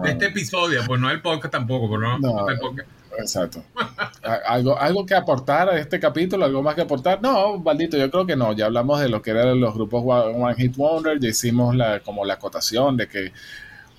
de 0.03 0.11
este 0.11 0.25
episodio, 0.27 0.81
pues 0.85 1.01
no 1.01 1.09
el 1.09 1.21
podcast 1.21 1.51
tampoco, 1.51 1.89
pero 1.89 2.01
no, 2.01 2.19
no 2.19 2.49
el 2.49 2.59
podcast. 2.59 2.89
Exacto. 3.17 3.63
¿Algo, 4.47 4.77
¿Algo 4.77 5.05
que 5.05 5.15
aportar 5.15 5.69
a 5.69 5.79
este 5.79 5.99
capítulo? 5.99 6.45
¿Algo 6.45 6.61
más 6.61 6.75
que 6.75 6.81
aportar? 6.81 7.21
No, 7.21 7.59
Valdito, 7.59 7.97
yo 7.97 8.09
creo 8.09 8.25
que 8.25 8.35
no. 8.35 8.53
Ya 8.53 8.65
hablamos 8.65 8.99
de 8.99 9.09
lo 9.09 9.21
que 9.21 9.31
eran 9.31 9.59
los 9.59 9.73
grupos 9.73 10.03
One 10.05 10.55
Hit 10.55 10.75
Wonder, 10.75 11.19
ya 11.19 11.29
hicimos 11.29 11.75
la, 11.75 11.99
como 12.01 12.25
la 12.25 12.35
acotación 12.35 12.97
de 12.97 13.07
que, 13.07 13.31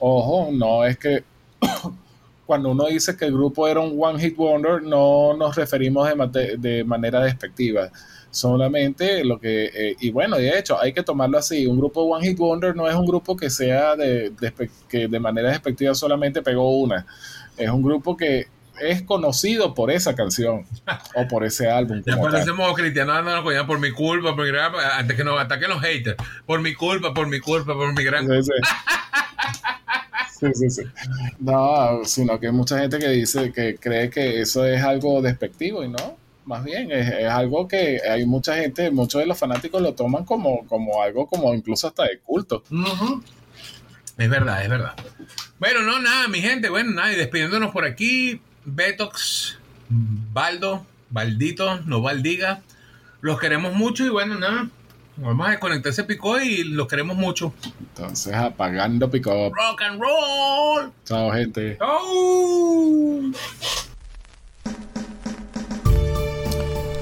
ojo, 0.04 0.50
no 0.52 0.84
es 0.84 0.98
que 0.98 1.24
cuando 2.46 2.70
uno 2.70 2.86
dice 2.86 3.16
que 3.16 3.24
el 3.24 3.32
grupo 3.32 3.66
era 3.66 3.80
un 3.80 3.96
One 3.98 4.20
Hit 4.20 4.36
Wonder, 4.36 4.82
no 4.82 5.34
nos 5.34 5.56
referimos 5.56 6.08
de, 6.30 6.56
de 6.58 6.84
manera 6.84 7.20
despectiva. 7.20 7.90
Solamente 8.30 9.24
lo 9.24 9.38
que, 9.38 9.66
eh, 9.66 9.96
y 10.00 10.10
bueno, 10.10 10.36
de 10.36 10.58
hecho, 10.58 10.78
hay 10.80 10.92
que 10.92 11.04
tomarlo 11.04 11.38
así. 11.38 11.66
Un 11.66 11.78
grupo 11.78 12.02
One 12.02 12.26
Hit 12.26 12.38
Wonder 12.38 12.74
no 12.74 12.88
es 12.88 12.94
un 12.94 13.06
grupo 13.06 13.36
que 13.36 13.48
sea 13.48 13.94
de, 13.94 14.32
que 14.88 15.08
de 15.08 15.20
manera 15.20 15.50
despectiva 15.50 15.94
solamente 15.94 16.42
pegó 16.42 16.78
una. 16.78 17.06
Es 17.56 17.70
un 17.70 17.82
grupo 17.82 18.16
que 18.16 18.48
es 18.80 19.02
conocido 19.02 19.74
por 19.74 19.90
esa 19.90 20.14
canción 20.14 20.66
o 21.14 21.28
por 21.28 21.44
ese 21.44 21.70
álbum. 21.70 22.02
Ya 22.04 22.20
parecemos 22.20 22.74
cristianos 22.74 23.16
andando 23.16 23.66
por 23.66 23.78
mi 23.78 23.90
culpa, 23.90 24.34
por 24.34 24.44
mi 24.44 24.50
gran, 24.50 24.72
antes 24.98 25.16
que 25.16 25.24
nos 25.24 25.40
ataquen 25.40 25.70
los 25.70 25.80
haters. 25.80 26.16
Por 26.46 26.60
mi 26.60 26.74
culpa, 26.74 27.14
por 27.14 27.26
mi 27.26 27.40
culpa, 27.40 27.74
por 27.74 27.94
mi 27.94 28.04
gran. 28.04 28.26
Sí, 28.26 28.42
sí. 28.42 28.52
Sí, 30.70 30.82
No, 31.38 32.04
sino 32.04 32.38
que 32.38 32.48
hay 32.48 32.52
mucha 32.52 32.78
gente 32.78 32.98
que 32.98 33.08
dice 33.08 33.52
que 33.52 33.76
cree 33.76 34.10
que 34.10 34.40
eso 34.40 34.66
es 34.66 34.82
algo 34.82 35.22
despectivo 35.22 35.82
y 35.82 35.88
no. 35.88 36.18
Más 36.44 36.62
bien, 36.62 36.90
es, 36.92 37.24
algo 37.24 37.66
que 37.66 38.00
hay 38.06 38.26
mucha 38.26 38.56
gente, 38.56 38.90
muchos 38.90 39.20
de 39.20 39.26
los 39.26 39.38
fanáticos 39.38 39.80
lo 39.80 39.94
toman 39.94 40.24
como, 40.24 40.66
como 40.66 41.02
algo 41.02 41.26
como 41.26 41.54
incluso 41.54 41.88
hasta 41.88 42.02
de 42.04 42.18
culto. 42.18 42.62
Es 44.18 44.28
verdad, 44.28 44.62
es 44.62 44.68
verdad. 44.68 44.94
Bueno, 45.58 45.80
no, 45.80 45.98
nada, 46.00 46.28
mi 46.28 46.40
gente, 46.42 46.68
bueno, 46.68 46.90
nada, 46.90 47.12
y 47.12 47.16
despidiéndonos 47.16 47.72
por 47.72 47.86
aquí, 47.86 48.42
Betox, 48.64 49.58
Baldo, 49.88 50.86
Baldito, 51.10 51.80
no 51.82 52.00
Valdiga. 52.02 52.62
Los 53.20 53.38
queremos 53.38 53.74
mucho 53.74 54.04
y 54.04 54.08
bueno, 54.08 54.38
nada. 54.38 54.68
Vamos 55.16 55.46
a 55.46 55.50
desconectar 55.52 55.92
ese 55.92 56.04
pico 56.04 56.40
y 56.40 56.64
los 56.64 56.88
queremos 56.88 57.16
mucho. 57.16 57.54
Entonces, 57.78 58.34
apagando 58.34 59.08
pico. 59.10 59.52
Rock 59.54 59.82
and 59.82 60.00
roll. 60.00 60.92
Chao, 61.04 61.30
gente. 61.30 61.78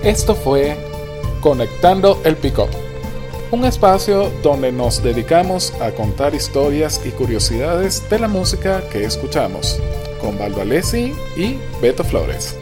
Esto 0.03 0.35
fue 0.35 0.77
Conectando 1.41 2.21
el 2.25 2.37
Pico, 2.37 2.69
un 3.51 3.65
espacio 3.65 4.31
donde 4.43 4.71
nos 4.71 5.03
dedicamos 5.03 5.73
a 5.81 5.91
contar 5.93 6.35
historias 6.35 7.01
y 7.05 7.11
curiosidades 7.11 8.09
de 8.11 8.19
la 8.19 8.29
música 8.29 8.83
que 8.91 9.05
escuchamos 9.05 9.81
con 10.23 10.39
Baldo 10.39 10.61
Alessi 10.61 11.13
y 11.37 11.59
Beto 11.83 12.05
Flores. 12.05 12.57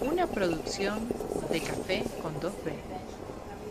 Una 0.00 0.26
producción 0.26 0.98
de 1.50 1.60
café. 1.60 2.04